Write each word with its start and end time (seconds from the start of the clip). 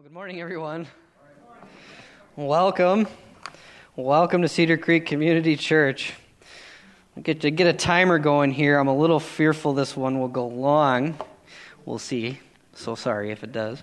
Well, 0.00 0.08
good 0.08 0.14
morning, 0.14 0.40
everyone. 0.40 0.86
Welcome. 2.34 3.06
Welcome 3.96 4.40
to 4.40 4.48
Cedar 4.48 4.78
Creek 4.78 5.04
Community 5.04 5.56
Church. 5.56 6.14
Get 7.22 7.42
to 7.42 7.50
get 7.50 7.66
a 7.66 7.74
timer 7.74 8.18
going 8.18 8.50
here. 8.50 8.78
I'm 8.78 8.88
a 8.88 8.96
little 8.96 9.20
fearful 9.20 9.74
this 9.74 9.94
one 9.94 10.18
will 10.18 10.28
go 10.28 10.46
long. 10.46 11.18
We'll 11.84 11.98
see. 11.98 12.40
So 12.72 12.94
sorry 12.94 13.30
if 13.30 13.44
it 13.44 13.52
does. 13.52 13.82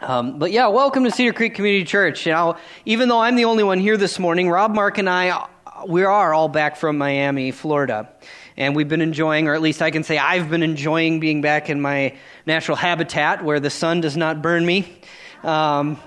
Um, 0.00 0.40
but 0.40 0.50
yeah, 0.50 0.66
welcome 0.66 1.04
to 1.04 1.12
Cedar 1.12 1.32
Creek 1.32 1.54
Community 1.54 1.84
Church. 1.84 2.26
Now, 2.26 2.56
even 2.84 3.08
though 3.08 3.20
I'm 3.20 3.36
the 3.36 3.44
only 3.44 3.62
one 3.62 3.78
here 3.78 3.96
this 3.96 4.18
morning, 4.18 4.50
Rob, 4.50 4.74
Mark, 4.74 4.98
and 4.98 5.08
I, 5.08 5.46
we 5.86 6.04
are 6.04 6.34
all 6.34 6.48
back 6.48 6.76
from 6.76 6.98
Miami, 6.98 7.50
Florida. 7.50 8.08
And 8.56 8.76
we've 8.76 8.88
been 8.88 9.00
enjoying, 9.00 9.48
or 9.48 9.54
at 9.54 9.62
least 9.62 9.80
I 9.82 9.90
can 9.90 10.02
say 10.02 10.18
I've 10.18 10.50
been 10.50 10.62
enjoying 10.62 11.20
being 11.20 11.40
back 11.40 11.70
in 11.70 11.80
my 11.80 12.16
natural 12.46 12.76
habitat 12.76 13.44
where 13.44 13.60
the 13.60 13.70
sun 13.70 14.00
does 14.00 14.16
not 14.16 14.42
burn 14.42 14.64
me. 14.64 15.00
Um, 15.42 15.98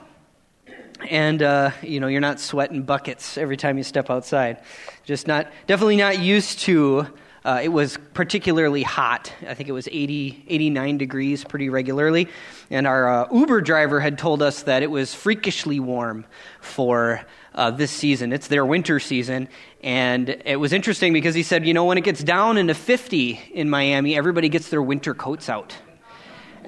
and, 1.10 1.42
uh, 1.42 1.72
you 1.82 2.00
know, 2.00 2.08
you're 2.08 2.22
not 2.22 2.40
sweating 2.40 2.84
buckets 2.84 3.38
every 3.38 3.58
time 3.58 3.78
you 3.78 3.84
step 3.84 4.10
outside. 4.10 4.62
Just 5.04 5.28
not, 5.28 5.52
definitely 5.68 5.98
not 5.98 6.20
used 6.20 6.60
to. 6.60 7.08
Uh, 7.44 7.62
it 7.62 7.70
was 7.70 8.00
particularly 8.14 8.82
hot. 8.82 9.32
I 9.48 9.54
think 9.54 9.70
it 9.70 9.74
was 9.74 9.88
80, 9.88 10.46
89 10.48 10.98
degrees 10.98 11.44
pretty 11.44 11.70
regularly. 11.70 12.28
And 12.72 12.88
our 12.88 13.08
uh, 13.08 13.28
Uber 13.32 13.62
driver 13.62 14.00
had 14.00 14.18
told 14.18 14.42
us 14.42 14.64
that 14.64 14.82
it 14.82 14.90
was 14.90 15.14
freakishly 15.14 15.80
warm 15.80 16.26
for 16.60 17.24
uh, 17.56 17.72
this 17.72 17.92
season. 17.92 18.32
It's 18.32 18.48
their 18.48 18.66
winter 18.66 19.00
season. 19.00 19.48
And 19.82 20.30
it 20.46 20.58
was 20.58 20.74
interesting 20.74 21.14
because 21.14 21.34
he 21.34 21.44
said, 21.44 21.66
you 21.66 21.74
know, 21.74 21.86
when 21.86 21.98
it 21.98 22.04
gets 22.04 22.24
down 22.24 22.58
into 22.58 22.74
50 22.74 23.52
in 23.54 23.70
Miami, 23.70 24.16
everybody 24.16 24.50
gets 24.50 24.70
their 24.70 24.84
winter 24.84 25.14
coats 25.14 25.50
out. 25.50 25.76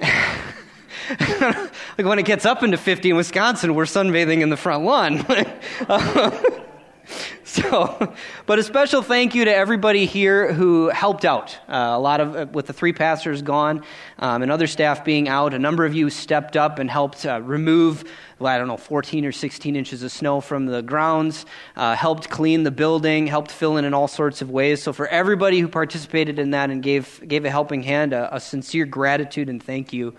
like 0.00 1.70
when 1.98 2.18
it 2.18 2.24
gets 2.24 2.44
up 2.44 2.62
into 2.62 2.76
50 2.76 3.10
in 3.10 3.16
Wisconsin, 3.16 3.74
we're 3.74 3.84
sunbathing 3.84 4.40
in 4.40 4.50
the 4.50 4.56
front 4.56 4.84
lawn. 4.84 5.24
so, 7.44 8.14
but 8.46 8.58
a 8.58 8.62
special 8.62 9.02
thank 9.02 9.34
you 9.34 9.44
to 9.44 9.54
everybody 9.54 10.06
here 10.06 10.52
who 10.52 10.88
helped 10.88 11.24
out. 11.24 11.56
Uh, 11.68 11.92
a 11.94 11.98
lot 11.98 12.20
of, 12.20 12.36
uh, 12.36 12.46
with 12.52 12.66
the 12.66 12.72
three 12.72 12.92
pastors 12.92 13.42
gone 13.42 13.82
um, 14.18 14.42
and 14.42 14.50
other 14.50 14.66
staff 14.66 15.04
being 15.04 15.28
out, 15.28 15.54
a 15.54 15.58
number 15.58 15.84
of 15.84 15.94
you 15.94 16.10
stepped 16.10 16.56
up 16.56 16.78
and 16.78 16.90
helped 16.90 17.24
uh, 17.24 17.40
remove 17.42 18.04
well, 18.38 18.54
I 18.54 18.58
don't 18.58 18.68
know, 18.68 18.76
14 18.76 19.24
or 19.24 19.32
16 19.32 19.74
inches 19.74 20.04
of 20.04 20.12
snow 20.12 20.40
from 20.40 20.66
the 20.66 20.80
grounds, 20.80 21.44
uh, 21.74 21.96
helped 21.96 22.30
clean 22.30 22.62
the 22.62 22.70
building, 22.70 23.26
helped 23.26 23.50
fill 23.50 23.76
in 23.78 23.84
in 23.84 23.94
all 23.94 24.06
sorts 24.06 24.42
of 24.42 24.48
ways. 24.48 24.80
So, 24.80 24.92
for 24.92 25.08
everybody 25.08 25.58
who 25.58 25.66
participated 25.66 26.38
in 26.38 26.52
that 26.52 26.70
and 26.70 26.80
gave, 26.80 27.20
gave 27.26 27.44
a 27.44 27.50
helping 27.50 27.82
hand, 27.82 28.12
a, 28.12 28.36
a 28.36 28.38
sincere 28.38 28.86
gratitude 28.86 29.48
and 29.48 29.60
thank 29.60 29.92
you 29.92 30.14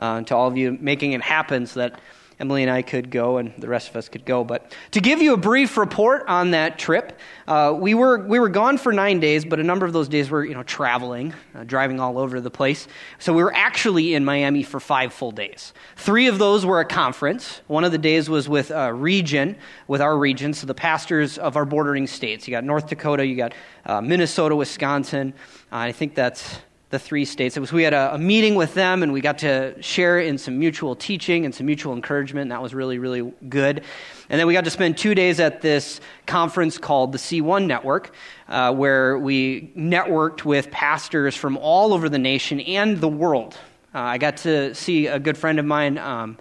uh, 0.00 0.22
to 0.22 0.34
all 0.34 0.48
of 0.48 0.56
you 0.56 0.76
making 0.80 1.12
it 1.12 1.22
happen 1.22 1.66
so 1.66 1.78
that 1.78 2.00
Emily 2.40 2.62
and 2.62 2.70
I 2.70 2.80
could 2.80 3.10
go, 3.10 3.36
and 3.36 3.52
the 3.58 3.68
rest 3.68 3.90
of 3.90 3.96
us 3.96 4.08
could 4.08 4.24
go. 4.24 4.44
But 4.44 4.74
to 4.92 5.00
give 5.00 5.20
you 5.20 5.34
a 5.34 5.36
brief 5.36 5.76
report 5.76 6.24
on 6.26 6.52
that 6.52 6.78
trip, 6.78 7.18
uh, 7.46 7.76
we 7.78 7.92
were 7.92 8.18
we 8.26 8.38
were 8.38 8.48
gone 8.48 8.78
for 8.78 8.92
nine 8.92 9.20
days, 9.20 9.44
but 9.44 9.60
a 9.60 9.62
number 9.62 9.84
of 9.84 9.92
those 9.92 10.08
days 10.08 10.30
were 10.30 10.42
you 10.42 10.54
know 10.54 10.62
traveling, 10.62 11.34
uh, 11.54 11.64
driving 11.64 12.00
all 12.00 12.18
over 12.18 12.40
the 12.40 12.50
place. 12.50 12.88
So 13.18 13.34
we 13.34 13.44
were 13.44 13.54
actually 13.54 14.14
in 14.14 14.24
Miami 14.24 14.62
for 14.62 14.80
five 14.80 15.12
full 15.12 15.32
days. 15.32 15.74
Three 15.96 16.28
of 16.28 16.38
those 16.38 16.64
were 16.64 16.80
a 16.80 16.86
conference. 16.86 17.60
One 17.66 17.84
of 17.84 17.92
the 17.92 17.98
days 17.98 18.30
was 18.30 18.48
with 18.48 18.70
a 18.70 18.92
region, 18.92 19.56
with 19.86 20.00
our 20.00 20.16
region, 20.16 20.54
so 20.54 20.66
the 20.66 20.74
pastors 20.74 21.36
of 21.36 21.56
our 21.56 21.66
bordering 21.66 22.06
states. 22.06 22.48
You 22.48 22.52
got 22.52 22.64
North 22.64 22.88
Dakota, 22.88 23.26
you 23.26 23.36
got 23.36 23.52
uh, 23.84 24.00
Minnesota, 24.00 24.56
Wisconsin. 24.56 25.34
I 25.70 25.92
think 25.92 26.14
that's 26.14 26.60
the 26.90 26.98
three 26.98 27.24
states. 27.24 27.56
It 27.56 27.60
was 27.60 27.72
we 27.72 27.84
had 27.84 27.94
a, 27.94 28.14
a, 28.14 28.18
meeting 28.18 28.56
with 28.56 28.74
them, 28.74 29.02
and 29.02 29.12
we 29.12 29.20
got 29.20 29.38
to 29.38 29.80
share 29.80 30.18
in 30.18 30.38
some 30.38 30.58
mutual 30.58 30.96
teaching 30.96 31.44
and 31.44 31.54
some 31.54 31.66
mutual 31.66 31.94
encouragement. 31.94 32.42
And 32.42 32.50
that 32.50 32.60
was 32.60 32.74
really, 32.74 32.98
really 32.98 33.32
good. 33.48 33.84
And 34.28 34.38
then 34.38 34.46
we 34.46 34.52
got 34.52 34.64
to 34.64 34.70
spend 34.70 34.98
two 34.98 35.14
days 35.14 35.38
at 35.38 35.60
this 35.60 36.00
conference 36.26 36.78
called 36.78 37.12
the 37.12 37.18
C1 37.18 37.66
Network, 37.66 38.12
uh, 38.48 38.74
where 38.74 39.16
we 39.18 39.72
networked 39.76 40.44
with 40.44 40.70
pastors 40.72 41.36
from 41.36 41.56
all 41.56 41.94
over 41.94 42.08
the 42.08 42.18
nation 42.18 42.60
and 42.60 43.00
the 43.00 43.08
world. 43.08 43.56
Uh, 43.94 44.00
I 44.00 44.18
got 44.18 44.38
to 44.38 44.74
see 44.74 45.06
a 45.06 45.18
good 45.18 45.38
friend 45.38 45.58
of 45.60 45.64
mine. 45.64 45.96
Um, 45.96 46.38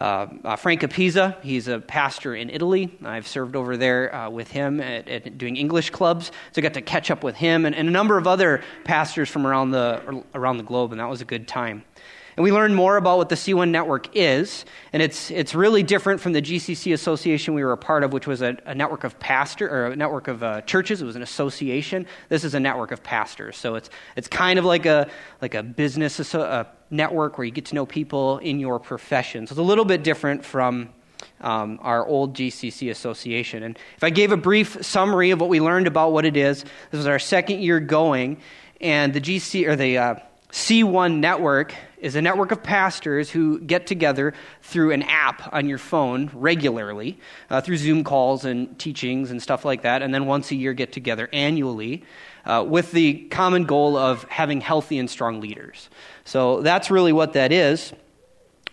uh, 0.00 0.26
uh, 0.44 1.32
he's 1.42 1.68
a 1.68 1.80
pastor 1.80 2.34
in 2.34 2.50
Italy. 2.50 2.96
I've 3.04 3.26
served 3.26 3.56
over 3.56 3.76
there 3.76 4.14
uh, 4.14 4.30
with 4.30 4.50
him 4.50 4.80
at, 4.80 5.08
at, 5.08 5.38
doing 5.38 5.56
English 5.56 5.90
clubs, 5.90 6.26
so 6.52 6.58
I 6.58 6.60
got 6.60 6.74
to 6.74 6.80
catch 6.80 7.10
up 7.10 7.22
with 7.22 7.36
him 7.36 7.66
and, 7.66 7.74
and, 7.74 7.88
a 7.88 7.92
number 7.92 8.16
of 8.16 8.26
other 8.26 8.62
pastors 8.84 9.28
from 9.28 9.46
around 9.46 9.72
the 9.72 10.22
around 10.34 10.56
the 10.56 10.62
globe, 10.62 10.92
and 10.92 11.00
that 11.00 11.08
was 11.08 11.20
a 11.20 11.26
good 11.26 11.46
time. 11.46 11.84
And 12.36 12.44
we 12.44 12.50
learned 12.50 12.74
more 12.74 12.96
about 12.96 13.18
what 13.18 13.28
the 13.28 13.34
C1 13.34 13.70
network 13.70 14.16
is, 14.16 14.64
and 14.92 15.02
it's, 15.02 15.30
it's 15.30 15.54
really 15.54 15.82
different 15.82 16.20
from 16.20 16.32
the 16.32 16.40
GCC 16.40 16.94
association 16.94 17.52
we 17.52 17.62
were 17.62 17.72
a 17.72 17.78
part 17.78 18.04
of, 18.04 18.14
which 18.14 18.26
was 18.26 18.40
a, 18.40 18.56
a 18.64 18.74
network 18.74 19.04
of 19.04 19.18
pastor 19.18 19.68
or 19.68 19.86
a 19.88 19.96
network 19.96 20.28
of 20.28 20.42
uh, 20.42 20.62
churches. 20.62 21.02
It 21.02 21.04
was 21.04 21.16
an 21.16 21.22
association. 21.22 22.06
This 22.30 22.44
is 22.44 22.54
a 22.54 22.60
network 22.60 22.90
of 22.90 23.02
pastors, 23.02 23.58
so 23.58 23.74
it's 23.74 23.90
it's 24.16 24.28
kind 24.28 24.58
of 24.58 24.64
like 24.64 24.86
a 24.86 25.10
like 25.42 25.54
a 25.54 25.62
business 25.62 26.34
a 26.34 26.66
network 26.92 27.38
where 27.38 27.44
you 27.44 27.50
get 27.50 27.66
to 27.66 27.74
know 27.74 27.86
people 27.86 28.38
in 28.38 28.60
your 28.60 28.78
profession. 28.78 29.46
So 29.46 29.52
it's 29.52 29.58
a 29.58 29.62
little 29.62 29.84
bit 29.84 30.04
different 30.04 30.44
from 30.44 30.90
um, 31.40 31.78
our 31.82 32.06
old 32.06 32.34
GCC 32.34 32.90
association. 32.90 33.62
And 33.62 33.78
if 33.96 34.04
I 34.04 34.10
gave 34.10 34.32
a 34.32 34.36
brief 34.36 34.84
summary 34.84 35.30
of 35.30 35.40
what 35.40 35.48
we 35.48 35.60
learned 35.60 35.86
about 35.86 36.12
what 36.12 36.24
it 36.24 36.36
is, 36.36 36.62
this 36.62 36.98
was 36.98 37.06
our 37.06 37.18
second 37.18 37.60
year 37.60 37.80
going, 37.80 38.38
and 38.80 39.12
the 39.12 39.20
GC 39.20 39.66
or 39.66 39.76
the 39.76 39.98
uh, 39.98 40.14
C1 40.52 41.18
network 41.18 41.74
is 41.96 42.14
a 42.14 42.20
network 42.20 42.52
of 42.52 42.62
pastors 42.62 43.30
who 43.30 43.58
get 43.58 43.86
together 43.86 44.34
through 44.60 44.90
an 44.90 45.02
app 45.04 45.50
on 45.52 45.66
your 45.66 45.78
phone 45.78 46.30
regularly, 46.34 47.18
uh, 47.48 47.62
through 47.62 47.78
Zoom 47.78 48.04
calls 48.04 48.44
and 48.44 48.78
teachings 48.78 49.30
and 49.30 49.40
stuff 49.40 49.64
like 49.64 49.82
that, 49.82 50.02
and 50.02 50.12
then 50.12 50.26
once 50.26 50.50
a 50.50 50.54
year 50.54 50.74
get 50.74 50.92
together 50.92 51.30
annually 51.32 52.04
uh, 52.44 52.62
with 52.68 52.92
the 52.92 53.14
common 53.30 53.64
goal 53.64 53.96
of 53.96 54.24
having 54.24 54.60
healthy 54.60 54.98
and 54.98 55.08
strong 55.08 55.40
leaders. 55.40 55.88
So 56.24 56.60
that's 56.60 56.90
really 56.90 57.14
what 57.14 57.32
that 57.32 57.50
is. 57.50 57.94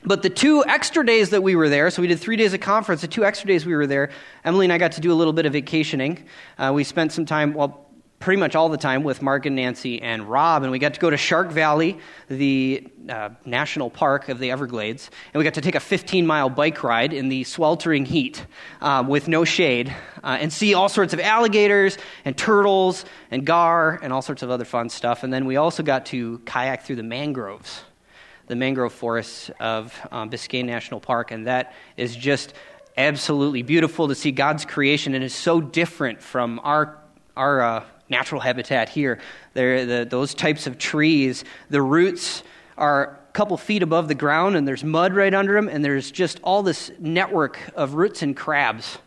But 0.04 0.22
the 0.22 0.30
two 0.30 0.66
extra 0.66 1.06
days 1.06 1.30
that 1.30 1.44
we 1.44 1.56
were 1.56 1.70
there, 1.70 1.90
so 1.92 2.02
we 2.02 2.10
did 2.10 2.20
three 2.20 2.36
days 2.36 2.54
of 2.54 2.60
conference, 2.60 3.02
the 3.02 3.08
two 3.08 3.24
extra 3.24 3.48
days 3.48 3.66
we 3.66 3.76
were 3.76 3.88
there, 3.88 4.10
Emily 4.44 4.66
and 4.66 4.74
I 4.74 4.78
got 4.78 4.94
to 4.94 5.02
do 5.02 5.14
a 5.14 5.16
little 5.16 5.34
bit 5.34 5.46
of 5.46 5.54
vacationing. 5.54 6.26
Uh, 6.58 6.72
we 6.74 6.84
spent 6.84 7.14
some 7.14 7.26
time, 7.26 7.54
well, 7.54 7.89
pretty 8.20 8.38
much 8.40 8.54
all 8.54 8.68
the 8.68 8.78
time 8.78 9.04
with 9.04 9.22
Mark 9.22 9.46
and 9.46 9.56
Nancy 9.56 10.02
and 10.02 10.30
Rob, 10.30 10.64
and 10.64 10.72
we 10.72 10.80
got 10.80 10.94
to 10.94 11.00
go 11.00 11.10
to 11.10 11.16
Shark 11.16 11.52
Valley, 11.52 11.98
the 12.28 12.86
uh, 13.08 13.30
national 13.46 13.90
park 13.90 14.28
of 14.28 14.40
the 14.40 14.52
Everglades, 14.52 15.10
and 15.34 15.40
we 15.40 15.46
got 15.46 15.54
to 15.54 15.62
take 15.62 15.76
a 15.76 15.80
15 15.80 16.28
mile 16.28 16.50
bike 16.50 16.84
ride 16.84 17.14
in 17.14 17.30
the 17.30 17.46
sweltering 17.46 18.06
heat 18.06 18.46
um, 18.82 19.08
with 19.08 19.30
no 19.30 19.46
shade 19.46 19.96
uh, 20.22 20.38
and 20.40 20.52
see 20.52 20.74
all 20.74 20.90
sorts 20.90 21.14
of 21.14 21.22
alligators 21.22 21.98
and 22.26 22.38
turtles 22.38 23.06
and 23.32 23.46
gar 23.46 23.98
and 24.04 24.12
all 24.12 24.22
sorts 24.22 24.44
of 24.44 24.52
other 24.52 24.66
fun 24.66 24.90
stuff. 24.90 25.24
And 25.24 25.32
then 25.32 25.46
we 25.46 25.56
also 25.56 25.82
got 25.82 26.08
to 26.08 26.40
kayak 26.40 26.84
through 26.84 26.98
the 26.98 27.04
mangroves, 27.04 27.82
the 28.48 28.56
mangrove 28.56 28.92
forests 28.92 29.50
of 29.62 29.98
um, 30.12 30.30
Biscayne 30.30 30.66
National 30.66 31.00
Park, 31.00 31.32
and 31.32 31.48
that 31.48 31.74
is 31.96 32.18
just 32.18 32.54
absolutely 32.98 33.62
beautiful 33.62 34.10
to 34.10 34.16
see 34.16 34.34
God's 34.34 34.66
creation, 34.66 35.16
and 35.16 35.24
is 35.24 35.34
so 35.34 35.62
different 35.62 36.22
from 36.22 36.60
our 36.66 36.98
our 37.38 37.62
uh, 37.62 37.86
natural 38.10 38.42
habitat 38.42 38.90
here. 38.90 39.20
The, 39.54 40.06
those 40.10 40.34
types 40.34 40.68
of 40.68 40.78
trees, 40.78 41.44
the 41.70 41.82
roots 41.82 42.44
are 42.78 43.20
a 43.30 43.32
couple 43.34 43.58
feet 43.58 43.84
above 43.84 44.08
the 44.08 44.16
ground, 44.16 44.56
and 44.56 44.68
there's 44.68 44.84
mud 44.84 45.14
right 45.14 45.34
under 45.34 45.54
them, 45.54 45.68
and 45.68 45.84
there's 45.84 46.12
just 46.12 46.40
all 46.44 46.64
this 46.64 46.92
network 47.00 47.60
of 47.76 47.94
roots 47.94 48.22
and 48.22 48.36
crabs. 48.36 48.98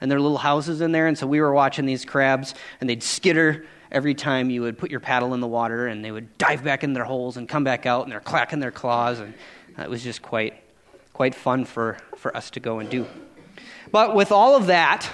And 0.00 0.10
their 0.10 0.20
little 0.20 0.38
houses 0.38 0.80
in 0.80 0.90
there, 0.90 1.06
and 1.06 1.16
so 1.16 1.28
we 1.28 1.40
were 1.40 1.54
watching 1.54 1.86
these 1.86 2.04
crabs, 2.04 2.54
and 2.80 2.90
they'd 2.90 3.04
skitter 3.04 3.64
every 3.92 4.14
time 4.14 4.50
you 4.50 4.62
would 4.62 4.76
put 4.76 4.90
your 4.90 4.98
paddle 4.98 5.32
in 5.32 5.40
the 5.40 5.46
water, 5.46 5.86
and 5.86 6.04
they 6.04 6.10
would 6.10 6.36
dive 6.38 6.64
back 6.64 6.82
in 6.82 6.92
their 6.92 7.04
holes 7.04 7.36
and 7.36 7.48
come 7.48 7.62
back 7.62 7.86
out, 7.86 8.02
and 8.02 8.10
they're 8.10 8.18
clacking 8.18 8.58
their 8.58 8.72
claws, 8.72 9.20
and 9.20 9.32
it 9.78 9.88
was 9.88 10.02
just 10.02 10.20
quite, 10.20 10.60
quite 11.12 11.36
fun 11.36 11.64
for, 11.64 11.98
for 12.16 12.36
us 12.36 12.50
to 12.50 12.58
go 12.58 12.80
and 12.80 12.90
do. 12.90 13.06
But 13.92 14.16
with 14.16 14.32
all 14.32 14.56
of 14.56 14.66
that, 14.66 15.08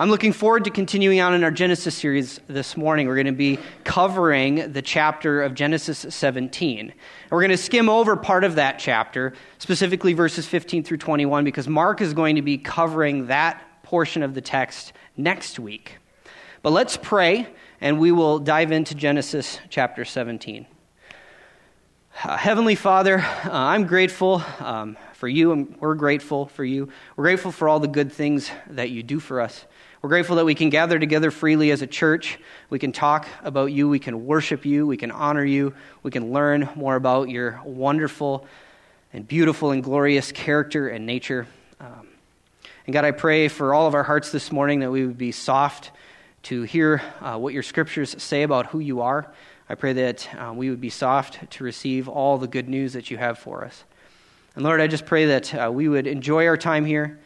I'm 0.00 0.10
looking 0.10 0.32
forward 0.32 0.62
to 0.62 0.70
continuing 0.70 1.20
on 1.20 1.34
in 1.34 1.42
our 1.42 1.50
Genesis 1.50 1.92
series 1.92 2.38
this 2.46 2.76
morning. 2.76 3.08
We're 3.08 3.16
going 3.16 3.26
to 3.26 3.32
be 3.32 3.58
covering 3.82 4.72
the 4.72 4.80
chapter 4.80 5.42
of 5.42 5.54
Genesis 5.54 6.06
17. 6.08 6.78
And 6.78 6.92
we're 7.32 7.40
going 7.40 7.50
to 7.50 7.56
skim 7.56 7.88
over 7.88 8.14
part 8.14 8.44
of 8.44 8.54
that 8.54 8.78
chapter, 8.78 9.34
specifically 9.58 10.12
verses 10.12 10.46
15 10.46 10.84
through 10.84 10.98
21, 10.98 11.42
because 11.42 11.66
Mark 11.66 12.00
is 12.00 12.14
going 12.14 12.36
to 12.36 12.42
be 12.42 12.58
covering 12.58 13.26
that 13.26 13.82
portion 13.82 14.22
of 14.22 14.34
the 14.34 14.40
text 14.40 14.92
next 15.16 15.58
week. 15.58 15.96
But 16.62 16.70
let's 16.70 16.96
pray, 16.96 17.48
and 17.80 17.98
we 17.98 18.12
will 18.12 18.38
dive 18.38 18.70
into 18.70 18.94
Genesis 18.94 19.58
chapter 19.68 20.04
17. 20.04 20.64
Uh, 22.22 22.36
Heavenly 22.36 22.76
Father, 22.76 23.18
uh, 23.18 23.50
I'm 23.50 23.88
grateful 23.88 24.44
um, 24.60 24.96
for 25.14 25.26
you, 25.26 25.50
and 25.50 25.76
we're 25.80 25.96
grateful 25.96 26.46
for 26.46 26.64
you. 26.64 26.88
We're 27.16 27.24
grateful 27.24 27.50
for 27.50 27.68
all 27.68 27.80
the 27.80 27.88
good 27.88 28.12
things 28.12 28.48
that 28.68 28.90
you 28.90 29.02
do 29.02 29.18
for 29.18 29.40
us. 29.40 29.66
We're 30.00 30.10
grateful 30.10 30.36
that 30.36 30.44
we 30.44 30.54
can 30.54 30.70
gather 30.70 30.96
together 30.98 31.32
freely 31.32 31.72
as 31.72 31.82
a 31.82 31.86
church. 31.86 32.38
We 32.70 32.78
can 32.78 32.92
talk 32.92 33.26
about 33.42 33.72
you. 33.72 33.88
We 33.88 33.98
can 33.98 34.26
worship 34.26 34.64
you. 34.64 34.86
We 34.86 34.96
can 34.96 35.10
honor 35.10 35.44
you. 35.44 35.74
We 36.04 36.12
can 36.12 36.32
learn 36.32 36.68
more 36.76 36.94
about 36.94 37.30
your 37.30 37.60
wonderful 37.64 38.46
and 39.12 39.26
beautiful 39.26 39.72
and 39.72 39.82
glorious 39.82 40.30
character 40.30 40.88
and 40.88 41.04
nature. 41.04 41.48
Um, 41.80 42.06
and 42.86 42.94
God, 42.94 43.04
I 43.04 43.10
pray 43.10 43.48
for 43.48 43.74
all 43.74 43.88
of 43.88 43.94
our 43.94 44.04
hearts 44.04 44.30
this 44.30 44.52
morning 44.52 44.80
that 44.80 44.90
we 44.92 45.04
would 45.04 45.18
be 45.18 45.32
soft 45.32 45.90
to 46.44 46.62
hear 46.62 47.02
uh, 47.20 47.36
what 47.36 47.52
your 47.52 47.64
scriptures 47.64 48.22
say 48.22 48.44
about 48.44 48.66
who 48.66 48.78
you 48.78 49.00
are. 49.00 49.32
I 49.68 49.74
pray 49.74 49.94
that 49.94 50.28
uh, 50.34 50.52
we 50.54 50.70
would 50.70 50.80
be 50.80 50.90
soft 50.90 51.50
to 51.50 51.64
receive 51.64 52.08
all 52.08 52.38
the 52.38 52.46
good 52.46 52.68
news 52.68 52.92
that 52.92 53.10
you 53.10 53.16
have 53.16 53.38
for 53.38 53.64
us. 53.64 53.82
And 54.54 54.64
Lord, 54.64 54.80
I 54.80 54.86
just 54.86 55.06
pray 55.06 55.26
that 55.26 55.54
uh, 55.54 55.70
we 55.72 55.88
would 55.88 56.06
enjoy 56.06 56.46
our 56.46 56.56
time 56.56 56.84
here, 56.84 57.18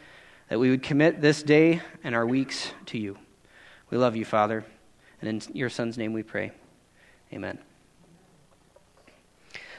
that 0.53 0.59
we 0.59 0.69
would 0.69 0.83
commit 0.83 1.19
this 1.19 1.41
day 1.41 1.81
and 2.03 2.13
our 2.13 2.27
weeks 2.27 2.73
to 2.85 2.99
you. 2.99 3.17
We 3.89 3.97
love 3.97 4.15
you, 4.15 4.23
Father. 4.23 4.63
And 5.19 5.27
in 5.27 5.55
your 5.55 5.67
Son's 5.67 5.97
name 5.97 6.13
we 6.13 6.21
pray. 6.21 6.51
Amen. 7.33 7.57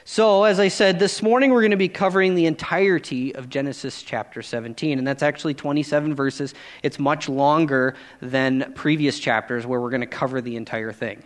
So, 0.03 0.43
as 0.43 0.59
I 0.59 0.67
said, 0.67 0.99
this 0.99 1.23
morning 1.23 1.51
we're 1.51 1.61
going 1.61 1.71
to 1.71 1.77
be 1.77 1.87
covering 1.87 2.35
the 2.35 2.45
entirety 2.45 3.33
of 3.33 3.47
Genesis 3.47 4.03
chapter 4.03 4.41
17, 4.41 4.97
and 4.97 5.07
that's 5.07 5.23
actually 5.23 5.53
27 5.53 6.13
verses. 6.13 6.53
It's 6.83 6.99
much 6.99 7.29
longer 7.29 7.95
than 8.21 8.73
previous 8.75 9.17
chapters 9.17 9.65
where 9.65 9.79
we're 9.79 9.91
going 9.91 10.01
to 10.01 10.07
cover 10.07 10.41
the 10.41 10.57
entire 10.57 10.91
thing. 10.91 11.23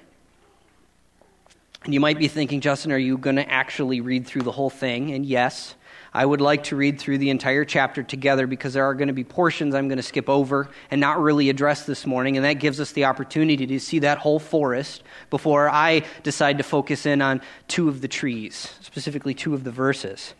And 1.85 1.93
you 1.95 1.99
might 1.99 2.19
be 2.19 2.27
thinking, 2.27 2.61
Justin, 2.61 2.91
are 2.91 2.99
you 2.99 3.17
going 3.17 3.37
to 3.37 3.51
actually 3.51 3.99
read 3.99 4.27
through 4.27 4.43
the 4.43 4.51
whole 4.51 4.69
thing? 4.69 5.11
And 5.11 5.25
yes, 5.25 5.73
I 6.13 6.25
would 6.25 6.41
like 6.41 6.65
to 6.65 6.75
read 6.75 6.99
through 6.99 7.19
the 7.19 7.29
entire 7.29 7.65
chapter 7.65 8.01
together 8.01 8.47
because 8.47 8.73
there 8.73 8.85
are 8.85 8.93
going 8.95 9.09
to 9.09 9.13
be 9.13 9.23
portions 9.23 9.75
I'm 9.75 9.87
going 9.87 9.97
to 9.97 10.03
skip 10.03 10.27
over 10.27 10.69
and 10.89 10.99
not 10.99 11.19
really 11.19 11.49
address 11.49 11.85
this 11.85 12.05
morning, 12.05 12.35
and 12.35 12.45
that 12.45 12.53
gives 12.53 12.79
us 12.79 12.91
the 12.93 13.05
opportunity 13.05 13.67
to 13.67 13.79
see 13.79 13.99
that 13.99 14.17
whole 14.17 14.39
forest 14.39 15.03
before 15.29 15.69
I 15.69 16.03
decide 16.23 16.57
to 16.57 16.63
focus 16.63 17.05
in 17.05 17.21
on 17.21 17.41
two 17.67 17.89
of 17.89 18.01
the 18.01 18.07
trees, 18.07 18.73
specifically 18.81 19.33
two 19.33 19.53
of 19.53 19.63
the 19.63 19.71
verses. 19.71 20.33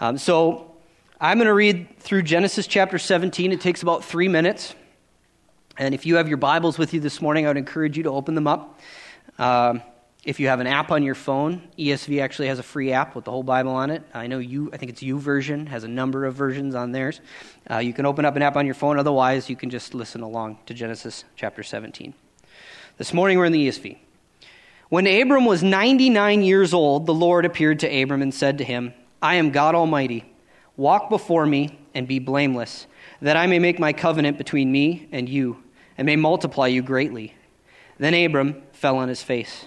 Um, 0.00 0.18
so 0.18 0.74
I'm 1.20 1.38
going 1.38 1.46
to 1.46 1.54
read 1.54 1.98
through 1.98 2.22
Genesis 2.22 2.66
chapter 2.66 2.98
17. 2.98 3.52
It 3.52 3.60
takes 3.60 3.82
about 3.82 4.04
three 4.04 4.28
minutes. 4.28 4.74
And 5.78 5.94
if 5.94 6.04
you 6.04 6.16
have 6.16 6.28
your 6.28 6.36
Bibles 6.36 6.78
with 6.78 6.92
you 6.92 7.00
this 7.00 7.22
morning, 7.22 7.46
I 7.46 7.48
would 7.48 7.56
encourage 7.56 7.96
you 7.96 8.02
to 8.02 8.10
open 8.10 8.34
them 8.34 8.46
up. 8.46 8.78
Um, 9.38 9.82
if 10.22 10.38
you 10.38 10.48
have 10.48 10.60
an 10.60 10.66
app 10.66 10.90
on 10.90 11.02
your 11.02 11.14
phone, 11.14 11.62
ESV 11.78 12.20
actually 12.20 12.48
has 12.48 12.58
a 12.58 12.62
free 12.62 12.92
app 12.92 13.14
with 13.14 13.24
the 13.24 13.30
whole 13.30 13.42
Bible 13.42 13.72
on 13.72 13.90
it. 13.90 14.02
I 14.12 14.26
know 14.26 14.38
you, 14.38 14.70
I 14.72 14.76
think 14.76 14.90
it's 14.90 15.02
YouVersion, 15.02 15.68
has 15.68 15.82
a 15.82 15.88
number 15.88 16.26
of 16.26 16.34
versions 16.34 16.74
on 16.74 16.92
theirs. 16.92 17.22
Uh, 17.70 17.78
you 17.78 17.94
can 17.94 18.04
open 18.04 18.26
up 18.26 18.36
an 18.36 18.42
app 18.42 18.56
on 18.56 18.66
your 18.66 18.74
phone, 18.74 18.98
otherwise, 18.98 19.48
you 19.48 19.56
can 19.56 19.70
just 19.70 19.94
listen 19.94 20.20
along 20.20 20.58
to 20.66 20.74
Genesis 20.74 21.24
chapter 21.36 21.62
17. 21.62 22.12
This 22.98 23.14
morning 23.14 23.38
we're 23.38 23.46
in 23.46 23.52
the 23.52 23.66
ESV. 23.66 23.96
When 24.90 25.06
Abram 25.06 25.46
was 25.46 25.62
99 25.62 26.42
years 26.42 26.74
old, 26.74 27.06
the 27.06 27.14
Lord 27.14 27.46
appeared 27.46 27.80
to 27.80 28.02
Abram 28.02 28.20
and 28.20 28.34
said 28.34 28.58
to 28.58 28.64
him, 28.64 28.92
I 29.22 29.36
am 29.36 29.52
God 29.52 29.74
Almighty. 29.74 30.34
Walk 30.76 31.08
before 31.08 31.46
me 31.46 31.78
and 31.94 32.06
be 32.06 32.18
blameless, 32.18 32.86
that 33.22 33.38
I 33.38 33.46
may 33.46 33.58
make 33.58 33.78
my 33.78 33.94
covenant 33.94 34.36
between 34.36 34.70
me 34.70 35.08
and 35.12 35.30
you, 35.30 35.62
and 35.96 36.04
may 36.04 36.16
multiply 36.16 36.66
you 36.66 36.82
greatly. 36.82 37.34
Then 37.98 38.12
Abram 38.12 38.62
fell 38.72 38.98
on 38.98 39.08
his 39.08 39.22
face. 39.22 39.66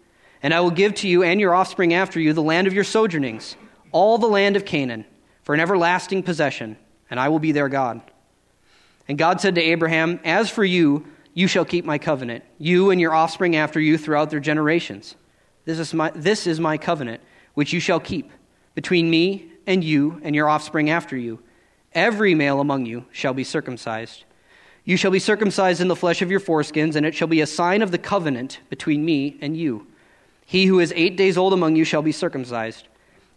and 0.43 0.53
I 0.53 0.61
will 0.61 0.71
give 0.71 0.95
to 0.95 1.07
you 1.07 1.23
and 1.23 1.39
your 1.39 1.53
offspring 1.53 1.93
after 1.93 2.19
you 2.19 2.33
the 2.33 2.41
land 2.41 2.67
of 2.67 2.73
your 2.73 2.83
sojournings, 2.83 3.55
all 3.91 4.17
the 4.17 4.27
land 4.27 4.55
of 4.55 4.65
Canaan, 4.65 5.05
for 5.43 5.53
an 5.53 5.61
everlasting 5.61 6.23
possession, 6.23 6.77
and 7.09 7.19
I 7.19 7.29
will 7.29 7.39
be 7.39 7.51
their 7.51 7.69
God. 7.69 8.01
And 9.07 9.17
God 9.17 9.41
said 9.41 9.55
to 9.55 9.61
Abraham, 9.61 10.19
As 10.23 10.49
for 10.49 10.63
you, 10.63 11.05
you 11.33 11.47
shall 11.47 11.65
keep 11.65 11.85
my 11.85 11.97
covenant, 11.97 12.43
you 12.57 12.91
and 12.91 12.99
your 12.99 13.13
offspring 13.13 13.55
after 13.55 13.79
you 13.79 13.97
throughout 13.97 14.29
their 14.29 14.39
generations. 14.39 15.15
This 15.65 15.79
is 15.79 15.93
my, 15.93 16.11
this 16.11 16.47
is 16.47 16.59
my 16.59 16.77
covenant, 16.77 17.21
which 17.53 17.73
you 17.73 17.79
shall 17.79 17.99
keep 17.99 18.31
between 18.73 19.09
me 19.09 19.51
and 19.67 19.83
you 19.83 20.19
and 20.23 20.35
your 20.35 20.49
offspring 20.49 20.89
after 20.89 21.15
you. 21.15 21.39
Every 21.93 22.35
male 22.35 22.59
among 22.59 22.85
you 22.85 23.05
shall 23.11 23.33
be 23.33 23.43
circumcised. 23.43 24.23
You 24.83 24.97
shall 24.97 25.11
be 25.11 25.19
circumcised 25.19 25.81
in 25.81 25.87
the 25.87 25.95
flesh 25.95 26.21
of 26.21 26.31
your 26.31 26.39
foreskins, 26.39 26.95
and 26.95 27.05
it 27.05 27.13
shall 27.13 27.27
be 27.27 27.41
a 27.41 27.47
sign 27.47 27.81
of 27.81 27.91
the 27.91 27.97
covenant 27.97 28.59
between 28.69 29.05
me 29.05 29.37
and 29.41 29.55
you. 29.55 29.87
He 30.51 30.65
who 30.65 30.81
is 30.81 30.91
eight 30.97 31.15
days 31.15 31.37
old 31.37 31.53
among 31.53 31.77
you 31.77 31.85
shall 31.85 32.01
be 32.01 32.11
circumcised. 32.11 32.89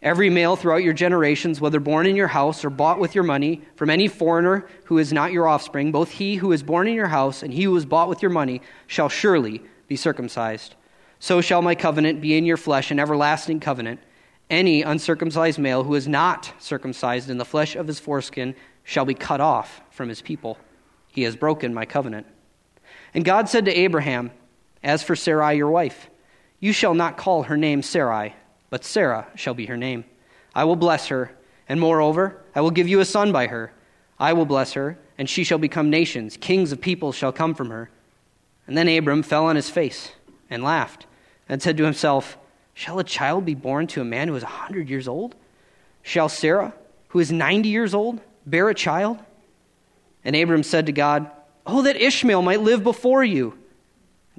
Every 0.03 0.31
male 0.31 0.57
throughout 0.57 0.83
your 0.83 0.93
generations, 0.93 1.61
whether 1.61 1.79
born 1.79 2.07
in 2.07 2.17
your 2.17 2.27
house 2.27 2.65
or 2.65 2.71
bought 2.71 2.99
with 2.99 3.15
your 3.15 3.23
money 3.23 3.63
from 3.77 3.89
any 3.89 4.09
foreigner 4.09 4.67
who 4.87 4.99
is 4.99 5.13
not 5.13 5.31
your 5.31 5.47
offspring, 5.47 5.93
both 5.93 6.11
he 6.11 6.35
who 6.35 6.51
is 6.51 6.65
born 6.65 6.89
in 6.89 6.95
your 6.95 7.07
house 7.07 7.45
and 7.45 7.55
he 7.55 7.63
who 7.63 7.77
is 7.77 7.87
bought 7.87 8.09
with 8.09 8.21
your 8.21 8.33
money 8.33 8.61
shall 8.89 9.09
surely 9.09 9.63
be 9.87 9.95
circumcised. 9.95 10.75
So 11.21 11.41
shall 11.41 11.63
my 11.63 11.77
covenant 11.77 12.21
be 12.21 12.37
in 12.37 12.47
your 12.47 12.57
flesh, 12.57 12.91
an 12.91 12.99
everlasting 12.99 13.61
covenant. 13.61 14.01
Any 14.51 14.83
uncircumcised 14.83 15.61
male 15.61 15.85
who 15.85 15.95
is 15.95 16.09
not 16.09 16.53
circumcised 16.59 17.31
in 17.31 17.39
the 17.39 17.45
flesh 17.45 17.77
of 17.77 17.87
his 17.87 18.01
foreskin 18.01 18.57
shall 18.83 19.05
be 19.05 19.15
cut 19.15 19.41
off 19.41 19.83
from 19.93 20.09
his 20.09 20.21
people. 20.21 20.59
He 21.13 21.23
has 21.23 21.37
broken 21.37 21.73
my 21.73 21.87
covenant. 21.87 22.27
And 23.15 23.25
God 23.25 23.49
said 23.49 23.67
to 23.67 23.73
Abraham, 23.73 24.33
As 24.83 25.05
for 25.05 25.15
Sarai 25.15 25.57
your 25.57 25.71
wife, 25.71 26.11
you 26.65 26.73
shall 26.73 26.95
not 26.95 27.19
call 27.19 27.43
her 27.43 27.59
name 27.59 27.83
Sarai, 27.83 28.35
but 28.71 28.87
Sarah 28.87 29.27
shall 29.35 29.53
be 29.53 29.67
her 29.67 29.77
name. 29.77 30.03
I 30.55 30.65
will 30.65 30.77
bless 30.77 31.09
her, 31.09 31.31
and 31.69 31.79
moreover, 31.79 32.43
I 32.55 32.63
will 32.63 32.71
give 32.71 32.89
you 32.89 33.01
a 33.01 33.05
son 33.05 33.33
by 33.33 33.49
her. 33.49 33.71
I 34.19 34.33
will 34.33 34.47
bless 34.47 34.73
her, 34.73 34.99
and 35.19 35.29
she 35.29 35.45
shall 35.45 35.59
become 35.59 35.91
nations. 35.91 36.39
Kings 36.39 36.73
of 36.73 36.81
peoples 36.81 37.17
shall 37.17 37.33
come 37.33 37.55
from 37.55 37.69
her. 37.69 37.91
And 38.67 38.79
then 38.79 38.89
Abram 38.89 39.23
fell 39.23 39.45
on 39.45 39.57
his 39.57 39.69
face 39.69 40.13
and 40.49 40.65
laughed, 40.65 41.05
and 41.51 41.61
said 41.61 41.77
to 41.77 41.85
himself, 41.85 42.39
Shall 42.73 42.99
a 42.99 43.05
child 43.05 43.45
be 43.45 43.55
born 43.55 43.87
to 43.89 44.01
a 44.01 44.07
man 44.07 44.29
who 44.29 44.35
is 44.35 44.43
a 44.43 44.47
hundred 44.47 44.89
years 44.89 45.07
old? 45.07 45.35
Shall 46.03 46.31
Sarah, 46.31 46.73
who 47.09 47.19
is 47.19 47.31
ninety 47.31 47.69
years 47.69 47.93
old, 47.93 48.23
bear 48.47 48.71
a 48.71 48.75
child? 48.75 49.19
And 50.25 50.35
Abram 50.35 50.63
said 50.63 50.87
to 50.87 50.93
God, 50.93 51.31
Oh, 51.67 51.83
that 51.83 51.97
Ishmael 51.97 52.41
might 52.41 52.63
live 52.63 52.83
before 52.83 53.23
you. 53.23 53.59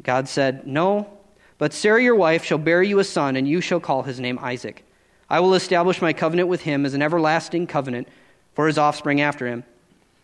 God 0.02 0.28
said, 0.28 0.66
No, 0.66 1.15
but 1.58 1.74
Sarah 1.74 2.04
your 2.04 2.16
wife 2.16 2.44
shall 2.44 2.58
bear 2.58 2.84
you 2.84 3.00
a 3.00 3.04
son, 3.04 3.36
and 3.36 3.48
you 3.48 3.62
shall 3.62 3.80
call 3.80 4.04
his 4.04 4.20
name 4.20 4.40
Isaac. 4.42 4.86
I 5.30 5.40
will 5.40 5.54
establish 5.54 6.02
my 6.02 6.14
covenant 6.14 6.50
with 6.50 6.62
him 6.62 6.86
as 6.86 6.94
an 6.94 7.02
everlasting 7.02 7.68
covenant 7.68 8.08
for 8.54 8.68
his 8.68 8.78
offspring 8.78 9.22
after 9.22 9.48
him. 9.48 9.64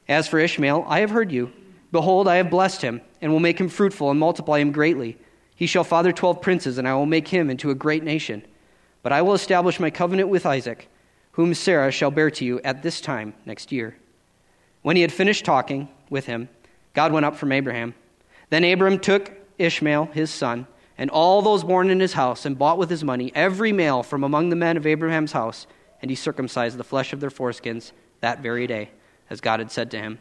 As 0.07 0.27
for 0.27 0.39
Ishmael, 0.39 0.85
I 0.87 0.99
have 0.99 1.09
heard 1.09 1.31
you. 1.31 1.51
Behold, 1.91 2.27
I 2.27 2.35
have 2.35 2.49
blessed 2.49 2.81
him, 2.81 3.01
and 3.21 3.31
will 3.31 3.39
make 3.39 3.59
him 3.59 3.69
fruitful 3.69 4.11
and 4.11 4.19
multiply 4.19 4.59
him 4.59 4.71
greatly. 4.71 5.17
He 5.55 5.67
shall 5.67 5.83
father 5.83 6.11
twelve 6.11 6.41
princes, 6.41 6.77
and 6.77 6.87
I 6.87 6.95
will 6.95 7.05
make 7.05 7.27
him 7.27 7.49
into 7.49 7.69
a 7.69 7.75
great 7.75 8.03
nation. 8.03 8.43
But 9.03 9.11
I 9.11 9.21
will 9.21 9.33
establish 9.33 9.79
my 9.79 9.89
covenant 9.89 10.29
with 10.29 10.45
Isaac, 10.45 10.87
whom 11.33 11.53
Sarah 11.53 11.91
shall 11.91 12.11
bear 12.11 12.29
to 12.31 12.45
you 12.45 12.59
at 12.63 12.83
this 12.83 13.01
time 13.01 13.33
next 13.45 13.71
year. 13.71 13.95
When 14.81 14.95
he 14.95 15.01
had 15.01 15.11
finished 15.11 15.45
talking 15.45 15.89
with 16.09 16.25
him, 16.25 16.49
God 16.93 17.11
went 17.11 17.25
up 17.25 17.35
from 17.35 17.51
Abraham. 17.51 17.93
Then 18.49 18.63
Abram 18.63 18.99
took 18.99 19.31
Ishmael, 19.57 20.05
his 20.07 20.29
son, 20.29 20.67
and 21.01 21.09
all 21.09 21.41
those 21.41 21.63
born 21.63 21.89
in 21.89 21.99
his 21.99 22.13
house, 22.13 22.45
and 22.45 22.59
bought 22.59 22.77
with 22.77 22.91
his 22.91 23.03
money 23.03 23.31
every 23.33 23.71
male 23.71 24.03
from 24.03 24.23
among 24.23 24.49
the 24.49 24.55
men 24.55 24.77
of 24.77 24.85
Abraham's 24.85 25.31
house, 25.31 25.65
and 25.99 26.11
he 26.11 26.15
circumcised 26.15 26.77
the 26.77 26.83
flesh 26.83 27.11
of 27.11 27.19
their 27.19 27.31
foreskins 27.31 27.91
that 28.19 28.39
very 28.39 28.67
day, 28.67 28.91
as 29.27 29.41
God 29.41 29.59
had 29.59 29.71
said 29.71 29.89
to 29.89 29.97
him. 29.97 30.19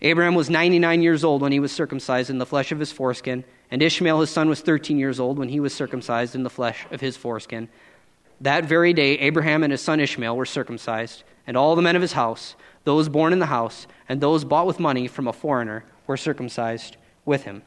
Abraham 0.00 0.36
was 0.36 0.48
99 0.48 1.02
years 1.02 1.24
old 1.24 1.42
when 1.42 1.50
he 1.50 1.58
was 1.58 1.72
circumcised 1.72 2.30
in 2.30 2.38
the 2.38 2.46
flesh 2.46 2.70
of 2.70 2.78
his 2.78 2.92
foreskin, 2.92 3.42
and 3.68 3.82
Ishmael 3.82 4.20
his 4.20 4.30
son 4.30 4.48
was 4.48 4.60
13 4.60 4.96
years 4.96 5.18
old 5.18 5.40
when 5.40 5.48
he 5.48 5.58
was 5.58 5.74
circumcised 5.74 6.36
in 6.36 6.44
the 6.44 6.50
flesh 6.50 6.86
of 6.92 7.00
his 7.00 7.16
foreskin. 7.16 7.68
That 8.40 8.64
very 8.64 8.92
day, 8.92 9.18
Abraham 9.18 9.64
and 9.64 9.72
his 9.72 9.80
son 9.80 9.98
Ishmael 9.98 10.36
were 10.36 10.46
circumcised, 10.46 11.24
and 11.48 11.56
all 11.56 11.74
the 11.74 11.82
men 11.82 11.96
of 11.96 12.02
his 12.02 12.12
house, 12.12 12.54
those 12.84 13.08
born 13.08 13.32
in 13.32 13.40
the 13.40 13.46
house, 13.46 13.88
and 14.08 14.20
those 14.20 14.44
bought 14.44 14.68
with 14.68 14.78
money 14.78 15.08
from 15.08 15.26
a 15.26 15.32
foreigner, 15.32 15.82
were 16.06 16.16
circumcised 16.16 16.96
with 17.24 17.42
him. 17.42 17.62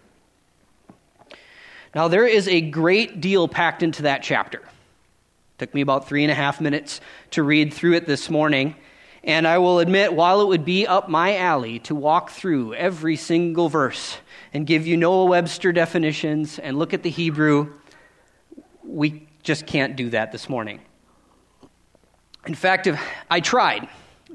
Now, 1.95 2.09
there 2.09 2.27
is 2.27 2.49
a 2.49 2.59
great 2.59 3.21
deal 3.21 3.47
packed 3.47 3.81
into 3.81 4.03
that 4.03 4.21
chapter. 4.21 4.57
It 4.57 5.59
took 5.59 5.73
me 5.73 5.79
about 5.79 6.09
three 6.09 6.23
and 6.23 6.31
a 6.31 6.35
half 6.35 6.59
minutes 6.59 6.99
to 7.31 7.41
read 7.41 7.73
through 7.73 7.93
it 7.93 8.05
this 8.05 8.29
morning. 8.29 8.75
And 9.23 9.47
I 9.47 9.59
will 9.59 9.79
admit, 9.79 10.13
while 10.13 10.41
it 10.41 10.47
would 10.49 10.65
be 10.65 10.85
up 10.85 11.07
my 11.07 11.37
alley 11.37 11.79
to 11.79 11.95
walk 11.95 12.31
through 12.31 12.73
every 12.73 13.15
single 13.15 13.69
verse 13.69 14.17
and 14.53 14.67
give 14.67 14.85
you 14.85 14.97
Noah 14.97 15.25
Webster 15.25 15.71
definitions 15.71 16.59
and 16.59 16.77
look 16.77 16.93
at 16.93 17.01
the 17.01 17.09
Hebrew, 17.09 17.73
we 18.83 19.25
just 19.41 19.65
can't 19.65 19.95
do 19.95 20.09
that 20.09 20.33
this 20.33 20.49
morning. 20.49 20.81
In 22.45 22.55
fact, 22.55 22.87
if 22.87 23.01
I 23.31 23.39
tried, 23.39 23.87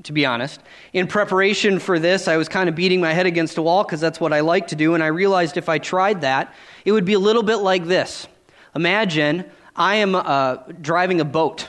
to 0.04 0.12
be 0.12 0.26
honest. 0.26 0.60
In 0.92 1.06
preparation 1.06 1.78
for 1.78 1.98
this, 1.98 2.28
I 2.28 2.36
was 2.36 2.48
kind 2.48 2.68
of 2.68 2.74
beating 2.74 3.00
my 3.00 3.12
head 3.12 3.26
against 3.26 3.58
a 3.58 3.62
wall 3.62 3.84
because 3.84 4.00
that's 4.00 4.20
what 4.20 4.32
I 4.32 4.40
like 4.40 4.68
to 4.68 4.76
do, 4.76 4.94
and 4.94 5.02
I 5.02 5.08
realized 5.08 5.56
if 5.56 5.68
I 5.68 5.78
tried 5.78 6.22
that, 6.22 6.54
it 6.84 6.92
would 6.92 7.04
be 7.04 7.14
a 7.14 7.18
little 7.18 7.42
bit 7.42 7.56
like 7.56 7.84
this. 7.84 8.26
Imagine 8.74 9.44
I 9.76 9.96
am 9.96 10.14
uh, 10.14 10.56
driving 10.80 11.20
a 11.20 11.24
boat, 11.24 11.68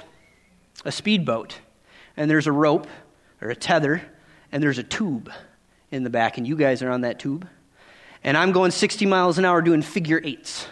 a 0.86 0.92
speedboat, 0.92 1.60
and 2.18 2.30
there's 2.30 2.48
a 2.48 2.52
rope 2.52 2.88
or 3.42 3.50
a 3.50 3.56
tether, 3.56 4.02
and 4.52 4.62
there's 4.62 4.78
a 4.78 4.84
tube 4.84 5.32
in 5.90 6.04
the 6.04 6.10
back, 6.10 6.38
and 6.38 6.48
you 6.48 6.56
guys 6.56 6.82
are 6.82 6.90
on 6.90 7.02
that 7.02 7.20
tube. 7.20 7.48
And 8.24 8.38
I'm 8.38 8.52
going 8.52 8.72
60 8.72 9.06
miles 9.08 9.38
an 9.38 9.46
hour 9.46 9.62
doing 9.62 9.82
figure 9.82 10.22
eights 10.24 10.68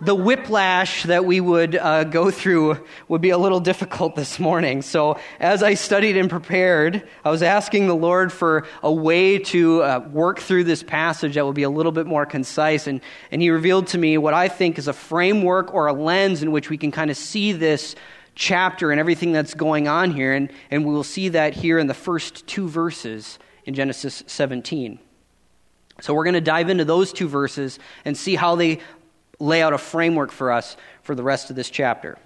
the 0.00 0.14
whiplash 0.14 1.02
that 1.02 1.24
we 1.26 1.40
would 1.40 1.76
uh, 1.76 2.04
go 2.04 2.30
through 2.30 2.84
would 3.08 3.20
be 3.20 3.30
a 3.30 3.38
little 3.38 3.60
difficult 3.60 4.16
this 4.16 4.38
morning. 4.38 4.80
So, 4.80 5.18
as 5.38 5.62
I 5.62 5.74
studied 5.74 6.16
and 6.16 6.30
prepared, 6.30 7.06
I 7.24 7.30
was 7.30 7.42
asking 7.42 7.86
the 7.86 7.94
Lord 7.94 8.32
for 8.32 8.66
a 8.82 8.90
way 8.90 9.38
to 9.38 9.82
uh, 9.82 10.08
work 10.10 10.40
through 10.40 10.64
this 10.64 10.82
passage 10.82 11.34
that 11.34 11.44
would 11.44 11.54
be 11.54 11.64
a 11.64 11.70
little 11.70 11.92
bit 11.92 12.06
more 12.06 12.24
concise. 12.24 12.86
And, 12.86 13.02
and 13.30 13.42
He 13.42 13.50
revealed 13.50 13.88
to 13.88 13.98
me 13.98 14.16
what 14.16 14.32
I 14.32 14.48
think 14.48 14.78
is 14.78 14.88
a 14.88 14.94
framework 14.94 15.74
or 15.74 15.86
a 15.86 15.92
lens 15.92 16.42
in 16.42 16.50
which 16.50 16.70
we 16.70 16.78
can 16.78 16.90
kind 16.90 17.10
of 17.10 17.16
see 17.16 17.52
this 17.52 17.94
chapter 18.34 18.90
and 18.90 18.98
everything 18.98 19.32
that's 19.32 19.52
going 19.52 19.86
on 19.86 20.12
here. 20.12 20.32
And, 20.32 20.50
and 20.70 20.86
we 20.86 20.94
will 20.94 21.04
see 21.04 21.28
that 21.30 21.52
here 21.52 21.78
in 21.78 21.88
the 21.88 21.94
first 21.94 22.46
two 22.46 22.68
verses 22.68 23.38
in 23.66 23.74
Genesis 23.74 24.22
17. 24.26 24.98
So, 26.00 26.14
we're 26.14 26.24
going 26.24 26.32
to 26.32 26.40
dive 26.40 26.70
into 26.70 26.86
those 26.86 27.12
two 27.12 27.28
verses 27.28 27.78
and 28.06 28.16
see 28.16 28.34
how 28.34 28.56
they 28.56 28.80
lay 29.40 29.62
out 29.62 29.72
a 29.72 29.78
framework 29.78 30.30
for 30.30 30.52
us 30.52 30.76
for 31.02 31.14
the 31.14 31.22
rest 31.22 31.50
of 31.50 31.56
this 31.56 31.70
chapter. 31.70 32.18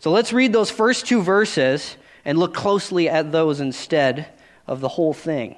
So 0.00 0.10
let's 0.10 0.32
read 0.32 0.52
those 0.52 0.70
first 0.70 1.06
two 1.06 1.22
verses 1.22 1.96
and 2.24 2.38
look 2.38 2.54
closely 2.54 3.08
at 3.08 3.30
those 3.30 3.60
instead 3.60 4.26
of 4.66 4.80
the 4.80 4.88
whole 4.88 5.12
thing. 5.12 5.56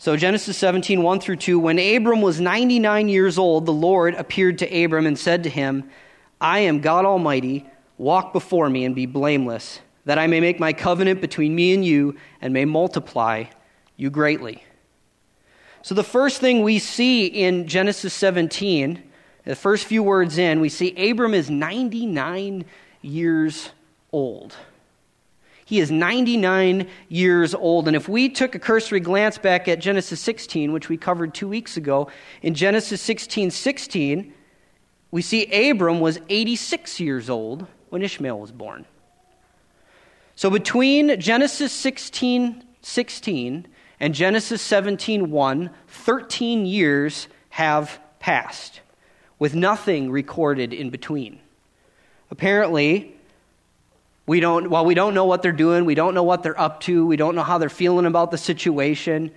So, 0.00 0.16
Genesis 0.16 0.56
17, 0.56 1.02
1 1.02 1.20
through 1.20 1.36
2. 1.36 1.58
When 1.58 1.78
Abram 1.78 2.22
was 2.22 2.40
99 2.40 3.08
years 3.08 3.36
old, 3.36 3.66
the 3.66 3.72
Lord 3.72 4.14
appeared 4.14 4.58
to 4.58 4.84
Abram 4.84 5.06
and 5.06 5.18
said 5.18 5.42
to 5.42 5.50
him, 5.50 5.90
I 6.40 6.60
am 6.60 6.80
God 6.80 7.04
Almighty. 7.04 7.66
Walk 7.96 8.32
before 8.32 8.70
me 8.70 8.84
and 8.84 8.94
be 8.94 9.06
blameless, 9.06 9.80
that 10.04 10.16
I 10.16 10.28
may 10.28 10.38
make 10.38 10.60
my 10.60 10.72
covenant 10.72 11.20
between 11.20 11.52
me 11.52 11.74
and 11.74 11.84
you 11.84 12.16
and 12.40 12.54
may 12.54 12.64
multiply 12.64 13.46
you 13.96 14.08
greatly. 14.08 14.62
So, 15.82 15.96
the 15.96 16.04
first 16.04 16.40
thing 16.40 16.62
we 16.62 16.78
see 16.78 17.26
in 17.26 17.66
Genesis 17.66 18.14
17 18.14 19.02
the 19.48 19.56
first 19.56 19.86
few 19.86 20.02
words 20.02 20.36
in, 20.36 20.60
we 20.60 20.68
see 20.68 21.10
Abram 21.10 21.32
is 21.32 21.48
99 21.48 22.66
years 23.00 23.70
old. 24.12 24.54
He 25.64 25.80
is 25.80 25.90
99 25.90 26.86
years 27.08 27.54
old. 27.54 27.86
And 27.86 27.96
if 27.96 28.10
we 28.10 28.28
took 28.28 28.54
a 28.54 28.58
cursory 28.58 29.00
glance 29.00 29.38
back 29.38 29.66
at 29.66 29.78
Genesis 29.78 30.20
16, 30.20 30.70
which 30.70 30.90
we 30.90 30.98
covered 30.98 31.32
two 31.32 31.48
weeks 31.48 31.78
ago, 31.78 32.10
in 32.42 32.52
Genesis 32.52 33.00
16 33.00 33.50
16, 33.50 34.34
we 35.12 35.22
see 35.22 35.70
Abram 35.70 36.00
was 36.00 36.20
86 36.28 37.00
years 37.00 37.30
old 37.30 37.66
when 37.88 38.02
Ishmael 38.02 38.38
was 38.38 38.52
born. 38.52 38.84
So 40.36 40.50
between 40.50 41.18
Genesis 41.18 41.72
16 41.72 42.64
16 42.82 43.66
and 43.98 44.14
Genesis 44.14 44.60
17 44.60 45.30
1, 45.30 45.70
13 45.86 46.66
years 46.66 47.28
have 47.48 47.98
passed 48.20 48.82
with 49.38 49.54
nothing 49.54 50.10
recorded 50.10 50.72
in 50.72 50.90
between. 50.90 51.38
Apparently, 52.30 53.14
we 54.26 54.40
don't, 54.40 54.68
while 54.68 54.84
we 54.84 54.94
don't 54.94 55.14
know 55.14 55.24
what 55.24 55.42
they're 55.42 55.52
doing, 55.52 55.84
we 55.84 55.94
don't 55.94 56.14
know 56.14 56.22
what 56.22 56.42
they're 56.42 56.60
up 56.60 56.80
to, 56.80 57.06
we 57.06 57.16
don't 57.16 57.34
know 57.34 57.42
how 57.42 57.58
they're 57.58 57.68
feeling 57.68 58.04
about 58.04 58.30
the 58.30 58.38
situation, 58.38 59.30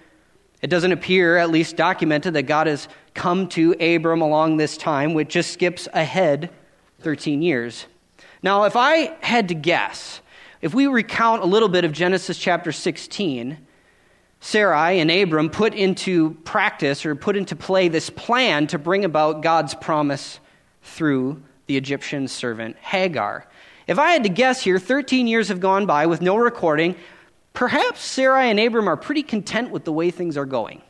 it 0.61 0.69
doesn't 0.69 0.91
appear, 0.91 1.37
at 1.37 1.49
least 1.49 1.75
documented, 1.75 2.35
that 2.35 2.43
God 2.43 2.67
has 2.67 2.87
come 3.13 3.47
to 3.49 3.73
Abram 3.79 4.21
along 4.21 4.57
this 4.57 4.77
time, 4.77 5.13
which 5.13 5.29
just 5.29 5.51
skips 5.51 5.87
ahead 5.93 6.51
13 6.99 7.41
years. 7.41 7.87
Now, 8.43 8.65
if 8.65 8.75
I 8.75 9.15
had 9.21 9.47
to 9.47 9.55
guess, 9.55 10.21
if 10.61 10.73
we 10.73 10.85
recount 10.87 11.41
a 11.41 11.45
little 11.45 11.69
bit 11.69 11.83
of 11.83 11.91
Genesis 11.91 12.37
chapter 12.37 12.71
16, 12.71 13.57
Sarai 14.43 14.99
and 14.99 15.11
Abram 15.11 15.51
put 15.51 15.75
into 15.75 16.31
practice 16.43 17.05
or 17.05 17.15
put 17.15 17.37
into 17.37 17.55
play 17.55 17.87
this 17.87 18.09
plan 18.09 18.67
to 18.67 18.79
bring 18.79 19.05
about 19.05 19.41
God's 19.43 19.75
promise 19.75 20.39
through 20.81 21.41
the 21.67 21.77
Egyptian 21.77 22.27
servant 22.27 22.75
Hagar. 22.77 23.47
If 23.85 23.99
I 23.99 24.11
had 24.11 24.23
to 24.23 24.29
guess 24.29 24.61
here, 24.61 24.79
13 24.79 25.27
years 25.27 25.49
have 25.49 25.59
gone 25.59 25.85
by 25.85 26.07
with 26.07 26.21
no 26.21 26.35
recording. 26.37 26.95
Perhaps 27.53 28.01
Sarai 28.01 28.49
and 28.49 28.59
Abram 28.59 28.87
are 28.87 28.97
pretty 28.97 29.21
content 29.21 29.69
with 29.69 29.85
the 29.85 29.93
way 29.93 30.09
things 30.09 30.37
are 30.37 30.45
going. 30.45 30.81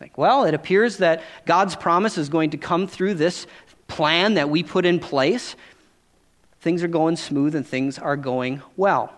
Like, 0.00 0.16
well, 0.16 0.44
it 0.44 0.54
appears 0.54 0.98
that 0.98 1.22
God's 1.46 1.74
promise 1.74 2.16
is 2.16 2.28
going 2.28 2.50
to 2.50 2.58
come 2.58 2.86
through 2.86 3.14
this 3.14 3.46
plan 3.88 4.34
that 4.34 4.50
we 4.50 4.62
put 4.62 4.86
in 4.86 5.00
place. 5.00 5.56
Things 6.60 6.84
are 6.84 6.88
going 6.88 7.16
smooth 7.16 7.56
and 7.56 7.66
things 7.66 7.98
are 7.98 8.16
going 8.16 8.62
well. 8.76 9.12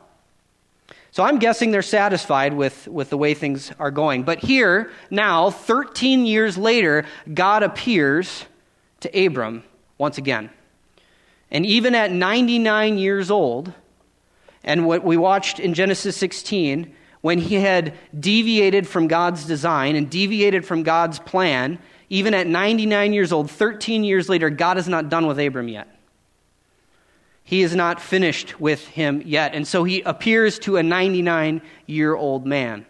So 1.15 1.23
I'm 1.23 1.39
guessing 1.39 1.71
they're 1.71 1.81
satisfied 1.81 2.55
with, 2.55 2.89
with 2.89 3.09
the 3.09 3.17
way 3.17 3.35
things 3.35 3.71
are 3.79 3.93
going. 3.93 4.25
But 4.25 4.41
here, 4.41 4.91
now, 5.13 5.49
13 5.49 6.27
years 6.27 6.59
later, 6.59 7.07
God 7.33 7.63
appears 7.63 8.47
to 8.99 9.27
Abram 9.27 9.63
once 9.97 10.19
again. 10.19 10.51
And 11.53 11.65
even 11.65 11.95
at 11.95 12.11
99 12.11 12.99
years 12.99 13.31
old, 13.31 13.73
and 14.65 14.89
what 14.89 15.05
we 15.05 15.17
watched 15.17 15.61
in 15.61 15.73
Genesis 15.73 16.17
16, 16.17 16.93
when 17.21 17.39
he 17.39 17.55
had 17.55 17.95
deviated 18.19 18.89
from 18.89 19.07
God's 19.07 19.45
design 19.45 19.95
and 19.95 20.11
deviated 20.11 20.67
from 20.67 20.83
God's 20.83 21.21
plan, 21.21 21.79
even 22.09 22.35
at 22.35 22.49
99 22.49 23.13
years 23.13 23.31
old, 23.31 23.53
13 23.53 24.03
years 24.03 24.29
later, 24.29 24.51
God 24.51 24.79
is 24.79 24.89
not 24.89 25.11
done 25.11 25.29
with 25.29 25.39
Abram 25.39 25.69
yet. 25.69 25.94
He 27.45 27.61
is 27.63 27.77
not 27.77 28.01
finished 28.01 28.59
with 28.59 28.89
him 28.89 29.23
yet. 29.25 29.55
And 29.55 29.69
so 29.69 29.85
he 29.85 30.01
appears 30.01 30.59
to 30.61 30.79
a 30.79 30.83
99 30.83 31.61
year 31.87 32.15
old 32.15 32.47
man. 32.47 32.87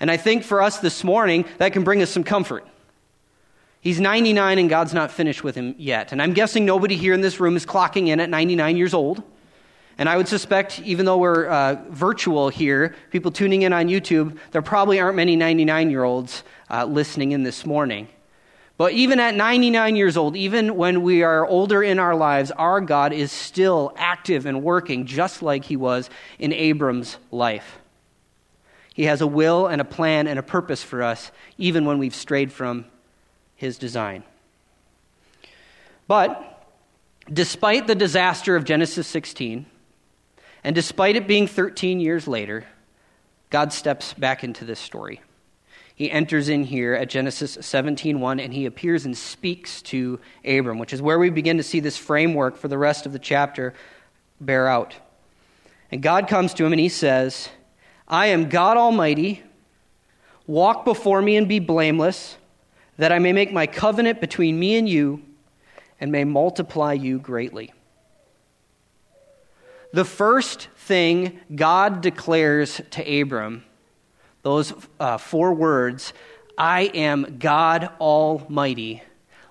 And 0.00 0.10
I 0.10 0.16
think 0.16 0.42
for 0.42 0.60
us 0.60 0.78
this 0.78 1.02
morning, 1.04 1.44
that 1.58 1.72
can 1.72 1.84
bring 1.84 2.02
us 2.02 2.10
some 2.10 2.24
comfort. 2.24 2.66
He's 3.80 4.00
99 4.00 4.58
and 4.58 4.68
God's 4.68 4.92
not 4.92 5.12
finished 5.12 5.44
with 5.44 5.54
him 5.54 5.76
yet. 5.78 6.10
And 6.10 6.20
I'm 6.20 6.32
guessing 6.32 6.64
nobody 6.64 6.96
here 6.96 7.14
in 7.14 7.20
this 7.20 7.38
room 7.38 7.56
is 7.56 7.64
clocking 7.64 8.08
in 8.08 8.18
at 8.18 8.28
99 8.28 8.76
years 8.76 8.94
old. 8.94 9.22
And 9.96 10.08
I 10.08 10.16
would 10.16 10.28
suspect, 10.28 10.80
even 10.80 11.06
though 11.06 11.18
we're 11.18 11.46
uh, 11.46 11.76
virtual 11.88 12.48
here, 12.48 12.94
people 13.10 13.30
tuning 13.30 13.62
in 13.62 13.72
on 13.72 13.88
YouTube, 13.88 14.38
there 14.50 14.62
probably 14.62 15.00
aren't 15.00 15.16
many 15.16 15.36
99 15.36 15.90
year 15.90 16.04
olds 16.04 16.42
uh, 16.70 16.84
listening 16.84 17.32
in 17.32 17.44
this 17.44 17.64
morning. 17.64 18.08
But 18.78 18.92
even 18.92 19.18
at 19.18 19.34
99 19.34 19.96
years 19.96 20.16
old, 20.16 20.36
even 20.36 20.76
when 20.76 21.02
we 21.02 21.24
are 21.24 21.44
older 21.44 21.82
in 21.82 21.98
our 21.98 22.14
lives, 22.14 22.52
our 22.52 22.80
God 22.80 23.12
is 23.12 23.32
still 23.32 23.92
active 23.96 24.46
and 24.46 24.62
working 24.62 25.04
just 25.04 25.42
like 25.42 25.64
he 25.64 25.76
was 25.76 26.08
in 26.38 26.52
Abram's 26.52 27.18
life. 27.32 27.80
He 28.94 29.04
has 29.04 29.20
a 29.20 29.26
will 29.26 29.66
and 29.66 29.80
a 29.80 29.84
plan 29.84 30.28
and 30.28 30.38
a 30.38 30.44
purpose 30.44 30.82
for 30.82 31.02
us, 31.02 31.32
even 31.58 31.86
when 31.86 31.98
we've 31.98 32.14
strayed 32.14 32.52
from 32.52 32.84
his 33.56 33.78
design. 33.78 34.22
But 36.06 36.64
despite 37.30 37.88
the 37.88 37.96
disaster 37.96 38.54
of 38.54 38.64
Genesis 38.64 39.08
16, 39.08 39.66
and 40.62 40.74
despite 40.74 41.16
it 41.16 41.26
being 41.26 41.48
13 41.48 41.98
years 41.98 42.28
later, 42.28 42.64
God 43.50 43.72
steps 43.72 44.14
back 44.14 44.44
into 44.44 44.64
this 44.64 44.78
story 44.78 45.20
he 45.98 46.12
enters 46.12 46.48
in 46.48 46.62
here 46.62 46.94
at 46.94 47.08
Genesis 47.08 47.56
17:1 47.56 48.38
and 48.38 48.54
he 48.54 48.66
appears 48.66 49.04
and 49.04 49.18
speaks 49.18 49.82
to 49.82 50.20
Abram, 50.44 50.78
which 50.78 50.92
is 50.92 51.02
where 51.02 51.18
we 51.18 51.28
begin 51.28 51.56
to 51.56 51.64
see 51.64 51.80
this 51.80 51.96
framework 51.96 52.56
for 52.56 52.68
the 52.68 52.78
rest 52.78 53.04
of 53.04 53.12
the 53.12 53.18
chapter 53.18 53.74
bear 54.40 54.68
out. 54.68 54.94
And 55.90 56.00
God 56.00 56.28
comes 56.28 56.54
to 56.54 56.64
him 56.64 56.72
and 56.72 56.78
he 56.78 56.88
says, 56.88 57.48
"I 58.06 58.26
am 58.26 58.48
God 58.48 58.76
Almighty. 58.76 59.42
Walk 60.46 60.84
before 60.84 61.20
me 61.20 61.36
and 61.36 61.48
be 61.48 61.58
blameless, 61.58 62.36
that 62.96 63.10
I 63.10 63.18
may 63.18 63.32
make 63.32 63.52
my 63.52 63.66
covenant 63.66 64.20
between 64.20 64.56
me 64.56 64.76
and 64.76 64.88
you 64.88 65.20
and 66.00 66.12
may 66.12 66.22
multiply 66.22 66.92
you 66.92 67.18
greatly." 67.18 67.72
The 69.92 70.04
first 70.04 70.68
thing 70.76 71.40
God 71.52 72.02
declares 72.02 72.80
to 72.90 73.20
Abram 73.20 73.64
those 74.48 74.72
uh, 74.98 75.18
four 75.18 75.52
words, 75.52 76.14
I 76.56 76.84
am 76.94 77.36
God 77.38 77.90
Almighty, 78.00 79.02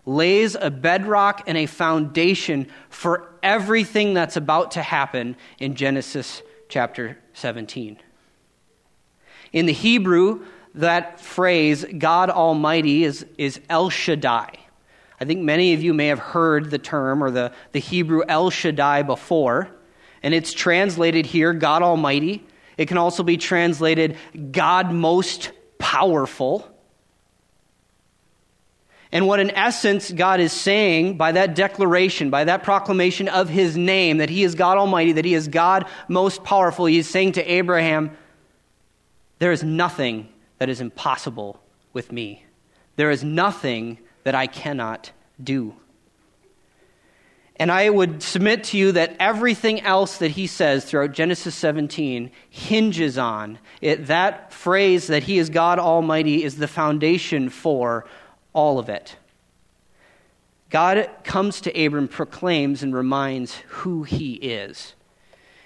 lays 0.07 0.55
a 0.55 0.71
bedrock 0.71 1.43
and 1.45 1.55
a 1.55 1.67
foundation 1.67 2.67
for 2.89 3.31
everything 3.43 4.15
that's 4.15 4.37
about 4.37 4.71
to 4.71 4.81
happen 4.81 5.35
in 5.59 5.75
Genesis 5.75 6.41
chapter 6.67 7.15
17. 7.33 7.99
In 9.53 9.67
the 9.67 9.73
Hebrew, 9.73 10.43
that 10.73 11.19
phrase, 11.19 11.85
God 11.95 12.31
Almighty, 12.31 13.03
is, 13.03 13.23
is 13.37 13.61
El 13.69 13.91
Shaddai. 13.91 14.49
I 15.21 15.25
think 15.25 15.41
many 15.41 15.75
of 15.75 15.83
you 15.83 15.93
may 15.93 16.07
have 16.07 16.17
heard 16.17 16.71
the 16.71 16.79
term 16.79 17.23
or 17.23 17.29
the, 17.29 17.53
the 17.71 17.79
Hebrew 17.79 18.23
El 18.27 18.49
Shaddai 18.49 19.03
before, 19.03 19.69
and 20.23 20.33
it's 20.33 20.53
translated 20.53 21.27
here, 21.27 21.53
God 21.53 21.83
Almighty. 21.83 22.46
It 22.77 22.87
can 22.87 22.97
also 22.97 23.23
be 23.23 23.37
translated 23.37 24.17
God 24.51 24.91
most 24.91 25.51
powerful. 25.79 26.67
And 29.11 29.25
what, 29.25 29.39
in 29.39 29.51
essence, 29.51 30.11
God 30.11 30.39
is 30.39 30.51
saying 30.51 31.17
by 31.17 31.31
that 31.31 31.55
declaration, 31.55 32.29
by 32.29 32.43
that 32.43 32.63
proclamation 32.63 33.27
of 33.27 33.49
his 33.49 33.77
name, 33.77 34.17
that 34.17 34.29
he 34.29 34.43
is 34.43 34.53
God 34.53 34.77
Almighty, 34.77 35.13
that 35.13 35.25
he 35.25 35.33
is 35.33 35.47
God 35.47 35.87
most 36.07 36.43
powerful, 36.43 36.85
he 36.85 36.97
is 36.97 37.09
saying 37.09 37.33
to 37.33 37.51
Abraham, 37.51 38.15
There 39.39 39.51
is 39.51 39.63
nothing 39.63 40.29
that 40.59 40.69
is 40.69 40.81
impossible 40.81 41.61
with 41.93 42.11
me. 42.11 42.45
There 42.95 43.11
is 43.11 43.23
nothing 43.23 43.99
that 44.23 44.35
I 44.35 44.47
cannot 44.47 45.11
do. 45.41 45.75
And 47.59 47.71
I 47.71 47.89
would 47.89 48.21
submit 48.21 48.65
to 48.65 48.77
you 48.77 48.91
that 48.91 49.15
everything 49.19 49.81
else 49.81 50.19
that 50.19 50.31
he 50.31 50.45
says 50.45 50.85
throughout 50.85 51.11
Genesis 51.11 51.55
17 51.55 52.31
hinges 52.49 53.17
on 53.17 53.57
it. 53.81 54.07
That 54.07 54.53
phrase 54.53 55.07
that 55.07 55.23
he 55.23 55.39
is 55.39 55.49
God 55.49 55.79
Almighty 55.79 56.43
is 56.43 56.57
the 56.57 56.67
foundation 56.67 57.49
for 57.49 58.05
all 58.53 58.77
of 58.77 58.89
it. 58.89 59.15
God 60.69 61.09
comes 61.23 61.61
to 61.61 61.85
Abram, 61.85 62.07
proclaims, 62.07 62.83
and 62.83 62.93
reminds 62.93 63.55
who 63.67 64.03
he 64.03 64.33
is. 64.33 64.93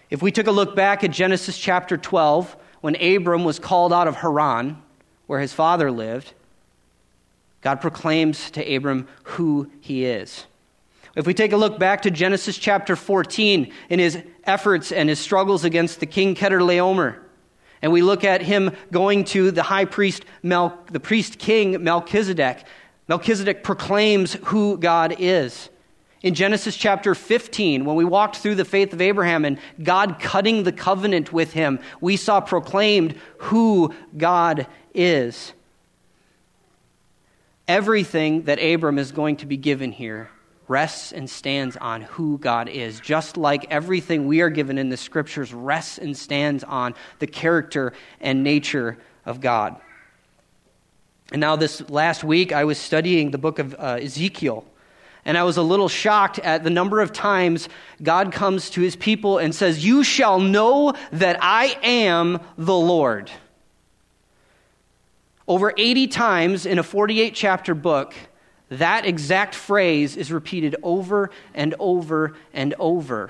If 0.09 0.21
we 0.21 0.31
took 0.31 0.47
a 0.47 0.51
look 0.51 0.75
back 0.75 1.03
at 1.03 1.11
Genesis 1.11 1.57
chapter 1.57 1.97
12, 1.97 2.55
when 2.81 2.95
Abram 3.01 3.43
was 3.43 3.59
called 3.59 3.91
out 3.91 4.07
of 4.07 4.17
Haran, 4.17 4.81
where 5.27 5.39
his 5.39 5.53
father 5.53 5.91
lived, 5.91 6.33
God 7.61 7.81
proclaims 7.81 8.51
to 8.51 8.75
Abram 8.75 9.07
who 9.23 9.71
he 9.79 10.05
is. 10.05 10.45
If 11.15 11.27
we 11.27 11.33
take 11.33 11.51
a 11.51 11.57
look 11.57 11.77
back 11.77 12.03
to 12.03 12.11
Genesis 12.11 12.57
chapter 12.57 12.95
14 12.95 13.71
in 13.89 13.99
his 13.99 14.17
efforts 14.45 14.91
and 14.91 15.09
his 15.09 15.19
struggles 15.19 15.65
against 15.65 15.99
the 15.99 16.05
king 16.05 16.35
Chedorlaomer, 16.35 17.17
and 17.81 17.91
we 17.91 18.01
look 18.01 18.23
at 18.23 18.41
him 18.41 18.71
going 18.91 19.25
to 19.25 19.51
the 19.51 19.63
high 19.63 19.85
priest, 19.85 20.23
Mel, 20.41 20.79
the 20.89 20.99
priest 20.99 21.37
king 21.37 21.83
Melchizedek, 21.83 22.63
Melchizedek 23.09 23.63
proclaims 23.63 24.33
who 24.45 24.77
God 24.77 25.15
is. 25.19 25.69
In 26.21 26.33
Genesis 26.33 26.77
chapter 26.77 27.15
15, 27.15 27.83
when 27.83 27.95
we 27.95 28.05
walked 28.05 28.37
through 28.37 28.55
the 28.55 28.63
faith 28.63 28.93
of 28.93 29.01
Abraham 29.01 29.43
and 29.43 29.57
God 29.83 30.17
cutting 30.19 30.63
the 30.63 30.71
covenant 30.71 31.33
with 31.33 31.51
him, 31.51 31.79
we 31.99 32.15
saw 32.15 32.39
proclaimed 32.39 33.15
who 33.39 33.93
God 34.15 34.67
is. 34.93 35.51
Everything 37.67 38.43
that 38.43 38.63
Abram 38.63 38.99
is 38.99 39.11
going 39.11 39.37
to 39.37 39.45
be 39.45 39.57
given 39.57 39.91
here 39.91 40.29
rests 40.71 41.11
and 41.11 41.29
stands 41.29 41.75
on 41.75 42.01
who 42.01 42.37
God 42.37 42.69
is, 42.69 43.01
just 43.01 43.35
like 43.35 43.69
everything 43.69 44.25
we 44.25 44.39
are 44.39 44.49
given 44.49 44.77
in 44.77 44.87
the 44.87 44.95
scriptures 44.95 45.53
rests 45.53 45.97
and 45.97 46.17
stands 46.17 46.63
on 46.63 46.95
the 47.19 47.27
character 47.27 47.91
and 48.21 48.41
nature 48.41 48.97
of 49.25 49.41
God. 49.41 49.75
And 51.33 51.41
now, 51.41 51.57
this 51.57 51.89
last 51.89 52.23
week, 52.23 52.53
I 52.53 52.63
was 52.63 52.77
studying 52.77 53.31
the 53.31 53.37
book 53.37 53.59
of 53.59 53.75
uh, 53.77 53.99
Ezekiel. 54.01 54.65
And 55.23 55.37
I 55.37 55.43
was 55.43 55.57
a 55.57 55.61
little 55.61 55.89
shocked 55.89 56.39
at 56.39 56.63
the 56.63 56.69
number 56.69 57.01
of 57.01 57.13
times 57.13 57.69
God 58.01 58.31
comes 58.31 58.69
to 58.71 58.81
his 58.81 58.95
people 58.95 59.37
and 59.37 59.53
says, 59.53 59.85
You 59.85 60.03
shall 60.03 60.39
know 60.39 60.93
that 61.11 61.37
I 61.41 61.77
am 61.83 62.39
the 62.57 62.75
Lord. 62.75 63.29
Over 65.47 65.73
80 65.77 66.07
times 66.07 66.65
in 66.65 66.79
a 66.79 66.83
48 66.83 67.35
chapter 67.35 67.75
book, 67.75 68.13
that 68.71 69.05
exact 69.05 69.53
phrase 69.53 70.15
is 70.15 70.31
repeated 70.31 70.77
over 70.81 71.29
and 71.53 71.75
over 71.77 72.35
and 72.53 72.73
over. 72.79 73.29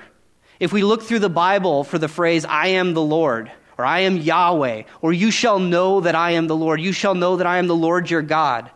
If 0.60 0.72
we 0.72 0.84
look 0.84 1.02
through 1.02 1.18
the 1.18 1.28
Bible 1.28 1.82
for 1.82 1.98
the 1.98 2.08
phrase, 2.08 2.44
I 2.44 2.68
am 2.68 2.94
the 2.94 3.02
Lord, 3.02 3.50
or 3.76 3.84
I 3.84 4.00
am 4.00 4.16
Yahweh, 4.16 4.84
or 5.00 5.12
you 5.12 5.32
shall 5.32 5.58
know 5.58 6.00
that 6.00 6.14
I 6.14 6.32
am 6.32 6.46
the 6.46 6.54
Lord. 6.54 6.80
You 6.80 6.92
shall 6.92 7.16
know 7.16 7.36
that 7.36 7.46
I 7.46 7.58
am 7.58 7.66
the 7.66 7.74
Lord 7.74 8.08
your 8.08 8.22
God. 8.22 8.70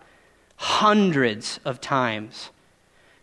Hundreds 0.56 1.60
of 1.64 1.80
times. 1.80 2.50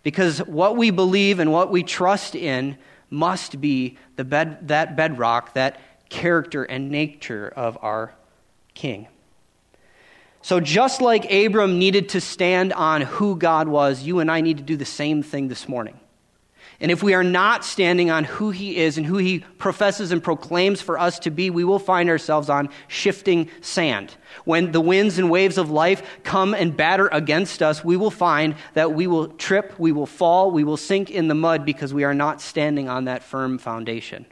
Because 0.04 0.40
what 0.40 0.78
we 0.78 0.92
believe 0.92 1.40
and 1.40 1.52
what 1.52 1.70
we 1.70 1.84
trust 1.84 2.36
in 2.36 2.78
must 3.10 3.60
be 3.60 3.98
the 4.16 4.24
bed, 4.24 4.70
that 4.70 4.96
bedrock, 4.96 5.54
that 5.54 5.82
character 6.10 6.64
and 6.64 6.90
nature 6.90 7.52
of 7.54 7.78
our 7.82 8.14
King. 8.74 9.08
So, 10.44 10.60
just 10.60 11.02
like 11.02 11.32
Abram 11.32 11.80
needed 11.80 12.10
to 12.10 12.22
stand 12.22 12.74
on 12.74 13.02
who 13.02 13.38
God 13.38 13.70
was, 13.70 14.04
you 14.04 14.20
and 14.20 14.30
I 14.30 14.42
need 14.42 14.58
to 14.58 14.64
do 14.64 14.76
the 14.76 14.84
same 14.84 15.24
thing 15.24 15.48
this 15.48 15.70
morning. 15.70 15.98
And 16.82 16.92
if 16.92 17.02
we 17.02 17.14
are 17.14 17.24
not 17.24 17.64
standing 17.64 18.12
on 18.12 18.26
who 18.26 18.52
he 18.52 18.76
is 18.76 18.98
and 18.98 19.06
who 19.06 19.18
he 19.18 19.40
professes 19.40 20.12
and 20.12 20.22
proclaims 20.22 20.82
for 20.82 21.00
us 21.00 21.18
to 21.20 21.32
be, 21.32 21.50
we 21.50 21.64
will 21.64 21.80
find 21.80 22.10
ourselves 22.10 22.50
on 22.50 22.68
shifting 22.90 23.50
sand. 23.62 24.14
When 24.44 24.74
the 24.74 24.82
winds 24.82 25.18
and 25.18 25.32
waves 25.32 25.58
of 25.58 25.72
life 25.72 26.04
come 26.24 26.54
and 26.54 26.76
batter 26.76 27.08
against 27.08 27.64
us, 27.64 27.86
we 27.86 27.96
will 27.96 28.12
find 28.12 28.56
that 28.74 28.94
we 28.94 29.08
will 29.08 29.30
trip, 29.30 29.80
we 29.80 29.94
will 29.94 30.06
fall, 30.06 30.52
we 30.52 30.66
will 30.66 30.76
sink 30.76 31.10
in 31.10 31.30
the 31.30 31.36
mud 31.36 31.64
because 31.64 31.94
we 31.94 32.04
are 32.04 32.14
not 32.14 32.42
standing 32.42 32.90
on 32.90 33.06
that 33.06 33.24
firm 33.24 33.58
foundation. 33.60 34.26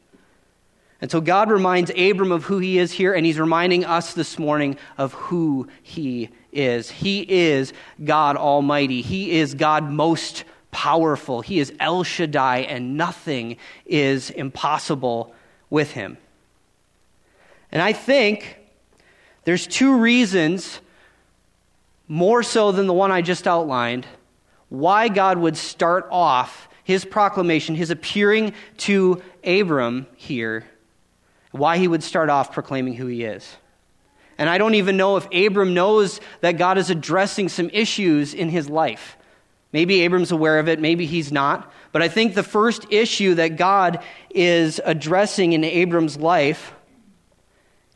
And 1.02 1.10
so 1.10 1.20
God 1.20 1.50
reminds 1.50 1.92
Abram 1.98 2.32
of 2.32 2.44
who 2.44 2.60
he 2.60 2.78
is 2.78 2.92
here, 2.92 3.14
and 3.14 3.26
he's 3.26 3.40
reminding 3.40 3.84
us 3.86 4.14
this 4.14 4.38
morning 4.38 4.78
of 5.00 5.14
who 5.14 5.68
he 5.82 6.30
is. 6.54 6.92
He 6.92 7.22
is 7.22 7.74
God 8.04 8.38
Almighty, 8.38 9.02
he 9.02 9.32
is 9.32 9.56
God 9.56 9.90
most 9.90 10.44
powerful. 10.70 11.42
He 11.42 11.60
is 11.60 11.74
El 11.80 12.04
Shaddai, 12.04 12.60
and 12.60 12.96
nothing 12.98 13.58
is 13.86 14.30
impossible 14.30 15.34
with 15.70 15.92
him. 15.92 16.18
And 17.72 17.82
I 17.82 17.94
think 17.94 18.58
there's 19.44 19.66
two 19.66 19.98
reasons, 19.98 20.80
more 22.08 22.44
so 22.44 22.72
than 22.72 22.88
the 22.88 22.94
one 22.94 23.12
I 23.12 23.22
just 23.22 23.48
outlined, 23.48 24.06
why 24.70 25.08
God 25.08 25.38
would 25.40 25.58
start 25.58 26.08
off 26.12 26.70
his 26.84 27.06
proclamation, 27.06 27.76
his 27.76 27.90
appearing 27.90 28.54
to 28.78 29.22
Abram 29.44 30.08
here, 30.16 30.66
why 31.52 31.78
he 31.78 31.88
would 31.88 32.04
start 32.04 32.30
off 32.30 32.54
proclaiming 32.54 32.94
who 32.94 33.08
he 33.08 33.24
is. 33.24 33.56
And 34.38 34.50
I 34.50 34.58
don't 34.58 34.76
even 34.76 34.98
know 34.98 35.18
if 35.18 35.28
Abram 35.32 35.74
knows 35.74 36.20
that 36.40 36.54
God 36.54 36.78
is 36.78 36.90
addressing 36.90 37.50
some 37.50 37.70
issues 37.70 38.34
in 38.34 38.50
his 38.50 38.70
life. 38.70 39.18
Maybe 39.74 40.02
Abram's 40.02 40.32
aware 40.32 40.60
of 40.60 40.68
it, 40.68 40.80
maybe 40.80 41.06
he's 41.06 41.32
not. 41.32 41.72
But 41.92 42.02
I 42.02 42.08
think 42.08 42.34
the 42.34 42.44
first 42.44 42.92
issue 42.92 43.36
that 43.36 43.58
God 43.58 44.04
is 44.30 44.82
addressing 44.84 45.54
in 45.54 45.64
Abram's 45.64 46.18
life 46.18 46.74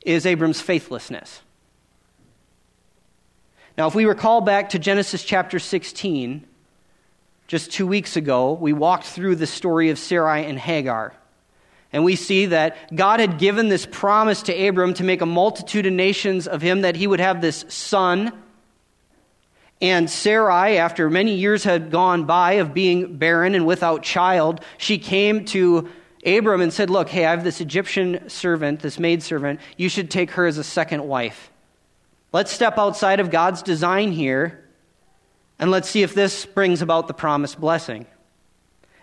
is 0.05 0.25
Abram's 0.25 0.61
faithlessness. 0.61 1.41
Now, 3.77 3.87
if 3.87 3.95
we 3.95 4.05
recall 4.05 4.39
back 4.39 4.69
to 4.69 4.79
Genesis 4.79 5.23
chapter 5.23 5.59
16, 5.59 6.45
just 7.47 7.71
two 7.71 7.85
weeks 7.85 8.15
ago, 8.15 8.53
we 8.53 8.71
walked 8.71 9.05
through 9.05 9.35
the 9.35 9.47
story 9.47 9.89
of 9.89 9.99
Sarai 9.99 10.45
and 10.45 10.57
Hagar. 10.57 11.13
And 11.95 12.03
we 12.03 12.15
see 12.15 12.47
that 12.47 12.93
God 12.93 13.21
had 13.21 13.39
given 13.39 13.69
this 13.69 13.87
promise 13.89 14.43
to 14.43 14.67
Abram 14.67 14.93
to 14.95 15.03
make 15.05 15.21
a 15.21 15.25
multitude 15.25 15.85
of 15.85 15.93
nations 15.93 16.45
of 16.45 16.61
him, 16.61 16.81
that 16.81 16.97
he 16.97 17.07
would 17.07 17.21
have 17.21 17.39
this 17.39 17.63
son 17.69 18.33
and 19.81 20.09
Sarai, 20.09 20.77
after 20.77 21.09
many 21.09 21.35
years 21.35 21.63
had 21.63 21.91
gone 21.91 22.25
by 22.25 22.53
of 22.53 22.73
being 22.73 23.17
barren 23.17 23.55
and 23.55 23.65
without 23.65 24.03
child, 24.03 24.61
she 24.77 24.97
came 24.97 25.45
to 25.45 25.89
Abram 26.25 26.61
and 26.61 26.71
said, 26.71 26.89
Look, 26.89 27.09
hey, 27.09 27.25
I 27.25 27.31
have 27.31 27.43
this 27.43 27.59
Egyptian 27.61 28.29
servant, 28.29 28.79
this 28.79 28.97
maidservant. 28.97 29.59
You 29.77 29.89
should 29.89 30.09
take 30.09 30.31
her 30.31 30.45
as 30.45 30.57
a 30.57 30.63
second 30.63 31.05
wife. 31.05 31.51
Let's 32.31 32.51
step 32.51 32.77
outside 32.77 33.19
of 33.19 33.29
God's 33.29 33.61
design 33.61 34.11
here 34.11 34.61
and 35.59 35.71
let's 35.71 35.89
see 35.89 36.03
if 36.03 36.13
this 36.13 36.45
brings 36.45 36.81
about 36.81 37.07
the 37.07 37.13
promised 37.13 37.59
blessing. 37.59 38.07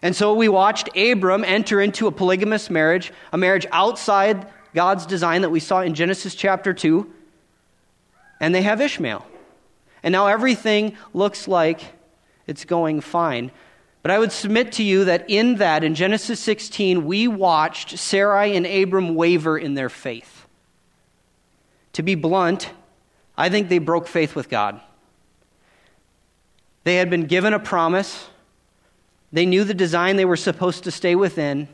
And 0.02 0.16
so 0.16 0.34
we 0.34 0.48
watched 0.48 0.94
Abram 0.96 1.44
enter 1.44 1.80
into 1.80 2.08
a 2.08 2.12
polygamous 2.12 2.68
marriage, 2.68 3.12
a 3.32 3.38
marriage 3.38 3.66
outside 3.70 4.48
God's 4.74 5.06
design 5.06 5.42
that 5.42 5.50
we 5.50 5.60
saw 5.60 5.80
in 5.80 5.94
Genesis 5.94 6.34
chapter 6.34 6.74
2, 6.74 7.08
and 8.40 8.52
they 8.52 8.62
have 8.62 8.80
Ishmael. 8.80 9.24
And 10.02 10.12
now 10.12 10.26
everything 10.26 10.96
looks 11.14 11.46
like 11.46 11.80
it's 12.48 12.64
going 12.64 13.00
fine. 13.00 13.52
But 14.02 14.10
I 14.10 14.18
would 14.18 14.32
submit 14.32 14.72
to 14.72 14.82
you 14.82 15.04
that 15.04 15.30
in 15.30 15.56
that, 15.56 15.84
in 15.84 15.94
Genesis 15.94 16.40
16, 16.40 17.04
we 17.06 17.28
watched 17.28 17.96
Sarai 17.96 18.56
and 18.56 18.66
Abram 18.66 19.14
waver 19.14 19.56
in 19.56 19.74
their 19.74 19.88
faith. 19.88 20.46
To 21.92 22.02
be 22.02 22.16
blunt, 22.16 22.70
I 23.36 23.48
think 23.48 23.68
they 23.68 23.78
broke 23.78 24.08
faith 24.08 24.34
with 24.34 24.48
God. 24.48 24.80
They 26.82 26.96
had 26.96 27.10
been 27.10 27.26
given 27.26 27.54
a 27.54 27.60
promise, 27.60 28.28
they 29.32 29.46
knew 29.46 29.64
the 29.64 29.74
design 29.74 30.16
they 30.16 30.24
were 30.24 30.36
supposed 30.36 30.84
to 30.84 30.90
stay 30.90 31.14
within, 31.14 31.68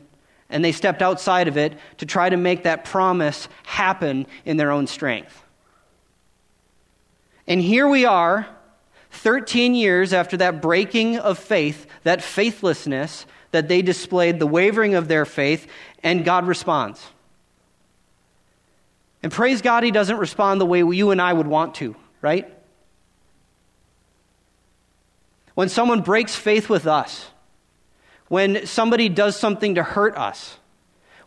and 0.49 0.63
they 0.63 0.71
stepped 0.71 1.01
outside 1.01 1.47
of 1.47 1.57
it 1.57 1.77
to 1.97 2.05
try 2.05 2.29
to 2.29 2.37
make 2.37 2.63
that 2.63 2.85
promise 2.85 3.47
happen 3.63 4.25
in 4.45 4.57
their 4.57 4.71
own 4.71 4.87
strength. 4.87 5.43
And 7.47 7.61
here 7.61 7.87
we 7.87 8.05
are, 8.05 8.47
13 9.11 9.75
years 9.75 10.13
after 10.13 10.37
that 10.37 10.61
breaking 10.61 11.17
of 11.17 11.37
faith, 11.37 11.87
that 12.03 12.21
faithlessness 12.21 13.25
that 13.51 13.67
they 13.67 13.81
displayed, 13.81 14.39
the 14.39 14.47
wavering 14.47 14.95
of 14.95 15.07
their 15.07 15.25
faith, 15.25 15.67
and 16.03 16.23
God 16.23 16.45
responds. 16.45 17.03
And 19.21 19.31
praise 19.31 19.61
God, 19.61 19.83
he 19.83 19.91
doesn't 19.91 20.17
respond 20.17 20.61
the 20.61 20.65
way 20.65 20.79
you 20.79 21.11
and 21.11 21.21
I 21.21 21.33
would 21.33 21.47
want 21.47 21.75
to, 21.75 21.95
right? 22.21 22.47
When 25.55 25.67
someone 25.67 26.01
breaks 26.01 26.35
faith 26.35 26.69
with 26.69 26.87
us, 26.87 27.27
when 28.29 28.65
somebody 28.65 29.09
does 29.09 29.35
something 29.35 29.75
to 29.75 29.83
hurt 29.83 30.15
us, 30.15 30.57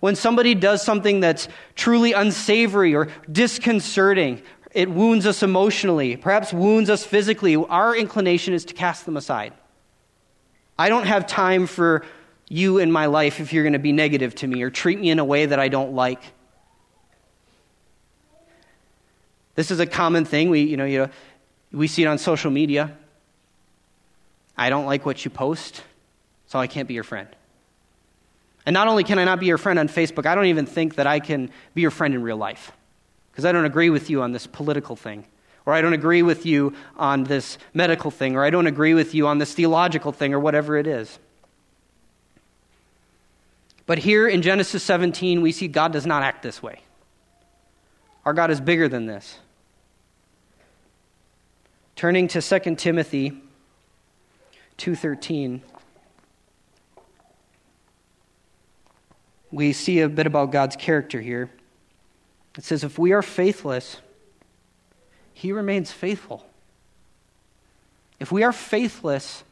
when 0.01 0.17
somebody 0.17 0.55
does 0.55 0.83
something 0.83 1.21
that's 1.21 1.47
truly 1.77 2.13
unsavory 2.13 2.95
or 2.95 3.09
disconcerting, 3.31 4.43
it 4.73 4.91
wounds 4.91 5.27
us 5.27 5.43
emotionally, 5.43 6.17
perhaps 6.17 6.53
wounds 6.53 6.89
us 6.89 7.05
physically, 7.05 7.55
our 7.55 7.95
inclination 7.95 8.55
is 8.55 8.65
to 8.65 8.75
cast 8.75 9.05
them 9.05 9.17
aside. 9.17 9.53
I 10.79 10.89
don't 10.89 11.07
have 11.07 11.27
time 11.27 11.67
for 11.67 12.05
you 12.49 12.79
in 12.79 12.91
my 12.91 13.07
life 13.07 13.39
if 13.41 13.53
you're 13.53 13.63
going 13.63 13.75
to 13.75 13.79
be 13.79 13.93
negative 13.93 14.35
to 14.37 14.47
me 14.47 14.63
or 14.63 14.71
treat 14.71 14.99
me 14.99 15.11
in 15.11 15.19
a 15.19 15.25
way 15.25 15.47
that 15.47 15.61
I 15.61 15.69
don't 15.69 15.95
like. 15.95 16.23
This 19.55 19.71
is 19.71 19.81
a 19.81 19.87
common 19.87 20.25
thing. 20.25 20.51
We, 20.51 20.63
you 20.63 20.77
know, 20.77 20.85
you 20.85 20.99
know, 20.99 21.09
we 21.73 21.87
see 21.87 22.03
it 22.03 22.07
on 22.07 22.19
social 22.19 22.51
media. 22.51 22.97
I 24.57 24.71
don't 24.71 24.87
like 24.87 25.07
what 25.07 25.25
you 25.25 25.31
post, 25.31 25.83
so 26.53 26.59
I 26.59 26.67
can't 26.67 26.87
be 26.87 26.93
your 26.93 27.03
friend. 27.03 27.29
And 28.67 28.75
not 28.75 28.87
only 28.87 29.05
can 29.05 29.19
I 29.19 29.25
not 29.25 29.41
be 29.41 29.47
your 29.47 29.57
friend 29.57 29.79
on 29.79 29.89
Facebook, 29.89 30.27
I 30.27 30.35
don't 30.35 30.45
even 30.45 30.67
think 30.67 30.97
that 30.97 31.07
I 31.07 31.19
can 31.19 31.49
be 31.73 31.81
your 31.81 31.91
friend 31.91 32.13
in 32.13 32.23
real 32.23 32.37
life 32.37 32.73
because 33.31 33.47
I 33.47 33.53
don't 33.53 33.65
agree 33.65 33.89
with 33.89 34.11
you 34.11 34.21
on 34.21 34.33
this 34.33 34.47
political 34.47 34.95
thing, 34.95 35.25
or 35.65 35.73
I 35.73 35.81
don't 35.81 35.95
agree 35.95 36.23
with 36.23 36.45
you 36.45 36.75
on 36.99 37.25
this 37.25 37.57
medical 37.73 38.11
thing, 38.11 38.37
or 38.37 38.45
I 38.45 38.51
don't 38.51 38.67
agree 38.67 38.93
with 38.93 39.15
you 39.15 39.27
on 39.29 39.39
this 39.39 39.55
theological 39.55 40.13
thing, 40.13 40.35
or 40.35 40.41
whatever 40.41 40.77
it 40.77 40.87
is. 40.87 41.19
But 43.87 43.97
here 43.97 44.29
in 44.29 44.43
Genesis 44.43 44.83
17, 44.83 45.41
we 45.41 45.53
see 45.53 45.69
God 45.69 45.91
does 45.91 46.05
not 46.05 46.23
act 46.23 46.43
this 46.43 46.63
way. 46.63 46.83
Our 48.27 48.35
God 48.35 48.51
is 48.51 48.61
bigger 48.61 48.91
than 48.91 49.07
this. 49.07 49.39
Turning 51.97 52.29
to 52.29 52.43
2 52.43 52.77
Timothy 52.77 53.41
2:13 54.77 55.63
we 59.53 59.73
see 59.73 60.01
a 60.01 60.09
bit 60.09 60.27
about 60.27 60.51
God's 60.51 60.75
character 60.75 61.21
here. 61.21 61.51
It 62.57 62.65
says, 62.65 62.83
If 62.83 62.99
we 62.99 63.13
are 63.13 63.23
faithless, 63.23 63.99
he 65.33 65.53
remains 65.53 65.93
faithful. 65.93 66.45
If 68.19 68.33
we 68.33 68.43
are 68.43 68.53
faithless, 68.53 69.45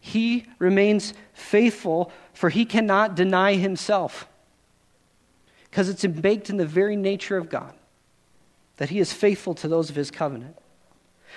he 0.00 0.46
remains 0.58 1.14
faithful, 1.32 2.12
for 2.32 2.50
he 2.50 2.64
cannot 2.64 3.14
deny 3.14 3.54
himself. 3.54 4.26
Because 5.70 5.88
it's 5.88 6.04
baked 6.04 6.50
in 6.50 6.56
the 6.56 6.66
very 6.66 6.96
nature 6.96 7.36
of 7.36 7.48
God 7.48 7.74
that 8.78 8.88
he 8.88 8.98
is 8.98 9.12
faithful 9.12 9.54
to 9.54 9.68
those 9.68 9.90
of 9.90 9.96
his 9.96 10.10
covenant. 10.10 10.56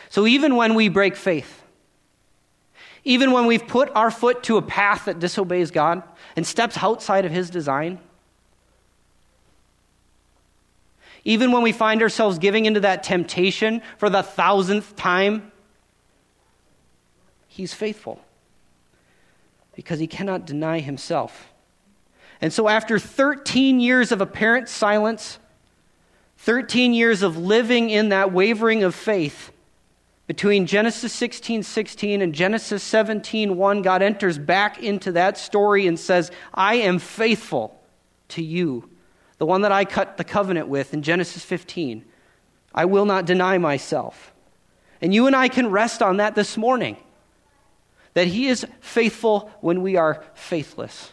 So 0.09 0.25
even 0.25 0.55
when 0.55 0.75
we 0.75 0.87
break 0.87 1.15
faith, 1.15 1.62
even 3.03 3.31
when 3.31 3.45
we've 3.45 3.67
put 3.67 3.91
our 3.95 4.09
foot 4.09 4.43
to 4.43 4.57
a 4.57 4.61
path 4.61 5.05
that 5.05 5.19
disobeys 5.19 5.71
God 5.71 6.03
and 6.35 6.45
steps 6.45 6.77
outside 6.81 7.25
of 7.25 7.31
His 7.31 7.49
design, 7.49 7.99
even 11.25 11.51
when 11.51 11.63
we 11.63 11.71
find 11.71 12.01
ourselves 12.01 12.37
giving 12.37 12.65
into 12.65 12.81
that 12.81 13.03
temptation 13.03 13.81
for 13.97 14.09
the 14.09 14.23
thousandth 14.23 14.95
time, 14.95 15.51
He's 17.47 17.73
faithful 17.73 18.19
because 19.75 19.99
He 19.99 20.07
cannot 20.07 20.45
deny 20.45 20.79
Himself. 20.79 21.49
And 22.41 22.51
so, 22.51 22.67
after 22.67 22.99
13 22.99 23.79
years 23.79 24.11
of 24.11 24.19
apparent 24.19 24.67
silence, 24.67 25.39
13 26.39 26.93
years 26.93 27.21
of 27.21 27.37
living 27.37 27.89
in 27.89 28.09
that 28.09 28.33
wavering 28.33 28.83
of 28.83 28.93
faith, 28.93 29.52
between 30.27 30.65
Genesis 30.65 31.11
16 31.13 31.63
16 31.63 32.21
and 32.21 32.33
Genesis 32.33 32.81
17 32.83 33.57
1, 33.57 33.81
God 33.81 34.01
enters 34.01 34.37
back 34.37 34.81
into 34.81 35.11
that 35.13 35.37
story 35.37 35.85
and 35.85 35.99
says, 35.99 36.31
I 36.53 36.75
am 36.75 36.99
faithful 36.99 37.79
to 38.29 38.41
you, 38.41 38.89
the 39.37 39.45
one 39.45 39.61
that 39.61 39.71
I 39.71 39.85
cut 39.85 40.17
the 40.17 40.23
covenant 40.23 40.69
with 40.69 40.93
in 40.93 41.01
Genesis 41.01 41.43
15. 41.43 42.05
I 42.73 42.85
will 42.85 43.05
not 43.05 43.25
deny 43.25 43.57
myself. 43.57 44.33
And 45.01 45.13
you 45.13 45.27
and 45.27 45.35
I 45.35 45.49
can 45.49 45.69
rest 45.69 46.01
on 46.01 46.17
that 46.17 46.35
this 46.35 46.57
morning 46.57 46.97
that 48.13 48.27
He 48.27 48.47
is 48.47 48.65
faithful 48.79 49.51
when 49.59 49.81
we 49.81 49.97
are 49.97 50.23
faithless. 50.33 51.11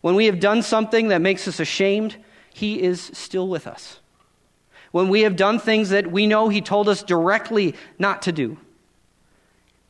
When 0.00 0.14
we 0.14 0.26
have 0.26 0.38
done 0.38 0.62
something 0.62 1.08
that 1.08 1.20
makes 1.20 1.48
us 1.48 1.58
ashamed, 1.58 2.16
He 2.52 2.80
is 2.80 3.10
still 3.12 3.48
with 3.48 3.66
us 3.66 3.98
when 4.94 5.08
we 5.08 5.22
have 5.22 5.34
done 5.34 5.58
things 5.58 5.88
that 5.88 6.12
we 6.12 6.24
know 6.24 6.48
He 6.48 6.60
told 6.60 6.88
us 6.88 7.02
directly 7.02 7.74
not 7.98 8.22
to 8.22 8.30
do, 8.30 8.58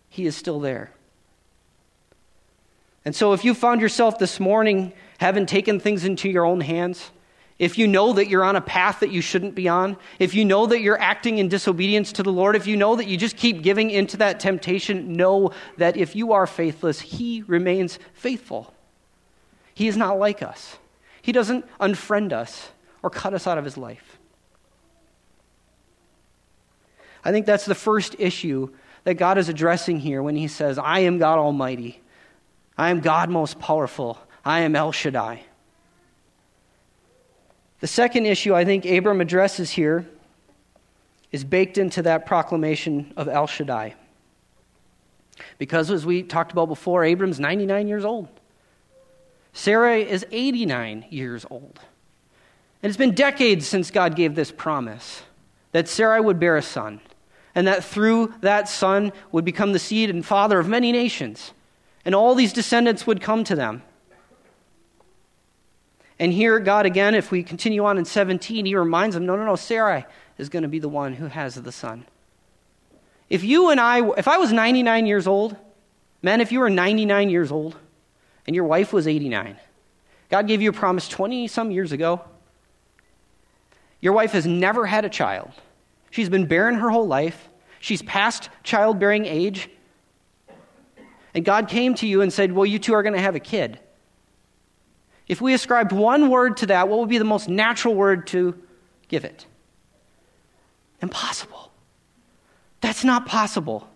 He 0.09 0.25
is 0.25 0.35
still 0.35 0.61
there. 0.61 0.93
And 3.05 3.15
so, 3.15 3.35
if 3.35 3.45
you 3.45 3.53
found 3.53 3.83
yourself 3.83 4.19
this 4.19 4.41
morning 4.41 4.95
having 5.19 5.45
taken 5.45 5.79
things 5.79 6.07
into 6.07 6.31
your 6.31 6.47
own 6.47 6.63
hands, 6.63 7.11
if 7.59 7.77
you 7.77 7.87
know 7.87 8.15
that 8.15 8.29
you're 8.29 8.45
on 8.45 8.57
a 8.57 8.63
path 8.63 9.01
that 9.01 9.11
you 9.11 9.21
shouldn't 9.21 9.55
be 9.55 9.69
on, 9.69 9.99
if 10.19 10.33
you 10.33 10.43
know 10.43 10.65
that 10.65 10.81
you're 10.81 10.99
acting 10.99 11.37
in 11.37 11.49
disobedience 11.49 12.11
to 12.13 12.23
the 12.23 12.33
Lord, 12.33 12.57
if 12.57 12.67
you 12.67 12.75
know 12.75 12.97
that 12.97 13.07
you 13.07 13.19
just 13.19 13.37
keep 13.37 13.61
giving 13.61 13.91
into 13.91 14.17
that 14.17 14.41
temptation, 14.41 15.19
know 15.19 15.51
that 15.77 15.99
if 15.99 16.17
you 16.17 16.33
are 16.33 16.47
faithless, 16.47 17.03
He 17.03 17.43
remains 17.47 17.99
faithful. 18.15 18.73
He 19.75 19.87
is 19.87 19.99
not 19.99 20.19
like 20.19 20.43
us, 20.43 20.79
He 21.21 21.31
doesn't 21.31 21.67
unfriend 21.79 22.33
us 22.33 22.71
or 23.03 23.11
cut 23.11 23.35
us 23.35 23.47
out 23.47 23.59
of 23.59 23.67
His 23.67 23.77
life. 23.77 24.19
I 27.25 27.33
think 27.33 27.47
that's 27.47 27.65
the 27.65 27.75
first 27.75 28.17
issue 28.19 28.71
that 29.05 29.15
God 29.15 29.39
is 29.39 29.49
addressing 29.49 29.99
here 29.99 30.23
when 30.23 30.37
he 30.37 30.49
says, 30.49 30.79
I 30.79 31.01
am 31.01 31.19
God 31.19 31.39
Almighty. 31.39 32.01
I 32.77 32.91
am 32.91 33.01
God 33.01 33.31
most 33.31 33.59
powerful. 33.59 34.19
I 34.45 34.61
am 34.61 34.77
El 34.77 34.93
Shaddai. 34.93 35.43
The 37.81 37.87
second 37.87 38.27
issue 38.27 38.55
I 38.55 38.65
think 38.65 38.85
Abram 38.85 39.21
addresses 39.21 39.71
here 39.71 40.07
is 41.33 41.45
baked 41.45 41.79
into 41.79 42.03
that 42.03 42.27
proclamation 42.27 43.13
of 43.17 43.29
El 43.29 43.47
Shaddai. 43.47 43.95
Because 45.59 45.91
as 45.91 46.07
we 46.07 46.23
talked 46.23 46.53
about 46.53 46.69
before, 46.69 47.05
Abram's 47.05 47.41
99 47.41 47.89
years 47.89 48.05
old. 48.05 48.29
Sarah 49.53 49.97
is 49.97 50.27
89 50.31 51.07
years 51.11 51.45
old. 51.51 51.81
And 52.83 52.91
it's 52.91 52.97
been 52.97 53.15
decades 53.15 53.67
since 53.67 53.91
God 53.91 54.17
gave 54.17 54.35
this 54.35 54.51
promise 54.51 55.23
that 55.73 55.89
Sarah 55.89 56.23
would 56.23 56.39
bear 56.39 56.57
a 56.57 56.63
son 56.63 57.01
and 57.55 57.67
that 57.67 57.85
through 57.85 58.35
that 58.41 58.69
son 58.69 59.13
would 59.33 59.45
become 59.45 59.73
the 59.73 59.79
seed 59.79 60.11
and 60.11 60.25
father 60.25 60.59
of 60.59 60.69
many 60.69 60.93
nations, 60.93 61.53
and 62.05 62.15
all 62.15 62.35
these 62.35 62.53
descendants 62.53 63.07
would 63.07 63.21
come 63.21 63.45
to 63.45 63.55
them. 63.55 63.83
And 66.19 66.33
here, 66.33 66.59
God 66.61 66.87
again, 66.87 67.15
if 67.15 67.31
we 67.31 67.43
continue 67.43 67.85
on 67.85 67.99
in 67.99 68.05
17, 68.05 68.67
he 68.67 68.77
reminds 68.77 69.15
them 69.15 69.27
no, 69.27 69.37
no, 69.37 69.45
no, 69.45 69.57
Sarai 69.57 70.05
is 70.39 70.49
going 70.49 70.63
to 70.63 70.69
be 70.69 70.79
the 70.79 70.89
one 70.89 71.15
who 71.15 71.27
has 71.27 71.55
the 71.55 71.73
son. 71.73 72.07
If 73.29 73.43
you 73.43 73.71
and 73.71 73.81
I, 73.81 74.07
if 74.17 74.29
I 74.29 74.39
was 74.39 74.53
99 74.53 75.07
years 75.07 75.27
old, 75.27 75.57
man, 76.23 76.41
if 76.41 76.53
you 76.53 76.61
were 76.61 76.71
99 76.71 77.31
years 77.31 77.51
old 77.51 77.77
and 78.47 78.55
your 78.55 78.65
wife 78.65 78.93
was 78.93 79.09
89, 79.09 79.57
God 80.31 80.47
gave 80.47 80.63
you 80.63 80.71
a 80.71 80.73
promise 80.73 81.09
20 81.09 81.49
some 81.49 81.71
years 81.71 81.93
ago. 81.93 82.21
Your 84.01 84.13
wife 84.13 84.33
has 84.33 84.47
never 84.47 84.87
had 84.87 85.05
a 85.05 85.09
child. 85.09 85.51
She's 86.15 86.29
been 86.29 86.47
barren 86.47 86.77
her 86.77 86.91
whole 86.91 87.09
life. 87.09 87.49
She's 87.81 88.01
past 88.03 88.49
childbearing 88.63 89.27
age. 89.27 89.69
And 91.35 91.45
God 91.45 91.67
came 91.67 91.97
to 91.97 92.07
you 92.07 92.21
and 92.21 92.33
said, 92.33 92.53
Well, 92.53 92.65
you 92.65 92.79
two 92.79 92.95
are 92.95 93.03
going 93.03 93.17
to 93.17 93.21
have 93.21 93.35
a 93.35 93.41
kid. 93.41 93.81
If 95.27 95.41
we 95.41 95.55
ascribed 95.55 95.91
one 95.91 96.31
word 96.31 96.59
to 96.59 96.67
that, 96.67 96.89
what 96.89 97.01
would 97.01 97.09
be 97.09 97.19
the 97.19 97.25
most 97.25 97.49
natural 97.49 97.97
word 97.97 98.29
to 98.29 98.55
give 99.09 99.25
it? 99.25 99.45
Impossible. 101.03 101.73
That's 102.81 103.03
not 103.03 103.27
possible. 103.27 103.89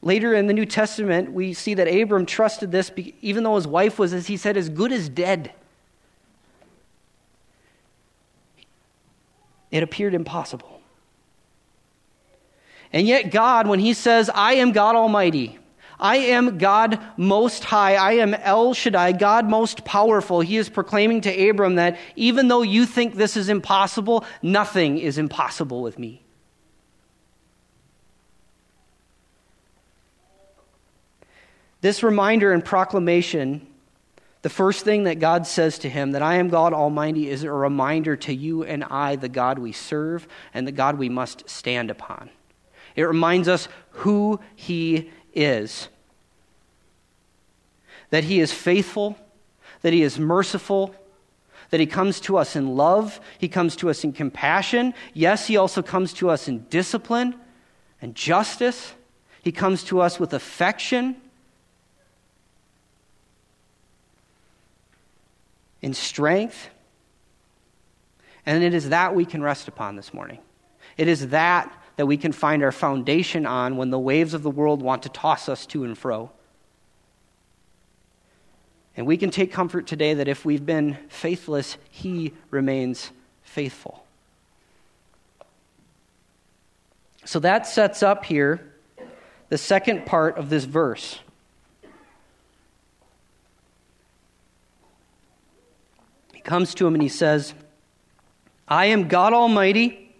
Later 0.00 0.34
in 0.34 0.48
the 0.48 0.54
New 0.54 0.66
Testament, 0.66 1.32
we 1.32 1.54
see 1.54 1.74
that 1.74 1.86
Abram 1.86 2.26
trusted 2.26 2.72
this 2.72 2.90
even 3.20 3.44
though 3.44 3.54
his 3.54 3.68
wife 3.68 3.96
was, 3.96 4.12
as 4.12 4.26
he 4.26 4.36
said, 4.36 4.56
as 4.56 4.68
good 4.68 4.90
as 4.90 5.08
dead. 5.08 5.52
It 9.72 9.82
appeared 9.82 10.14
impossible. 10.14 10.80
And 12.92 13.08
yet, 13.08 13.32
God, 13.32 13.66
when 13.66 13.80
He 13.80 13.94
says, 13.94 14.30
I 14.32 14.54
am 14.54 14.70
God 14.70 14.94
Almighty, 14.94 15.58
I 15.98 16.16
am 16.16 16.58
God 16.58 17.00
Most 17.16 17.64
High, 17.64 17.94
I 17.94 18.12
am 18.12 18.34
El 18.34 18.74
Shaddai, 18.74 19.12
God 19.12 19.48
Most 19.48 19.84
Powerful, 19.84 20.40
He 20.40 20.58
is 20.58 20.68
proclaiming 20.68 21.22
to 21.22 21.48
Abram 21.48 21.76
that 21.76 21.98
even 22.16 22.48
though 22.48 22.62
you 22.62 22.84
think 22.84 23.14
this 23.14 23.36
is 23.36 23.48
impossible, 23.48 24.24
nothing 24.42 24.98
is 24.98 25.16
impossible 25.16 25.80
with 25.80 25.98
me. 25.98 26.22
This 31.80 32.02
reminder 32.02 32.52
and 32.52 32.64
proclamation 32.64 33.66
The 34.42 34.50
first 34.50 34.84
thing 34.84 35.04
that 35.04 35.20
God 35.20 35.46
says 35.46 35.78
to 35.80 35.88
him, 35.88 36.12
that 36.12 36.22
I 36.22 36.34
am 36.34 36.48
God 36.48 36.72
Almighty, 36.72 37.30
is 37.30 37.44
a 37.44 37.52
reminder 37.52 38.16
to 38.16 38.34
you 38.34 38.64
and 38.64 38.82
I, 38.84 39.16
the 39.16 39.28
God 39.28 39.58
we 39.58 39.72
serve 39.72 40.26
and 40.52 40.66
the 40.66 40.72
God 40.72 40.98
we 40.98 41.08
must 41.08 41.48
stand 41.48 41.90
upon. 41.90 42.28
It 42.96 43.04
reminds 43.04 43.48
us 43.48 43.68
who 43.90 44.40
He 44.56 45.10
is 45.32 45.88
that 48.12 48.24
He 48.24 48.40
is 48.40 48.52
faithful, 48.52 49.16
that 49.80 49.94
He 49.94 50.02
is 50.02 50.18
merciful, 50.18 50.94
that 51.70 51.80
He 51.80 51.86
comes 51.86 52.20
to 52.20 52.36
us 52.36 52.54
in 52.54 52.76
love, 52.76 53.18
He 53.38 53.48
comes 53.48 53.74
to 53.76 53.88
us 53.88 54.04
in 54.04 54.12
compassion. 54.12 54.92
Yes, 55.14 55.46
He 55.46 55.56
also 55.56 55.80
comes 55.82 56.12
to 56.14 56.28
us 56.28 56.46
in 56.46 56.66
discipline 56.68 57.34
and 58.02 58.14
justice. 58.14 58.92
He 59.42 59.50
comes 59.50 59.82
to 59.84 60.02
us 60.02 60.20
with 60.20 60.34
affection, 60.34 61.16
in 65.82 65.92
strength. 65.92 66.70
And 68.46 68.64
it 68.64 68.72
is 68.72 68.88
that 68.88 69.14
we 69.14 69.24
can 69.24 69.42
rest 69.42 69.68
upon 69.68 69.96
this 69.96 70.14
morning. 70.14 70.38
It 70.96 71.08
is 71.08 71.28
that 71.28 71.72
that 71.96 72.06
we 72.06 72.16
can 72.16 72.32
find 72.32 72.62
our 72.62 72.72
foundation 72.72 73.44
on 73.44 73.76
when 73.76 73.90
the 73.90 73.98
waves 73.98 74.34
of 74.34 74.42
the 74.42 74.50
world 74.50 74.80
want 74.80 75.02
to 75.02 75.08
toss 75.10 75.48
us 75.48 75.66
to 75.66 75.84
and 75.84 75.96
fro. 75.96 76.30
And 78.96 79.06
we 79.06 79.16
can 79.16 79.30
take 79.30 79.52
comfort 79.52 79.86
today 79.86 80.14
that 80.14 80.28
if 80.28 80.44
we've 80.44 80.64
been 80.64 80.96
faithless, 81.08 81.76
He 81.90 82.32
remains 82.50 83.10
faithful. 83.42 84.04
So 87.24 87.38
that 87.40 87.66
sets 87.66 88.02
up 88.02 88.24
here 88.24 88.72
the 89.48 89.58
second 89.58 90.06
part 90.06 90.38
of 90.38 90.50
this 90.50 90.64
verse. 90.64 91.20
Comes 96.44 96.74
to 96.74 96.86
him 96.86 96.94
and 96.94 97.02
he 97.02 97.08
says, 97.08 97.54
I 98.68 98.86
am 98.86 99.08
God 99.08 99.32
Almighty, 99.32 100.14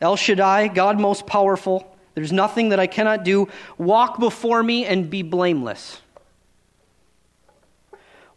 El 0.00 0.16
Shaddai, 0.16 0.68
God 0.68 1.00
most 1.00 1.26
powerful. 1.26 1.96
There's 2.14 2.32
nothing 2.32 2.70
that 2.70 2.80
I 2.80 2.86
cannot 2.86 3.24
do. 3.24 3.48
Walk 3.78 4.18
before 4.18 4.62
me 4.62 4.84
and 4.84 5.08
be 5.10 5.22
blameless. 5.22 6.00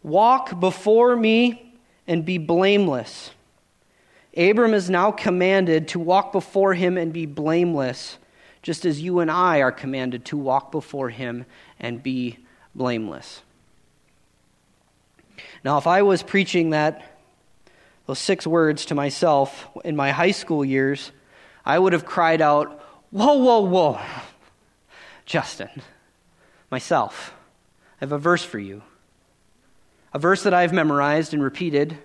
Walk 0.02 0.58
before 0.58 1.16
me 1.16 1.74
and 2.06 2.24
be 2.24 2.38
blameless. 2.38 3.30
Abram 4.36 4.74
is 4.74 4.88
now 4.88 5.10
commanded 5.10 5.88
to 5.88 5.98
walk 5.98 6.32
before 6.32 6.74
him 6.74 6.96
and 6.96 7.12
be 7.12 7.26
blameless, 7.26 8.18
just 8.62 8.84
as 8.84 9.00
you 9.00 9.20
and 9.20 9.30
I 9.30 9.60
are 9.60 9.72
commanded 9.72 10.24
to 10.26 10.36
walk 10.36 10.70
before 10.70 11.10
him 11.10 11.44
and 11.78 12.02
be 12.02 12.38
blameless. 12.74 13.42
Now, 15.64 15.78
if 15.78 15.86
I 15.86 16.02
was 16.02 16.22
preaching 16.22 16.70
that 16.70 17.19
those 18.10 18.18
six 18.18 18.44
words 18.44 18.86
to 18.86 18.94
myself 18.96 19.68
in 19.84 19.94
my 19.94 20.10
high 20.10 20.32
school 20.32 20.64
years, 20.64 21.12
I 21.64 21.78
would 21.78 21.92
have 21.92 22.04
cried 22.04 22.40
out, 22.40 22.84
Whoa, 23.12 23.34
whoa, 23.34 23.60
whoa. 23.60 24.00
Justin, 25.26 25.70
myself, 26.72 27.32
I 28.00 28.04
have 28.04 28.10
a 28.10 28.18
verse 28.18 28.42
for 28.42 28.58
you 28.58 28.82
a 30.12 30.18
verse 30.18 30.42
that 30.42 30.52
I've 30.52 30.72
memorized 30.72 31.34
and 31.34 31.40
repeated 31.40 31.96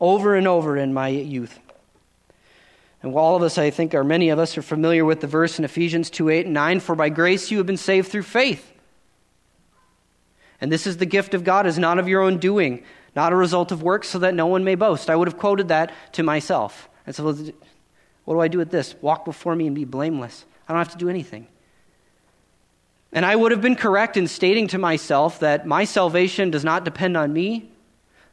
over 0.00 0.34
and 0.36 0.48
over 0.48 0.78
in 0.78 0.94
my 0.94 1.08
youth. 1.08 1.58
And 3.02 3.14
all 3.14 3.36
of 3.36 3.42
us, 3.42 3.58
I 3.58 3.68
think, 3.68 3.94
or 3.94 4.04
many 4.04 4.30
of 4.30 4.38
us, 4.38 4.56
are 4.56 4.62
familiar 4.62 5.04
with 5.04 5.20
the 5.20 5.26
verse 5.26 5.58
in 5.58 5.66
Ephesians 5.66 6.08
2 6.08 6.30
8 6.30 6.46
and 6.46 6.54
9 6.54 6.80
For 6.80 6.94
by 6.94 7.10
grace 7.10 7.50
you 7.50 7.58
have 7.58 7.66
been 7.66 7.76
saved 7.76 8.08
through 8.08 8.22
faith. 8.22 8.72
And 10.62 10.72
this 10.72 10.86
is 10.86 10.96
the 10.96 11.04
gift 11.04 11.34
of 11.34 11.44
God, 11.44 11.66
is 11.66 11.78
not 11.78 11.98
of 11.98 12.08
your 12.08 12.22
own 12.22 12.38
doing, 12.38 12.84
not 13.14 13.32
a 13.32 13.36
result 13.36 13.72
of 13.72 13.82
works, 13.82 14.08
so 14.08 14.18
that 14.20 14.34
no 14.34 14.46
one 14.46 14.64
may 14.64 14.74
boast. 14.74 15.10
I 15.10 15.16
would 15.16 15.28
have 15.28 15.38
quoted 15.38 15.68
that 15.68 15.92
to 16.12 16.22
myself. 16.22 16.88
And 17.06 17.14
so, 17.14 17.24
what 18.24 18.34
do 18.34 18.40
I 18.40 18.48
do 18.48 18.58
with 18.58 18.70
this? 18.70 18.94
Walk 19.02 19.24
before 19.24 19.54
me 19.54 19.66
and 19.66 19.74
be 19.74 19.84
blameless. 19.84 20.44
I 20.68 20.72
don't 20.72 20.78
have 20.78 20.92
to 20.92 20.98
do 20.98 21.08
anything. 21.08 21.46
And 23.12 23.26
I 23.26 23.36
would 23.36 23.52
have 23.52 23.60
been 23.60 23.76
correct 23.76 24.16
in 24.16 24.26
stating 24.26 24.68
to 24.68 24.78
myself 24.78 25.40
that 25.40 25.66
my 25.66 25.84
salvation 25.84 26.50
does 26.50 26.64
not 26.64 26.84
depend 26.84 27.16
on 27.16 27.32
me, 27.32 27.70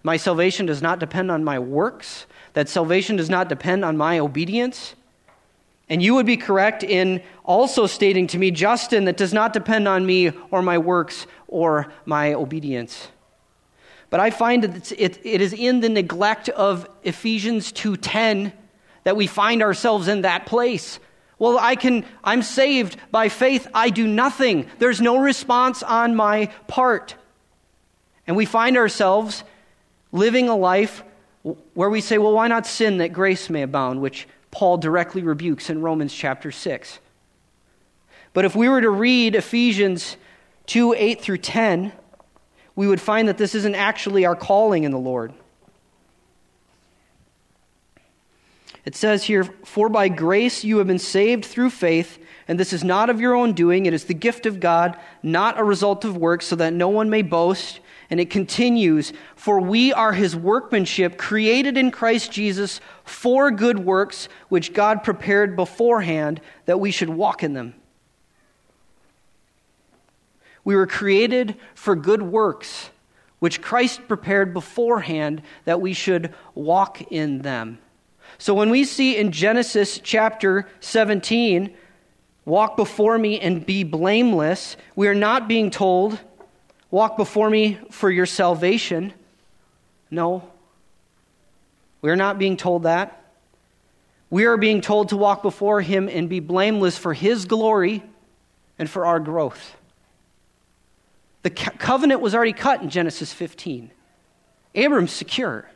my 0.03 0.15
salvation 0.15 0.65
does 0.65 0.81
not 0.81 0.99
depend 0.99 1.29
on 1.29 1.43
my 1.43 1.59
works, 1.59 2.25
that 2.53 2.69
salvation 2.69 3.17
does 3.17 3.29
not 3.29 3.49
depend 3.49 3.83
on 3.83 3.97
my 3.97 4.19
obedience. 4.19 4.95
And 5.89 6.01
you 6.01 6.13
would 6.15 6.25
be 6.25 6.37
correct 6.37 6.83
in 6.83 7.21
also 7.43 7.87
stating 7.87 8.27
to 8.27 8.37
me, 8.37 8.51
Justin, 8.51 9.05
that 9.05 9.17
does 9.17 9.33
not 9.33 9.51
depend 9.51 9.87
on 9.87 10.05
me 10.05 10.31
or 10.51 10.61
my 10.61 10.77
works 10.77 11.25
or 11.47 11.91
my 12.05 12.33
obedience. 12.33 13.09
But 14.09 14.19
I 14.19 14.31
find 14.31 14.63
that 14.63 14.91
it, 14.93 15.19
it 15.23 15.41
is 15.41 15.53
in 15.53 15.81
the 15.81 15.89
neglect 15.89 16.49
of 16.49 16.87
Ephesians 17.03 17.71
2:10 17.71 18.53
that 19.03 19.15
we 19.15 19.27
find 19.27 19.61
ourselves 19.61 20.07
in 20.07 20.21
that 20.21 20.45
place. 20.45 20.99
Well, 21.37 21.57
I 21.57 21.75
can, 21.75 22.05
I'm 22.23 22.41
saved 22.41 22.97
by 23.11 23.29
faith. 23.29 23.67
I 23.73 23.91
do 23.91 24.05
nothing. 24.05 24.67
There's 24.77 24.99
no 24.99 25.17
response 25.19 25.81
on 25.83 26.15
my 26.15 26.47
part. 26.67 27.15
And 28.27 28.35
we 28.35 28.45
find 28.45 28.75
ourselves 28.75 29.43
living 30.11 30.49
a 30.49 30.55
life 30.55 31.01
where 31.73 31.89
we 31.89 32.01
say, 32.01 32.17
well, 32.17 32.33
why 32.33 32.49
not 32.49 32.67
sin 32.67 32.97
that 32.97 33.13
grace 33.13 33.49
may 33.49 33.61
abound, 33.61 34.01
which 34.01 34.27
Paul 34.51 34.77
directly 34.77 35.23
rebukes 35.23 35.69
in 35.69 35.81
Romans 35.81 36.13
chapter 36.13 36.51
6. 36.51 36.99
But 38.33 38.45
if 38.45 38.55
we 38.55 38.69
were 38.69 38.81
to 38.81 38.89
read 38.89 39.35
Ephesians 39.35 40.17
2 40.67 40.93
8 40.93 41.21
through 41.21 41.37
10, 41.37 41.91
we 42.79 42.87
would 42.87 43.01
find 43.01 43.27
that 43.27 43.37
this 43.37 43.55
isn't 43.55 43.75
actually 43.75 44.25
our 44.25 44.37
calling 44.37 44.85
in 44.85 44.91
the 44.91 44.97
Lord. 44.97 45.33
It 48.85 48.95
says 48.95 49.25
here, 49.25 49.43
For 49.43 49.89
by 49.89 50.07
grace 50.07 50.63
you 50.63 50.77
have 50.77 50.87
been 50.87 50.97
saved 50.97 51.43
through 51.43 51.71
faith, 51.71 52.17
and 52.47 52.57
this 52.57 52.71
is 52.71 52.81
not 52.81 53.09
of 53.09 53.19
your 53.19 53.35
own 53.35 53.51
doing, 53.51 53.85
it 53.85 53.93
is 53.93 54.05
the 54.05 54.13
gift 54.13 54.45
of 54.45 54.61
God, 54.61 54.97
not 55.21 55.59
a 55.59 55.63
result 55.65 56.05
of 56.05 56.15
works, 56.15 56.45
so 56.45 56.55
that 56.55 56.71
no 56.71 56.87
one 56.87 57.09
may 57.09 57.21
boast. 57.21 57.81
And 58.09 58.17
it 58.17 58.29
continues, 58.29 59.11
For 59.35 59.59
we 59.59 59.91
are 59.91 60.13
his 60.13 60.33
workmanship, 60.33 61.17
created 61.17 61.75
in 61.75 61.91
Christ 61.91 62.31
Jesus 62.31 62.79
for 63.03 63.51
good 63.51 63.79
works, 63.79 64.29
which 64.47 64.71
God 64.71 65.03
prepared 65.03 65.57
beforehand 65.57 66.39
that 66.65 66.79
we 66.79 66.91
should 66.91 67.09
walk 67.09 67.43
in 67.43 67.51
them. 67.51 67.73
We 70.69 70.75
were 70.75 70.85
created 70.85 71.55
for 71.73 71.95
good 71.95 72.21
works, 72.21 72.91
which 73.39 73.59
Christ 73.59 74.07
prepared 74.07 74.53
beforehand 74.53 75.41
that 75.65 75.81
we 75.81 75.93
should 75.93 76.31
walk 76.53 77.11
in 77.11 77.39
them. 77.41 77.79
So 78.37 78.53
when 78.53 78.69
we 78.69 78.83
see 78.83 79.17
in 79.17 79.31
Genesis 79.31 79.97
chapter 79.97 80.69
17, 80.81 81.75
walk 82.45 82.77
before 82.77 83.17
me 83.17 83.39
and 83.39 83.65
be 83.65 83.83
blameless, 83.83 84.77
we 84.95 85.07
are 85.07 85.15
not 85.15 85.47
being 85.47 85.71
told, 85.71 86.19
walk 86.91 87.17
before 87.17 87.49
me 87.49 87.79
for 87.89 88.11
your 88.11 88.27
salvation. 88.27 89.11
No. 90.11 90.51
We 92.03 92.11
are 92.11 92.15
not 92.15 92.37
being 92.37 92.57
told 92.57 92.83
that. 92.83 93.33
We 94.29 94.45
are 94.45 94.55
being 94.55 94.81
told 94.81 95.09
to 95.09 95.17
walk 95.17 95.41
before 95.41 95.81
him 95.81 96.07
and 96.07 96.29
be 96.29 96.39
blameless 96.39 96.95
for 96.95 97.15
his 97.15 97.45
glory 97.45 98.03
and 98.77 98.87
for 98.87 99.07
our 99.07 99.19
growth. 99.19 99.77
The 101.41 101.49
covenant 101.49 102.21
was 102.21 102.35
already 102.35 102.53
cut 102.53 102.81
in 102.81 102.89
Genesis 102.89 103.31
15. 103.31 103.91
Abram's 104.75 105.11
secure. 105.11 105.69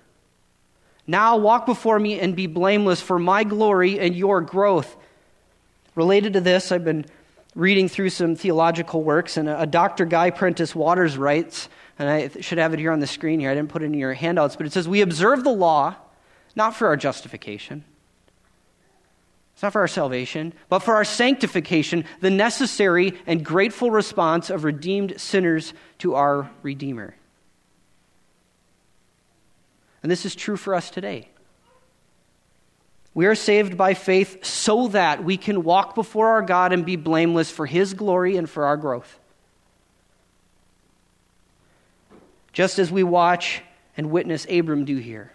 Now 1.08 1.38
walk 1.38 1.66
before 1.66 2.00
me 2.00 2.20
and 2.20 2.36
be 2.36 2.48
blameless 2.48 3.02
for 3.02 3.20
my 3.20 3.44
glory 3.44 4.00
and 4.00 4.16
your 4.16 4.42
growth. 4.42 4.96
Related 5.96 6.34
to 6.34 6.42
this, 6.42 6.72
I've 6.72 6.84
been 6.84 7.06
reading 7.56 7.88
through 7.88 8.10
some 8.10 8.36
theological 8.36 9.04
works, 9.04 9.38
and 9.38 9.48
a, 9.48 9.66
Dr. 9.66 10.06
Guy 10.06 10.32
Prentiss 10.32 10.74
Waters 10.74 11.18
writes, 11.18 11.70
and 12.00 12.10
I 12.10 12.30
should 12.42 12.58
have 12.58 12.74
it 12.74 12.80
here 12.80 12.92
on 12.92 13.00
the 13.00 13.08
screen 13.08 13.40
here. 13.40 13.52
I 13.52 13.54
didn't 13.54 13.70
put 13.70 13.84
it 13.84 13.86
in 13.86 13.94
your 13.94 14.14
handouts, 14.14 14.56
but 14.56 14.66
it 14.66 14.74
says, 14.74 14.88
We 14.88 15.02
observe 15.02 15.44
the 15.44 15.52
law 15.52 15.96
not 16.56 16.76
for 16.76 16.88
our 16.88 16.98
justification. 16.98 17.84
It's 19.54 19.64
not 19.64 19.74
for 19.74 19.82
our 19.82 19.88
salvation, 19.88 20.54
but 20.70 20.80
for 20.80 20.96
our 20.96 21.06
sanctification, 21.06 22.06
the 22.22 22.30
necessary 22.30 23.14
and 23.28 23.46
grateful 23.46 23.92
response 23.92 24.50
of 24.50 24.64
redeemed 24.64 25.20
sinners 25.20 25.74
to 26.00 26.16
our 26.16 26.50
Redeemer. 26.64 27.16
And 30.02 30.12
this 30.12 30.26
is 30.26 30.36
true 30.36 30.58
for 30.58 30.76
us 30.76 30.90
today. 30.90 31.30
We 33.14 33.28
are 33.28 33.36
saved 33.36 33.78
by 33.78 33.94
faith 33.94 34.44
so 34.44 34.88
that 34.88 35.24
we 35.24 35.38
can 35.38 35.64
walk 35.64 35.94
before 35.94 36.30
our 36.30 36.42
God 36.42 36.74
and 36.74 36.84
be 36.86 36.96
blameless 36.96 37.52
for 37.52 37.66
His 37.66 37.94
glory 37.94 38.38
and 38.38 38.50
for 38.50 38.66
our 38.66 38.76
growth. 38.76 39.20
Just 42.54 42.80
as 42.80 42.92
we 42.92 43.04
watch 43.04 43.62
and 43.96 44.10
witness 44.10 44.48
Abram 44.50 44.86
do 44.86 44.98
here. 44.98 45.33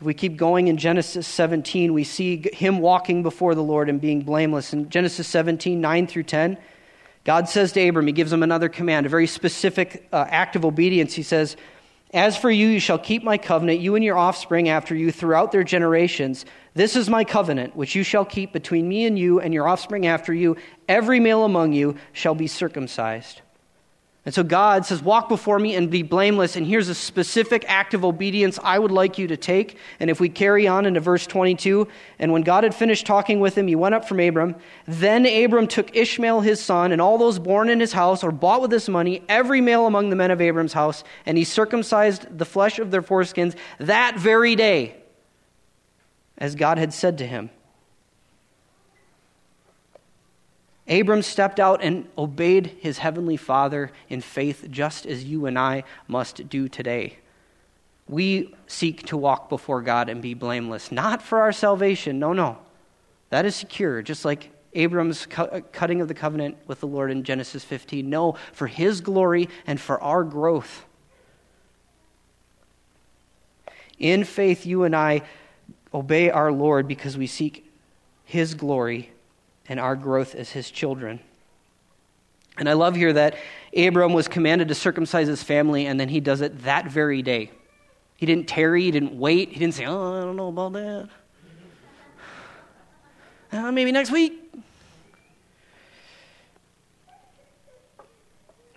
If 0.00 0.06
we 0.06 0.14
keep 0.14 0.38
going 0.38 0.68
in 0.68 0.78
Genesis 0.78 1.26
17, 1.26 1.92
we 1.92 2.04
see 2.04 2.42
him 2.54 2.78
walking 2.78 3.22
before 3.22 3.54
the 3.54 3.62
Lord 3.62 3.90
and 3.90 4.00
being 4.00 4.22
blameless. 4.22 4.72
In 4.72 4.88
Genesis 4.88 5.28
17, 5.28 5.78
9 5.78 6.06
through 6.06 6.22
10, 6.22 6.56
God 7.24 7.50
says 7.50 7.72
to 7.72 7.86
Abram, 7.86 8.06
He 8.06 8.14
gives 8.14 8.32
him 8.32 8.42
another 8.42 8.70
command, 8.70 9.04
a 9.04 9.10
very 9.10 9.26
specific 9.26 10.08
uh, 10.10 10.24
act 10.26 10.56
of 10.56 10.64
obedience. 10.64 11.12
He 11.12 11.22
says, 11.22 11.54
As 12.14 12.34
for 12.34 12.50
you, 12.50 12.68
you 12.68 12.80
shall 12.80 12.98
keep 12.98 13.22
my 13.22 13.36
covenant, 13.36 13.80
you 13.80 13.94
and 13.94 14.02
your 14.02 14.16
offspring 14.16 14.70
after 14.70 14.94
you 14.94 15.12
throughout 15.12 15.52
their 15.52 15.64
generations. 15.64 16.46
This 16.72 16.96
is 16.96 17.10
my 17.10 17.22
covenant, 17.22 17.76
which 17.76 17.94
you 17.94 18.02
shall 18.02 18.24
keep 18.24 18.54
between 18.54 18.88
me 18.88 19.04
and 19.04 19.18
you 19.18 19.38
and 19.38 19.52
your 19.52 19.68
offspring 19.68 20.06
after 20.06 20.32
you. 20.32 20.56
Every 20.88 21.20
male 21.20 21.44
among 21.44 21.74
you 21.74 21.96
shall 22.14 22.34
be 22.34 22.46
circumcised. 22.46 23.42
And 24.26 24.34
so 24.34 24.42
God 24.42 24.84
says, 24.84 25.02
Walk 25.02 25.30
before 25.30 25.58
me 25.58 25.74
and 25.74 25.90
be 25.90 26.02
blameless. 26.02 26.54
And 26.54 26.66
here's 26.66 26.90
a 26.90 26.94
specific 26.94 27.64
act 27.66 27.94
of 27.94 28.04
obedience 28.04 28.58
I 28.62 28.78
would 28.78 28.90
like 28.90 29.16
you 29.16 29.26
to 29.28 29.36
take. 29.36 29.78
And 29.98 30.10
if 30.10 30.20
we 30.20 30.28
carry 30.28 30.68
on 30.68 30.84
into 30.84 31.00
verse 31.00 31.26
22, 31.26 31.88
and 32.18 32.30
when 32.30 32.42
God 32.42 32.64
had 32.64 32.74
finished 32.74 33.06
talking 33.06 33.40
with 33.40 33.56
him, 33.56 33.66
he 33.66 33.74
went 33.74 33.94
up 33.94 34.06
from 34.06 34.20
Abram. 34.20 34.56
Then 34.86 35.24
Abram 35.24 35.66
took 35.66 35.96
Ishmael 35.96 36.42
his 36.42 36.62
son, 36.62 36.92
and 36.92 37.00
all 37.00 37.16
those 37.16 37.38
born 37.38 37.70
in 37.70 37.80
his 37.80 37.94
house 37.94 38.22
or 38.22 38.30
bought 38.30 38.60
with 38.60 38.72
his 38.72 38.90
money, 38.90 39.22
every 39.26 39.62
male 39.62 39.86
among 39.86 40.10
the 40.10 40.16
men 40.16 40.30
of 40.30 40.40
Abram's 40.42 40.74
house, 40.74 41.02
and 41.24 41.38
he 41.38 41.44
circumcised 41.44 42.26
the 42.36 42.44
flesh 42.44 42.78
of 42.78 42.90
their 42.90 43.02
foreskins 43.02 43.56
that 43.78 44.18
very 44.18 44.54
day, 44.54 44.96
as 46.36 46.54
God 46.54 46.76
had 46.76 46.92
said 46.92 47.16
to 47.18 47.26
him. 47.26 47.48
Abram 50.90 51.22
stepped 51.22 51.60
out 51.60 51.82
and 51.82 52.08
obeyed 52.18 52.66
his 52.80 52.98
heavenly 52.98 53.36
Father 53.36 53.92
in 54.08 54.20
faith, 54.20 54.66
just 54.70 55.06
as 55.06 55.22
you 55.24 55.46
and 55.46 55.56
I 55.56 55.84
must 56.08 56.48
do 56.48 56.68
today. 56.68 57.18
We 58.08 58.56
seek 58.66 59.06
to 59.06 59.16
walk 59.16 59.48
before 59.48 59.82
God 59.82 60.08
and 60.08 60.20
be 60.20 60.34
blameless, 60.34 60.90
not 60.90 61.22
for 61.22 61.40
our 61.40 61.52
salvation. 61.52 62.18
No, 62.18 62.32
no. 62.32 62.58
That 63.28 63.46
is 63.46 63.54
secure, 63.54 64.02
just 64.02 64.24
like 64.24 64.50
Abram's 64.74 65.26
cutting 65.26 66.00
of 66.00 66.08
the 66.08 66.14
covenant 66.14 66.56
with 66.66 66.80
the 66.80 66.88
Lord 66.88 67.12
in 67.12 67.22
Genesis 67.22 67.62
15. 67.62 68.10
No, 68.10 68.36
for 68.52 68.66
his 68.66 69.00
glory 69.00 69.48
and 69.68 69.80
for 69.80 70.02
our 70.02 70.24
growth. 70.24 70.84
In 74.00 74.24
faith, 74.24 74.66
you 74.66 74.82
and 74.82 74.96
I 74.96 75.22
obey 75.94 76.30
our 76.30 76.50
Lord 76.50 76.88
because 76.88 77.16
we 77.16 77.28
seek 77.28 77.70
his 78.24 78.54
glory 78.54 79.12
and 79.70 79.78
our 79.78 79.94
growth 79.94 80.34
as 80.34 80.50
his 80.50 80.68
children. 80.68 81.20
And 82.58 82.68
I 82.68 82.72
love 82.72 82.96
here 82.96 83.12
that 83.12 83.36
Abram 83.74 84.12
was 84.12 84.26
commanded 84.26 84.66
to 84.68 84.74
circumcise 84.74 85.28
his 85.28 85.44
family, 85.44 85.86
and 85.86 85.98
then 85.98 86.08
he 86.08 86.18
does 86.18 86.40
it 86.40 86.64
that 86.64 86.86
very 86.86 87.22
day. 87.22 87.52
He 88.16 88.26
didn't 88.26 88.48
tarry, 88.48 88.82
he 88.82 88.90
didn't 88.90 89.16
wait, 89.16 89.52
he 89.52 89.60
didn't 89.60 89.74
say, 89.74 89.86
Oh, 89.86 90.18
I 90.18 90.20
don't 90.22 90.36
know 90.36 90.48
about 90.48 90.72
that. 90.74 91.08
Uh, 93.52 93.72
maybe 93.72 93.90
next 93.90 94.12
week. 94.12 94.54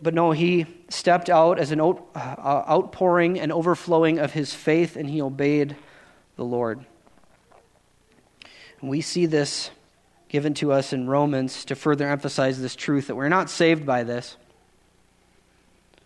But 0.01 0.15
no, 0.15 0.31
he 0.31 0.65
stepped 0.89 1.29
out 1.29 1.59
as 1.59 1.71
an 1.71 1.79
out, 1.79 2.07
uh, 2.15 2.63
outpouring 2.67 3.39
and 3.39 3.51
overflowing 3.51 4.17
of 4.17 4.33
his 4.33 4.51
faith, 4.51 4.95
and 4.95 5.07
he 5.07 5.21
obeyed 5.21 5.75
the 6.37 6.43
Lord. 6.43 6.83
And 8.81 8.89
we 8.89 9.01
see 9.01 9.27
this 9.27 9.69
given 10.33 10.55
to 10.55 10.71
us 10.71 10.93
in 10.93 11.07
Romans 11.07 11.63
to 11.63 11.75
further 11.75 12.09
emphasize 12.09 12.59
this 12.59 12.75
truth 12.75 13.05
that 13.05 13.13
we're 13.15 13.29
not 13.29 13.51
saved 13.51 13.85
by 13.85 14.01
this. 14.03 14.35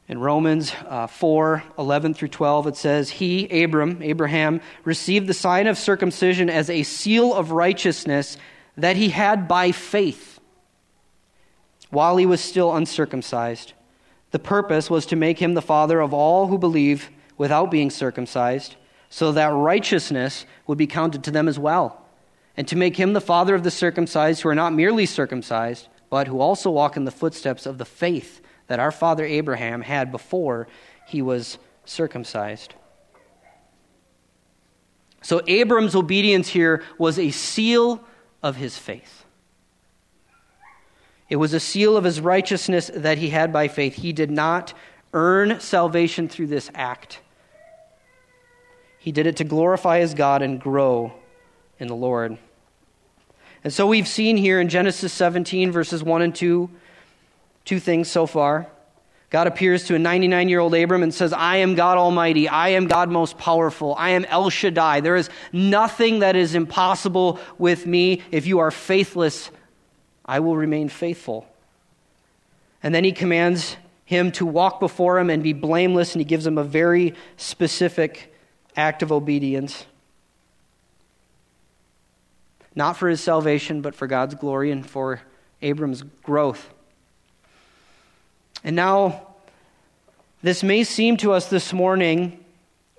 In 0.09 0.19
Romans 0.19 0.73
uh, 0.85 1.07
4 1.07 1.63
11 1.79 2.13
through 2.13 2.27
12, 2.27 2.67
it 2.67 2.75
says, 2.75 3.09
He, 3.09 3.63
Abram, 3.63 4.03
Abraham, 4.03 4.59
received 4.83 5.27
the 5.27 5.33
sign 5.33 5.65
of 5.65 5.77
circumcision 5.77 6.49
as 6.49 6.69
a 6.69 6.83
seal 6.83 7.33
of 7.33 7.51
righteousness 7.51 8.35
that 8.75 8.97
he 8.97 9.09
had 9.09 9.47
by 9.47 9.71
faith 9.71 10.41
while 11.89 12.17
he 12.17 12.25
was 12.25 12.41
still 12.41 12.75
uncircumcised. 12.75 13.71
The 14.31 14.39
purpose 14.39 14.89
was 14.89 15.05
to 15.05 15.15
make 15.15 15.39
him 15.39 15.53
the 15.53 15.61
father 15.61 16.01
of 16.01 16.13
all 16.13 16.47
who 16.47 16.57
believe 16.57 17.11
without 17.37 17.71
being 17.71 17.89
circumcised, 17.89 18.75
so 19.09 19.31
that 19.31 19.53
righteousness 19.53 20.45
would 20.67 20.77
be 20.77 20.85
counted 20.85 21.23
to 21.23 21.31
them 21.31 21.47
as 21.47 21.57
well 21.57 22.03
and 22.57 22.67
to 22.67 22.75
make 22.75 22.97
him 22.97 23.13
the 23.13 23.21
father 23.21 23.53
of 23.53 23.63
the 23.63 23.71
circumcised 23.71 24.41
who 24.41 24.49
are 24.49 24.55
not 24.55 24.73
merely 24.73 25.05
circumcised, 25.05 25.87
but 26.09 26.27
who 26.27 26.39
also 26.39 26.71
walk 26.71 26.97
in 26.97 27.05
the 27.05 27.11
footsteps 27.11 27.65
of 27.65 27.77
the 27.77 27.85
faith 27.85 28.41
that 28.65 28.79
our 28.79 28.91
father 28.91 29.23
Abraham 29.23 29.81
had 29.81 30.11
before 30.11 30.67
he 31.05 31.21
was 31.21 31.59
circumcised. 31.85 32.73
So 35.21 35.41
Abram's 35.47 35.95
obedience 35.95 36.49
here 36.49 36.83
was 36.97 37.19
a 37.19 37.31
seal 37.31 38.03
of 38.41 38.55
his 38.55 38.77
faith. 38.77 39.25
It 41.29 41.35
was 41.35 41.53
a 41.53 41.59
seal 41.59 41.97
of 41.97 42.05
his 42.05 42.21
righteousness 42.21 42.89
that 42.93 43.17
he 43.17 43.29
had 43.29 43.51
by 43.51 43.67
faith. 43.67 43.95
He 43.95 44.13
did 44.13 44.31
not 44.31 44.73
earn 45.13 45.59
salvation 45.59 46.29
through 46.29 46.47
this 46.47 46.71
act. 46.73 47.19
He 48.99 49.11
did 49.11 49.27
it 49.27 49.37
to 49.37 49.43
glorify 49.43 49.99
his 49.99 50.13
God 50.13 50.41
and 50.41 50.59
grow 50.59 51.13
in 51.79 51.87
the 51.87 51.95
Lord. 51.95 52.37
And 53.67 53.73
so 53.73 53.85
we've 53.85 54.07
seen 54.07 54.37
here 54.37 54.61
in 54.61 54.69
Genesis 54.69 55.11
17, 55.11 55.73
verses 55.73 56.01
1 56.01 56.21
and 56.21 56.33
2, 56.33 56.69
two 57.65 57.79
things 57.81 58.09
so 58.09 58.25
far. 58.25 58.65
God 59.29 59.45
appears 59.45 59.83
to 59.87 59.95
a 59.95 59.99
99 59.99 60.47
year 60.47 60.61
old 60.61 60.73
Abram 60.73 61.03
and 61.03 61.13
says, 61.13 61.33
I 61.33 61.57
am 61.57 61.75
God 61.75 61.97
Almighty. 61.97 62.47
I 62.47 62.69
am 62.69 62.87
God 62.87 63.09
most 63.09 63.37
powerful. 63.37 63.93
I 63.95 64.11
am 64.11 64.23
El 64.23 64.49
Shaddai. 64.49 65.01
There 65.01 65.17
is 65.17 65.29
nothing 65.51 66.19
that 66.19 66.37
is 66.37 66.55
impossible 66.55 67.41
with 67.57 67.85
me. 67.85 68.21
If 68.31 68.47
you 68.47 68.59
are 68.59 68.71
faithless, 68.71 69.51
I 70.25 70.39
will 70.39 70.55
remain 70.55 70.87
faithful. 70.87 71.45
And 72.81 72.95
then 72.95 73.03
he 73.03 73.11
commands 73.11 73.75
him 74.05 74.31
to 74.31 74.45
walk 74.45 74.79
before 74.79 75.19
him 75.19 75.29
and 75.29 75.43
be 75.43 75.51
blameless, 75.51 76.13
and 76.13 76.21
he 76.21 76.25
gives 76.25 76.47
him 76.47 76.57
a 76.57 76.63
very 76.63 77.15
specific 77.35 78.33
act 78.77 79.03
of 79.03 79.11
obedience 79.11 79.85
not 82.77 82.95
for 82.95 83.09
his 83.09 83.19
salvation, 83.19 83.81
but 83.81 83.95
for 83.95 84.05
God's 84.05 84.35
glory 84.35 84.69
and 84.69 84.87
for 84.87 85.19
Abram's 85.63 86.03
growth. 86.21 86.71
And 88.63 88.75
now, 88.75 89.29
this 90.43 90.61
may 90.61 90.83
seem 90.83 91.17
to 91.17 91.31
us 91.31 91.49
this 91.49 91.73
morning 91.73 92.45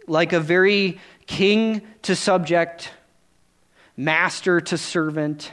like 0.08 0.32
a 0.32 0.40
very 0.40 0.98
king 1.28 1.82
to 2.02 2.16
subject, 2.16 2.90
master 3.96 4.60
to 4.60 4.76
servant, 4.76 5.52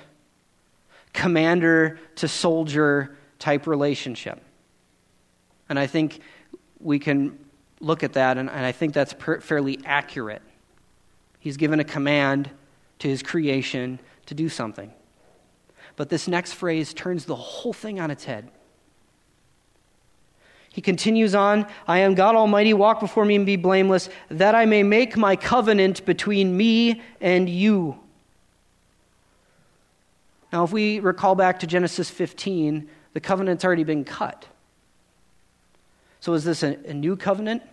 commander 1.13 1.99
to 2.15 2.27
soldier 2.27 3.15
type 3.37 3.67
relationship. 3.67 4.41
And 5.69 5.77
I 5.77 5.85
think 5.85 6.19
we 6.79 6.97
can 6.97 7.37
look 7.79 8.03
at 8.03 8.13
that, 8.13 8.39
and, 8.39 8.49
I 8.49 8.71
think 8.71 8.95
that's 8.95 9.13
per- 9.13 9.39
fairly 9.39 9.79
accurate. 9.85 10.41
He's 11.39 11.57
given 11.57 11.79
a 11.79 11.83
command 11.83 12.49
to 12.99 13.07
his 13.07 13.21
creation 13.21 13.99
to 14.25 14.33
do 14.33 14.49
something. 14.49 14.91
But 15.95 16.09
this 16.09 16.27
next 16.27 16.53
phrase 16.53 16.93
turns 16.93 17.25
the 17.25 17.35
whole 17.35 17.73
thing 17.73 17.99
on 17.99 18.11
its 18.11 18.25
head. 18.25 18.49
He 20.75 20.81
continues 20.81 21.33
on 21.33 21.67
I 21.87 21.99
am 21.99 22.15
God 22.15 22.35
Almighty, 22.35 22.73
walk 22.73 22.99
before 22.99 23.23
me 23.23 23.35
and 23.35 23.45
be 23.45 23.55
blameless, 23.55 24.09
that 24.29 24.55
I 24.55 24.65
may 24.65 24.83
make 24.83 25.15
my 25.15 25.35
covenant 25.37 26.05
between 26.05 26.57
me 26.57 27.01
and 27.21 27.49
you. 27.49 27.97
Now, 30.51 30.63
if 30.63 30.71
we 30.71 30.99
recall 30.99 31.35
back 31.35 31.59
to 31.59 31.67
Genesis 31.67 32.09
15, 32.09 32.89
the 33.13 33.19
covenant's 33.19 33.63
already 33.63 33.83
been 33.83 34.03
cut. 34.03 34.47
So, 36.19 36.33
is 36.33 36.43
this 36.43 36.63
a, 36.63 36.77
a 36.85 36.93
new 36.93 37.15
covenant? 37.15 37.63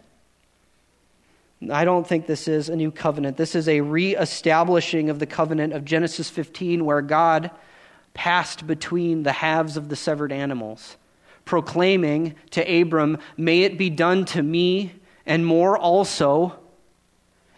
I 1.71 1.85
don't 1.85 2.07
think 2.07 2.27
this 2.27 2.49
is 2.49 2.69
a 2.69 2.77
new 2.77 2.91
covenant. 2.91 3.37
This 3.37 3.55
is 3.55 3.69
a 3.69 3.81
reestablishing 3.81 5.11
of 5.11 5.19
the 5.19 5.27
covenant 5.27 5.73
of 5.73 5.85
Genesis 5.85 6.29
15, 6.29 6.85
where 6.85 7.03
God 7.03 7.51
passed 8.15 8.67
between 8.67 9.23
the 9.23 9.33
halves 9.33 9.77
of 9.77 9.89
the 9.89 9.97
severed 9.97 10.33
animals, 10.33 10.97
proclaiming 11.45 12.35
to 12.51 12.81
Abram, 12.81 13.19
May 13.37 13.63
it 13.63 13.79
be 13.79 13.91
done 13.91 14.25
to 14.27 14.43
me, 14.43 14.95
and 15.25 15.47
more 15.47 15.79
also, 15.79 16.59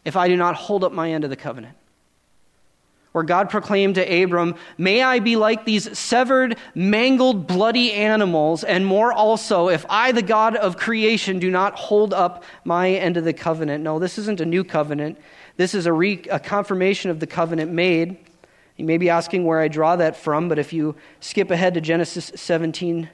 if 0.05 0.17
I 0.17 0.29
do 0.29 0.37
not 0.37 0.55
hold 0.55 0.85
up 0.85 0.93
my 0.93 1.11
end 1.11 1.25
of 1.25 1.31
the 1.31 1.37
covenant 1.37 1.77
where 3.15 3.23
God 3.23 3.49
proclaimed 3.49 3.95
to 3.95 4.23
Abram, 4.25 4.57
May 4.77 5.01
I 5.01 5.21
be 5.21 5.37
like 5.37 5.65
these 5.65 5.97
severed, 5.97 6.59
mangled, 6.75 7.47
bloody 7.47 7.93
animals, 7.93 8.65
and 8.65 8.85
more 8.85 9.13
also, 9.13 9.69
if 9.69 9.87
I, 9.89 10.11
the 10.11 10.21
God 10.21 10.57
of 10.57 10.77
creation, 10.77 11.39
do 11.39 11.49
not 11.49 11.77
hold 11.77 12.13
up 12.13 12.43
my 12.65 12.91
end 12.91 13.17
of 13.17 13.23
the 13.23 13.33
covenant. 13.33 13.85
No, 13.85 14.01
this 14.01 14.19
isn't 14.19 14.41
a 14.41 14.45
new 14.45 14.65
covenant. 14.65 15.17
This 15.57 15.77
is 15.77 15.87
a, 15.87 15.93
re- 15.93 16.25
a 16.29 16.41
confirmation 16.41 17.09
of 17.09 17.21
the 17.21 17.29
covenant 17.29 17.71
made. 17.71 18.17
You 18.77 18.85
may 18.85 18.99
be 18.99 19.11
asking 19.11 19.45
where 19.45 19.61
I 19.61 19.69
draw 19.69 19.95
that 19.95 20.17
from, 20.17 20.49
but 20.49 20.59
if 20.59 20.73
you 20.73 20.97
skip 21.21 21.53
ahead 21.53 21.75
to 21.75 21.81
Genesis 21.81 22.33
17, 22.35 23.09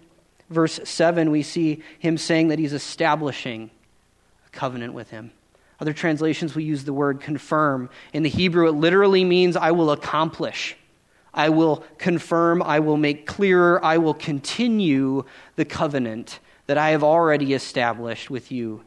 verse 0.49 0.81
7, 0.83 1.31
we 1.31 1.43
see 1.43 1.83
him 1.99 2.17
saying 2.17 2.49
that 2.49 2.59
he's 2.59 2.73
establishing 2.73 3.71
a 4.47 4.49
covenant 4.49 4.95
with 4.95 5.11
him. 5.11 5.33
Other 5.81 5.93
translations 5.93 6.55
will 6.55 6.63
use 6.63 6.85
the 6.85 6.93
word 6.93 7.21
confirm. 7.21 7.89
In 8.13 8.23
the 8.23 8.29
Hebrew, 8.29 8.69
it 8.69 8.73
literally 8.73 9.25
means 9.25 9.57
I 9.57 9.71
will 9.71 9.91
accomplish. 9.91 10.77
I 11.33 11.49
will 11.49 11.85
confirm, 11.99 12.63
I 12.63 12.81
will 12.81 12.97
make 12.97 13.27
clearer, 13.27 13.83
I 13.85 13.99
will 13.99 14.15
continue 14.15 15.25
the 15.57 15.65
covenant 15.65 16.41
that 16.67 16.77
I 16.77 16.91
have 16.91 17.05
already 17.05 17.55
established 17.55 18.31
with 18.31 18.53
you 18.53 18.85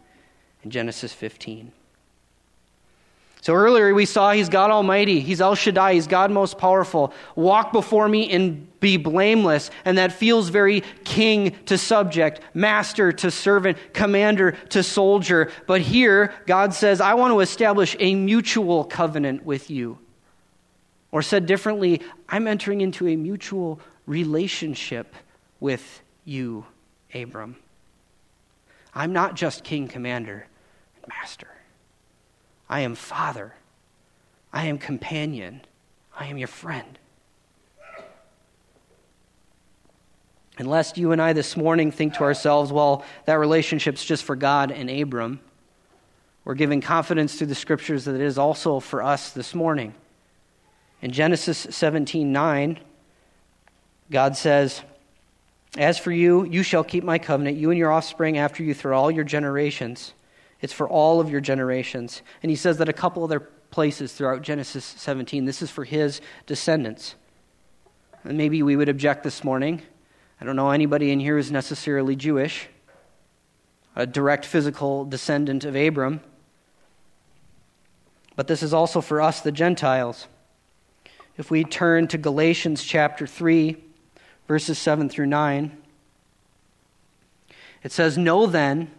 in 0.62 0.70
Genesis 0.70 1.14
15. 1.14 1.72
So 3.44 3.54
earlier 3.56 3.94
we 3.94 4.06
saw 4.06 4.32
he's 4.32 4.48
God 4.48 4.72
Almighty, 4.72 5.20
he's 5.20 5.42
El 5.42 5.56
Shaddai, 5.56 5.96
he's 5.96 6.08
God 6.08 6.32
most 6.32 6.58
powerful. 6.58 7.14
Walk 7.36 7.74
before 7.74 8.08
me 8.08 8.32
and 8.32 8.80
be 8.80 8.96
blameless. 8.96 9.70
And 9.84 9.98
that 9.98 10.14
feels 10.14 10.48
very 10.48 10.80
king 11.04 11.54
to 11.66 11.78
subject, 11.78 12.40
master 12.54 13.12
to 13.12 13.30
servant, 13.30 13.78
commander 13.92 14.54
to 14.70 14.82
soldier. 14.82 15.52
But 15.68 15.82
here, 15.82 16.34
God 16.46 16.74
says, 16.74 17.02
I 17.02 17.16
want 17.16 17.34
to 17.34 17.42
establish 17.42 17.98
a 18.00 18.16
mutual 18.16 18.86
covenant 18.86 19.46
with 19.46 19.70
you. 19.70 19.98
Or 21.12 21.22
said 21.22 21.46
differently, 21.46 22.00
I'm 22.30 22.48
entering 22.48 22.80
into 22.80 23.10
a 23.10 23.18
mutual 23.18 23.82
relationship 24.06 25.14
with 25.60 26.02
you, 26.24 26.66
Abram. 27.14 27.58
I'm 28.96 29.12
not 29.12 29.36
just 29.36 29.66
king, 29.66 29.90
commander, 29.90 30.48
and 30.96 31.10
master. 31.10 31.53
I 32.70 32.82
am 32.82 32.96
father. 32.96 33.54
I 34.52 34.68
am 34.68 34.78
companion. 34.78 35.62
I 36.18 36.28
am 36.28 36.38
your 36.38 36.48
friend. 36.48 37.00
And 40.58 40.70
lest 40.70 40.98
you 40.98 41.12
and 41.12 41.22
I 41.22 41.34
this 41.34 41.58
morning 41.58 41.92
think 41.92 42.14
to 42.16 42.24
ourselves, 42.24 42.72
well, 42.72 43.04
that 43.26 43.40
relationship's 43.40 44.06
just 44.06 44.24
for 44.24 44.36
God 44.36 44.72
and 44.72 44.90
Abram, 44.90 45.40
we're 46.46 46.54
giving 46.54 46.82
confidence 46.82 47.36
through 47.36 47.48
the 47.48 47.56
scriptures 47.56 48.06
that 48.06 48.16
it 48.16 48.22
is 48.22 48.38
also 48.38 48.80
for 48.80 49.02
us 49.02 49.32
this 49.32 49.56
morning. 49.56 49.96
In 51.02 51.12
Genesis 51.12 51.68
17 51.70 52.32
9, 52.32 52.80
God 54.12 54.38
says, 54.38 54.82
As 55.78 55.98
for 55.98 56.12
you, 56.12 56.44
you 56.46 56.62
shall 56.62 56.84
keep 56.84 57.04
my 57.04 57.18
covenant, 57.18 57.58
you 57.58 57.72
and 57.72 57.80
your 57.80 57.92
offspring 57.92 58.38
after 58.38 58.62
you 58.62 58.74
through 58.74 58.94
all 58.94 59.10
your 59.10 59.24
generations. 59.24 60.14
It's 60.64 60.72
for 60.72 60.88
all 60.88 61.20
of 61.20 61.30
your 61.30 61.42
generations. 61.42 62.22
And 62.42 62.50
he 62.50 62.56
says 62.56 62.78
that 62.78 62.88
a 62.88 62.94
couple 62.94 63.22
other 63.22 63.42
places 63.42 64.14
throughout 64.14 64.42
Genesis 64.42 64.86
17. 64.86 65.44
This 65.44 65.62
is 65.62 65.70
for 65.70 65.84
his 65.84 66.22
descendants. 66.46 67.16
And 68.24 68.38
maybe 68.38 68.64
we 68.64 68.78
would 68.78 68.88
object 68.88 69.26
this 69.26 69.44
morning. 69.44 69.82
I 70.40 70.46
don't 70.46 70.56
know 70.56 70.72
anybody 70.72 71.12
in 71.12 71.20
here 71.20 71.36
who's 71.36 71.52
necessarily 71.52 72.16
Jewish, 72.16 72.70
a 73.94 74.08
direct 74.08 74.46
physical 74.46 75.04
descendant 75.04 75.66
of 75.66 75.76
Abram. 75.76 76.22
But 78.38 78.48
this 78.48 78.64
is 78.64 78.74
also 78.74 79.02
for 79.02 79.22
us, 79.22 79.42
the 79.42 79.52
Gentiles. 79.52 80.28
If 81.36 81.52
we 81.52 81.66
turn 81.66 82.08
to 82.08 82.18
Galatians 82.18 82.86
chapter 82.86 83.28
3, 83.28 83.76
verses 84.48 84.80
7 84.80 85.10
through 85.10 85.26
9, 85.26 85.78
it 87.84 87.92
says, 87.92 88.18
Know 88.18 88.46
then, 88.46 88.90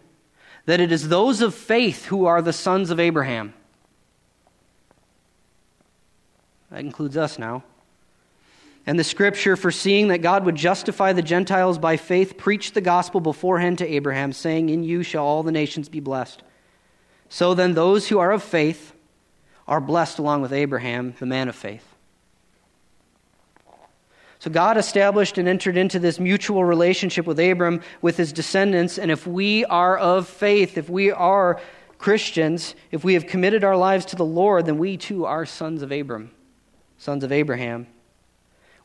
that 0.65 0.79
it 0.79 0.91
is 0.91 1.09
those 1.09 1.41
of 1.41 1.53
faith 1.53 2.05
who 2.05 2.25
are 2.25 2.41
the 2.41 2.53
sons 2.53 2.89
of 2.89 2.99
Abraham. 2.99 3.53
That 6.71 6.79
includes 6.79 7.17
us 7.17 7.37
now. 7.37 7.63
And 8.87 8.99
the 8.99 9.03
scripture, 9.03 9.55
foreseeing 9.55 10.09
that 10.09 10.21
God 10.21 10.45
would 10.45 10.55
justify 10.55 11.13
the 11.13 11.21
Gentiles 11.21 11.79
by 11.79 11.97
faith, 11.97 12.37
preached 12.37 12.75
the 12.75 12.81
gospel 12.81 13.19
beforehand 13.19 13.79
to 13.79 13.87
Abraham, 13.87 14.31
saying, 14.31 14.69
In 14.69 14.83
you 14.83 15.01
shall 15.01 15.25
all 15.25 15.41
the 15.41 15.51
nations 15.51 15.89
be 15.89 15.99
blessed. 15.99 16.43
So 17.29 17.55
then, 17.55 17.73
those 17.73 18.09
who 18.09 18.19
are 18.19 18.31
of 18.31 18.43
faith 18.43 18.93
are 19.67 19.81
blessed 19.81 20.19
along 20.19 20.43
with 20.43 20.53
Abraham, 20.53 21.15
the 21.19 21.25
man 21.25 21.49
of 21.49 21.55
faith. 21.55 21.94
So 24.39 24.51
God 24.51 24.77
established 24.77 25.37
and 25.37 25.47
entered 25.47 25.77
into 25.77 25.97
this 25.97 26.19
mutual 26.19 26.63
relationship 26.65 27.25
with 27.25 27.39
Abram, 27.39 27.81
with 28.01 28.17
his 28.17 28.33
descendants. 28.33 28.99
And 28.99 29.09
if 29.09 29.25
we 29.25 29.65
are 29.65 29.97
of 29.97 30.27
faith, 30.27 30.77
if 30.77 30.89
we 30.89 31.11
are 31.11 31.59
Christians, 31.97 32.75
if 32.91 33.03
we 33.03 33.13
have 33.13 33.27
committed 33.27 33.63
our 33.63 33.77
lives 33.77 34.05
to 34.07 34.15
the 34.15 34.25
Lord, 34.25 34.65
then 34.65 34.77
we 34.77 34.97
too 34.97 35.25
are 35.25 35.45
sons 35.45 35.81
of 35.81 35.91
Abram, 35.91 36.31
sons 36.97 37.23
of 37.23 37.31
Abraham. 37.31 37.87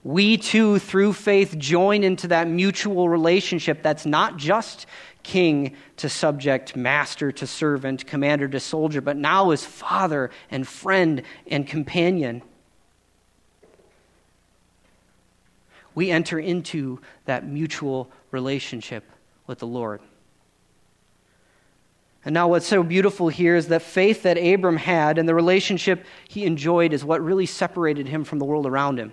We 0.02 0.38
too, 0.38 0.78
through 0.78 1.12
faith, 1.12 1.58
join 1.58 2.04
into 2.04 2.28
that 2.28 2.48
mutual 2.48 3.08
relationship 3.08 3.82
that's 3.82 4.06
not 4.06 4.38
just 4.38 4.86
king 5.22 5.76
to 5.98 6.08
subject, 6.08 6.74
master 6.74 7.30
to 7.32 7.46
servant, 7.46 8.06
commander 8.06 8.48
to 8.48 8.60
soldier, 8.60 9.02
but 9.02 9.18
now 9.18 9.50
is 9.50 9.64
father 9.64 10.30
and 10.50 10.66
friend 10.66 11.22
and 11.46 11.66
companion. 11.66 12.40
We 15.94 16.10
enter 16.10 16.38
into 16.38 17.00
that 17.24 17.46
mutual 17.46 18.10
relationship 18.30 19.04
with 19.46 19.58
the 19.58 19.66
Lord. 19.66 20.00
And 22.24 22.34
now, 22.34 22.48
what's 22.48 22.66
so 22.66 22.82
beautiful 22.82 23.28
here 23.28 23.56
is 23.56 23.68
that 23.68 23.80
faith 23.80 24.24
that 24.24 24.36
Abram 24.36 24.76
had 24.76 25.16
and 25.16 25.26
the 25.28 25.34
relationship 25.34 26.04
he 26.28 26.44
enjoyed 26.44 26.92
is 26.92 27.02
what 27.02 27.22
really 27.24 27.46
separated 27.46 28.08
him 28.08 28.24
from 28.24 28.38
the 28.38 28.44
world 28.44 28.66
around 28.66 28.98
him. 28.98 29.12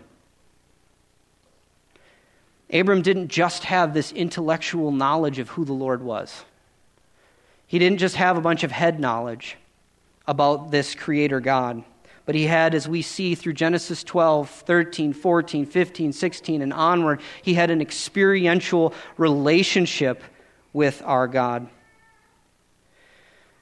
Abram 2.71 3.01
didn't 3.01 3.29
just 3.29 3.63
have 3.63 3.93
this 3.93 4.11
intellectual 4.11 4.91
knowledge 4.91 5.39
of 5.39 5.49
who 5.49 5.63
the 5.63 5.73
Lord 5.73 6.03
was, 6.03 6.43
he 7.65 7.79
didn't 7.79 7.99
just 7.99 8.15
have 8.15 8.37
a 8.37 8.41
bunch 8.41 8.63
of 8.63 8.71
head 8.71 8.99
knowledge 8.99 9.57
about 10.25 10.71
this 10.71 10.93
Creator 10.93 11.39
God. 11.39 11.83
But 12.27 12.35
he 12.35 12.43
had, 12.43 12.75
as 12.75 12.89
we 12.89 13.01
see 13.01 13.35
through 13.35 13.53
Genesis 13.53 14.03
12, 14.03 14.49
13, 14.49 15.13
14, 15.13 15.65
15, 15.65 16.11
16, 16.11 16.61
and 16.61 16.73
onward, 16.73 17.21
he 17.41 17.53
had 17.53 17.71
an 17.71 17.81
experiential 17.81 18.93
relationship 19.17 20.21
with 20.73 21.01
our 21.05 21.29
God. 21.29 21.69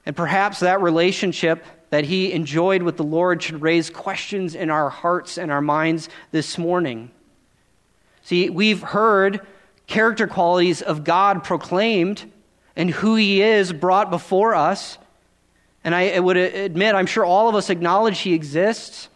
And 0.04 0.16
perhaps 0.16 0.62
that 0.62 0.82
relationship 0.82 1.64
that 1.92 2.06
he 2.06 2.34
enjoyed 2.34 2.82
with 2.82 2.98
the 2.98 3.04
Lord 3.04 3.44
should 3.44 3.62
raise 3.62 3.92
questions 3.92 4.56
in 4.56 4.72
our 4.72 4.90
hearts 4.90 5.38
and 5.38 5.52
our 5.52 5.62
minds 5.62 6.10
this 6.32 6.58
morning. 6.58 7.12
See, 8.24 8.50
we've 8.50 8.82
heard 8.82 9.46
character 9.86 10.26
qualities 10.26 10.82
of 10.82 11.04
God 11.04 11.44
proclaimed 11.44 12.32
and 12.76 12.90
who 12.90 13.14
he 13.14 13.44
is 13.44 13.72
brought 13.72 14.10
before 14.10 14.56
us. 14.56 14.98
And 15.86 15.94
I 15.94 16.20
would 16.20 16.36
admit, 16.36 16.96
I'm 16.96 17.06
sure 17.06 17.24
all 17.24 17.48
of 17.48 17.54
us 17.54 17.70
acknowledge 17.70 18.20
he 18.20 18.34
exists. 18.34 19.08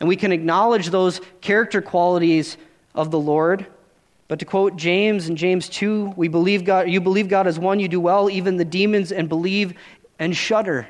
And 0.00 0.08
we 0.08 0.16
can 0.16 0.32
acknowledge 0.32 0.88
those 0.88 1.20
character 1.42 1.82
qualities 1.82 2.56
of 2.94 3.10
the 3.10 3.20
Lord. 3.20 3.66
But 4.26 4.38
to 4.38 4.46
quote 4.46 4.76
James 4.76 5.28
in 5.28 5.36
James 5.36 5.68
2, 5.68 6.14
we 6.16 6.28
believe 6.28 6.64
God, 6.64 6.88
you 6.88 7.02
believe 7.02 7.28
God 7.28 7.46
is 7.46 7.58
one, 7.58 7.78
you 7.78 7.88
do 7.88 8.00
well, 8.00 8.30
even 8.30 8.56
the 8.56 8.64
demons 8.64 9.12
and 9.12 9.28
believe 9.28 9.74
and 10.18 10.34
shudder. 10.34 10.88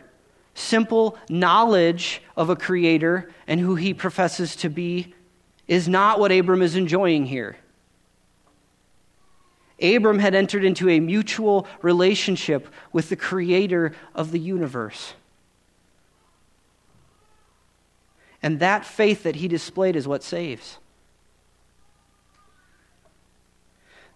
Simple 0.54 1.18
knowledge 1.28 2.22
of 2.36 2.48
a 2.48 2.56
creator 2.56 3.32
and 3.48 3.58
who 3.58 3.74
he 3.74 3.92
professes 3.92 4.54
to 4.56 4.68
be 4.68 5.14
is 5.66 5.88
not 5.88 6.20
what 6.20 6.30
Abram 6.30 6.62
is 6.62 6.76
enjoying 6.76 7.26
here. 7.26 7.56
Abram 9.80 10.18
had 10.18 10.34
entered 10.34 10.64
into 10.64 10.88
a 10.88 11.00
mutual 11.00 11.66
relationship 11.82 12.68
with 12.92 13.08
the 13.08 13.16
creator 13.16 13.92
of 14.14 14.32
the 14.32 14.40
universe. 14.40 15.14
And 18.42 18.60
that 18.60 18.84
faith 18.84 19.22
that 19.24 19.36
he 19.36 19.48
displayed 19.48 19.96
is 19.96 20.06
what 20.06 20.22
saves. 20.22 20.78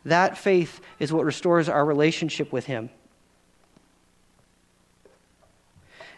That 0.05 0.37
faith 0.37 0.81
is 0.99 1.13
what 1.13 1.25
restores 1.25 1.69
our 1.69 1.85
relationship 1.85 2.53
with 2.53 2.67
him. 2.67 2.91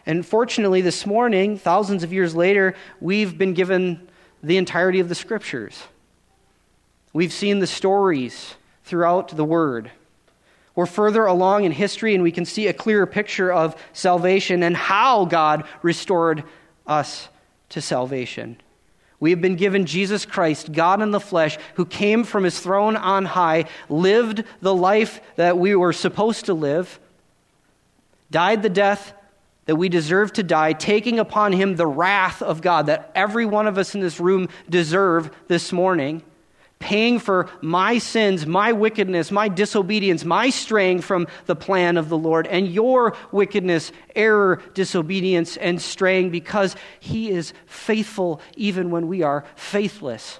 And 0.07 0.25
fortunately, 0.25 0.81
this 0.81 1.05
morning, 1.05 1.57
thousands 1.57 2.03
of 2.03 2.13
years 2.13 2.35
later, 2.35 2.75
we've 2.99 3.37
been 3.37 3.53
given 3.53 4.07
the 4.43 4.57
entirety 4.57 4.99
of 4.99 5.09
the 5.09 5.15
scriptures. 5.15 5.83
We've 7.11 7.33
seen 7.33 7.59
the 7.59 7.67
stories 7.67 8.55
throughout 8.85 9.35
the 9.35 9.43
Word. 9.43 9.91
We're 10.75 10.85
further 10.85 11.25
along 11.25 11.63
in 11.63 11.71
history 11.71 12.13
and 12.13 12.23
we 12.23 12.31
can 12.31 12.45
see 12.45 12.67
a 12.67 12.73
clearer 12.73 13.05
picture 13.05 13.51
of 13.51 13.75
salvation 13.93 14.61
and 14.63 14.75
how 14.75 15.25
God 15.25 15.65
restored 15.81 16.43
us 16.85 17.29
to 17.69 17.81
salvation. 17.81 18.57
We 19.19 19.31
have 19.31 19.41
been 19.41 19.55
given 19.55 19.85
Jesus 19.85 20.25
Christ, 20.25 20.73
God 20.73 21.01
in 21.01 21.11
the 21.11 21.19
flesh, 21.19 21.57
who 21.75 21.85
came 21.85 22.25
from 22.25 22.43
his 22.43 22.59
throne 22.59 22.97
on 22.97 23.25
high, 23.25 23.65
lived 23.89 24.43
the 24.61 24.75
life 24.75 25.21
that 25.37 25.57
we 25.57 25.75
were 25.75 25.93
supposed 25.93 26.45
to 26.45 26.53
live, 26.53 26.99
died 28.29 28.61
the 28.61 28.69
death 28.69 29.13
that 29.65 29.77
we 29.77 29.89
deserve 29.89 30.33
to 30.33 30.43
die, 30.43 30.73
taking 30.73 31.17
upon 31.17 31.53
him 31.53 31.75
the 31.75 31.87
wrath 31.87 32.41
of 32.41 32.61
God 32.61 32.85
that 32.87 33.11
every 33.15 33.45
one 33.45 33.65
of 33.65 33.77
us 33.77 33.95
in 33.95 34.01
this 34.01 34.19
room 34.19 34.49
deserve 34.69 35.31
this 35.47 35.71
morning 35.71 36.21
paying 36.79 37.19
for 37.19 37.49
my 37.61 37.97
sins, 37.97 38.45
my 38.45 38.71
wickedness, 38.71 39.31
my 39.31 39.47
disobedience, 39.47 40.23
my 40.25 40.49
straying 40.49 41.01
from 41.01 41.27
the 41.45 41.55
plan 41.55 41.97
of 41.97 42.09
the 42.09 42.17
Lord, 42.17 42.47
and 42.47 42.67
your 42.67 43.15
wickedness, 43.31 43.91
error, 44.15 44.61
disobedience, 44.73 45.57
and 45.57 45.81
straying 45.81 46.29
because 46.29 46.75
he 46.99 47.31
is 47.31 47.53
faithful 47.65 48.41
even 48.55 48.91
when 48.91 49.07
we 49.07 49.23
are 49.23 49.45
faithless. 49.55 50.39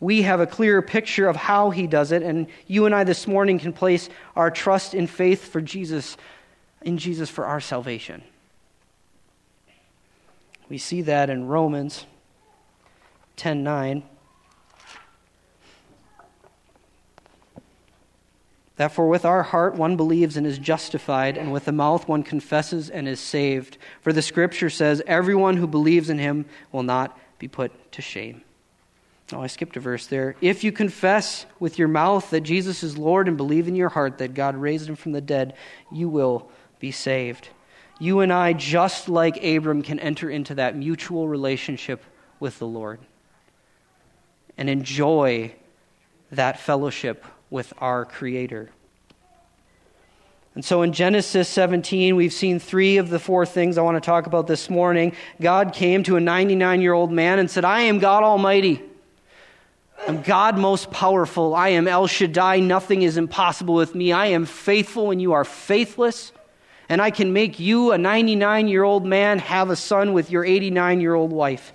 we 0.00 0.22
have 0.22 0.40
a 0.40 0.46
clearer 0.46 0.82
picture 0.82 1.28
of 1.28 1.36
how 1.36 1.70
he 1.70 1.86
does 1.86 2.12
it, 2.12 2.22
and 2.22 2.46
you 2.66 2.86
and 2.86 2.94
I 2.94 3.04
this 3.04 3.26
morning 3.26 3.58
can 3.58 3.72
place 3.72 4.08
our 4.34 4.50
trust 4.50 4.94
in 4.94 5.06
faith 5.06 5.48
for 5.48 5.60
Jesus, 5.60 6.16
in 6.82 6.98
Jesus 6.98 7.30
for 7.30 7.46
our 7.46 7.60
salvation. 7.60 8.22
We 10.68 10.78
see 10.78 11.02
that 11.02 11.30
in 11.30 11.46
Romans 11.46 12.04
10 13.36 13.62
9. 13.62 14.02
That 18.76 18.92
for 18.92 19.08
with 19.08 19.24
our 19.24 19.42
heart 19.42 19.74
one 19.74 19.96
believes 19.96 20.36
and 20.36 20.46
is 20.46 20.58
justified, 20.58 21.38
and 21.38 21.50
with 21.50 21.64
the 21.64 21.72
mouth 21.72 22.06
one 22.06 22.22
confesses 22.22 22.90
and 22.90 23.08
is 23.08 23.20
saved. 23.20 23.78
For 24.02 24.12
the 24.12 24.22
scripture 24.22 24.68
says, 24.68 25.02
Everyone 25.06 25.56
who 25.56 25.66
believes 25.66 26.10
in 26.10 26.18
him 26.18 26.44
will 26.72 26.82
not 26.82 27.18
be 27.38 27.48
put 27.48 27.92
to 27.92 28.02
shame. 28.02 28.42
Oh, 29.32 29.40
I 29.40 29.48
skipped 29.48 29.76
a 29.76 29.80
verse 29.80 30.06
there. 30.06 30.36
If 30.40 30.62
you 30.62 30.72
confess 30.72 31.46
with 31.58 31.78
your 31.78 31.88
mouth 31.88 32.30
that 32.30 32.42
Jesus 32.42 32.82
is 32.82 32.96
Lord 32.96 33.28
and 33.28 33.36
believe 33.36 33.66
in 33.66 33.74
your 33.74 33.88
heart 33.88 34.18
that 34.18 34.34
God 34.34 34.56
raised 34.56 34.88
him 34.88 34.94
from 34.94 35.12
the 35.12 35.20
dead, 35.20 35.54
you 35.90 36.08
will 36.08 36.48
be 36.78 36.92
saved. 36.92 37.48
You 37.98 38.20
and 38.20 38.32
I, 38.32 38.52
just 38.52 39.08
like 39.08 39.42
Abram, 39.42 39.82
can 39.82 39.98
enter 39.98 40.30
into 40.30 40.54
that 40.56 40.76
mutual 40.76 41.26
relationship 41.26 42.04
with 42.38 42.58
the 42.58 42.66
Lord 42.66 43.00
and 44.58 44.70
enjoy 44.70 45.54
that 46.30 46.60
fellowship 46.60 47.24
with 47.50 47.72
our 47.78 48.04
Creator. 48.04 48.70
And 50.54 50.64
so 50.64 50.80
in 50.80 50.94
Genesis 50.94 51.50
17, 51.50 52.16
we've 52.16 52.32
seen 52.32 52.58
three 52.58 52.96
of 52.96 53.10
the 53.10 53.18
four 53.18 53.44
things 53.44 53.76
I 53.76 53.82
want 53.82 53.96
to 53.96 54.00
talk 54.00 54.26
about 54.26 54.46
this 54.46 54.70
morning. 54.70 55.14
God 55.38 55.74
came 55.74 56.02
to 56.04 56.16
a 56.16 56.20
99 56.20 56.80
year 56.80 56.94
old 56.94 57.12
man 57.12 57.38
and 57.38 57.50
said, 57.50 57.64
I 57.64 57.82
am 57.82 57.98
God 57.98 58.22
Almighty. 58.22 58.82
I'm 60.08 60.22
God 60.22 60.56
most 60.56 60.90
powerful. 60.90 61.54
I 61.54 61.70
am 61.70 61.86
El 61.86 62.06
Shaddai. 62.06 62.60
Nothing 62.60 63.02
is 63.02 63.18
impossible 63.18 63.74
with 63.74 63.94
me. 63.94 64.12
I 64.12 64.26
am 64.28 64.46
faithful 64.46 65.08
when 65.08 65.20
you 65.20 65.34
are 65.34 65.44
faithless. 65.44 66.32
And 66.88 67.02
I 67.02 67.10
can 67.10 67.32
make 67.32 67.58
you, 67.58 67.92
a 67.92 67.98
99 67.98 68.68
year 68.68 68.84
old 68.84 69.04
man, 69.04 69.40
have 69.40 69.68
a 69.68 69.76
son 69.76 70.14
with 70.14 70.30
your 70.30 70.44
89 70.44 71.00
year 71.00 71.14
old 71.14 71.32
wife. 71.32 71.72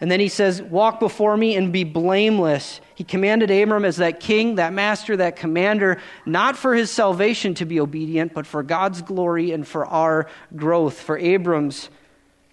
And 0.00 0.10
then 0.10 0.20
he 0.20 0.28
says, 0.28 0.60
Walk 0.60 1.00
before 1.00 1.36
me 1.36 1.56
and 1.56 1.72
be 1.72 1.84
blameless. 1.84 2.80
He 2.94 3.04
commanded 3.04 3.50
Abram 3.50 3.84
as 3.84 3.96
that 3.98 4.20
king, 4.20 4.56
that 4.56 4.72
master, 4.72 5.16
that 5.16 5.36
commander, 5.36 6.00
not 6.26 6.56
for 6.56 6.74
his 6.74 6.90
salvation 6.90 7.54
to 7.54 7.64
be 7.64 7.80
obedient, 7.80 8.34
but 8.34 8.46
for 8.46 8.62
God's 8.62 9.02
glory 9.02 9.52
and 9.52 9.66
for 9.66 9.86
our 9.86 10.28
growth, 10.54 11.00
for 11.00 11.16
Abram's 11.16 11.88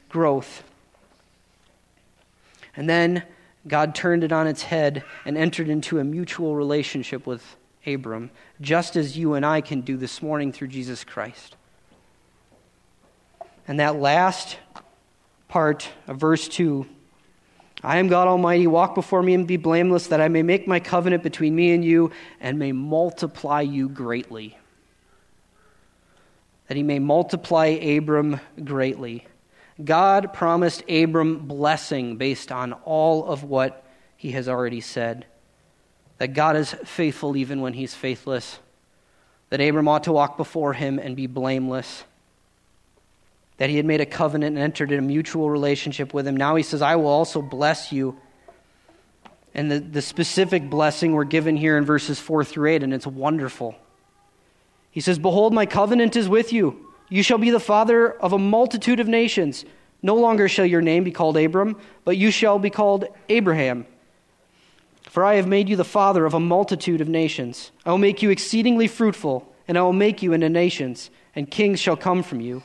growth. 0.09 0.63
And 2.75 2.89
then 2.89 3.23
God 3.67 3.95
turned 3.95 4.23
it 4.23 4.31
on 4.31 4.47
its 4.47 4.63
head 4.63 5.03
and 5.25 5.37
entered 5.37 5.69
into 5.69 5.99
a 5.99 6.03
mutual 6.03 6.55
relationship 6.55 7.27
with 7.27 7.57
Abram, 7.85 8.31
just 8.59 8.95
as 8.95 9.17
you 9.17 9.33
and 9.33 9.45
I 9.45 9.61
can 9.61 9.81
do 9.81 9.97
this 9.97 10.21
morning 10.21 10.51
through 10.51 10.67
Jesus 10.69 11.03
Christ. 11.03 11.55
And 13.67 13.79
that 13.79 13.95
last 13.95 14.57
part 15.47 15.89
of 16.07 16.17
verse 16.17 16.47
2 16.47 16.87
I 17.83 17.97
am 17.97 18.07
God 18.09 18.27
Almighty, 18.27 18.67
walk 18.67 18.93
before 18.93 19.23
me 19.23 19.33
and 19.33 19.47
be 19.47 19.57
blameless, 19.57 20.07
that 20.07 20.21
I 20.21 20.27
may 20.27 20.43
make 20.43 20.67
my 20.67 20.79
covenant 20.79 21.23
between 21.23 21.55
me 21.55 21.71
and 21.71 21.83
you 21.83 22.11
and 22.39 22.59
may 22.59 22.71
multiply 22.71 23.61
you 23.61 23.89
greatly. 23.89 24.57
That 26.67 26.77
he 26.77 26.83
may 26.83 26.99
multiply 26.99 27.65
Abram 27.65 28.39
greatly. 28.63 29.25
God 29.83 30.31
promised 30.31 30.83
Abram 30.87 31.47
blessing 31.47 32.17
based 32.17 32.51
on 32.51 32.73
all 32.73 33.25
of 33.25 33.43
what 33.43 33.83
he 34.15 34.31
has 34.31 34.47
already 34.47 34.81
said. 34.81 35.25
That 36.19 36.33
God 36.33 36.55
is 36.55 36.75
faithful 36.85 37.35
even 37.35 37.61
when 37.61 37.73
he's 37.73 37.95
faithless. 37.95 38.59
That 39.49 39.59
Abram 39.59 39.87
ought 39.87 40.03
to 40.03 40.11
walk 40.11 40.37
before 40.37 40.73
him 40.73 40.99
and 40.99 41.15
be 41.15 41.25
blameless. 41.25 42.03
That 43.61 43.69
he 43.69 43.77
had 43.77 43.85
made 43.85 44.01
a 44.01 44.07
covenant 44.07 44.55
and 44.55 44.63
entered 44.63 44.91
in 44.91 44.97
a 44.97 45.03
mutual 45.03 45.47
relationship 45.47 46.15
with 46.15 46.25
him. 46.25 46.35
Now 46.35 46.55
he 46.55 46.63
says, 46.63 46.81
I 46.81 46.95
will 46.95 47.05
also 47.05 47.43
bless 47.43 47.91
you. 47.91 48.17
And 49.53 49.69
the, 49.69 49.77
the 49.77 50.01
specific 50.01 50.67
blessing 50.67 51.11
we're 51.11 51.25
given 51.25 51.55
here 51.55 51.77
in 51.77 51.85
verses 51.85 52.19
4 52.19 52.43
through 52.43 52.71
8, 52.71 52.81
and 52.81 52.91
it's 52.91 53.05
wonderful. 53.05 53.75
He 54.89 54.99
says, 54.99 55.19
Behold, 55.19 55.53
my 55.53 55.67
covenant 55.67 56.15
is 56.15 56.27
with 56.27 56.51
you 56.51 56.87
you 57.07 57.21
shall 57.21 57.37
be 57.37 57.51
the 57.51 57.59
father 57.59 58.09
of 58.09 58.33
a 58.33 58.39
multitude 58.39 58.99
of 58.99 59.07
nations. 59.07 59.63
No 60.01 60.15
longer 60.15 60.47
shall 60.47 60.65
your 60.65 60.81
name 60.81 61.03
be 61.03 61.11
called 61.11 61.37
Abram, 61.37 61.75
but 62.03 62.17
you 62.17 62.31
shall 62.31 62.57
be 62.57 62.71
called 62.71 63.05
Abraham. 63.29 63.85
For 65.03 65.23
I 65.23 65.35
have 65.35 65.45
made 65.45 65.69
you 65.69 65.75
the 65.75 65.83
father 65.83 66.25
of 66.25 66.33
a 66.33 66.39
multitude 66.39 66.99
of 67.01 67.07
nations. 67.07 67.71
I 67.85 67.91
will 67.91 67.99
make 67.99 68.23
you 68.23 68.31
exceedingly 68.31 68.87
fruitful, 68.87 69.53
and 69.67 69.77
I 69.77 69.81
will 69.83 69.93
make 69.93 70.23
you 70.23 70.33
into 70.33 70.49
nations, 70.49 71.11
and 71.35 71.51
kings 71.51 71.79
shall 71.79 71.95
come 71.95 72.23
from 72.23 72.41
you. 72.41 72.63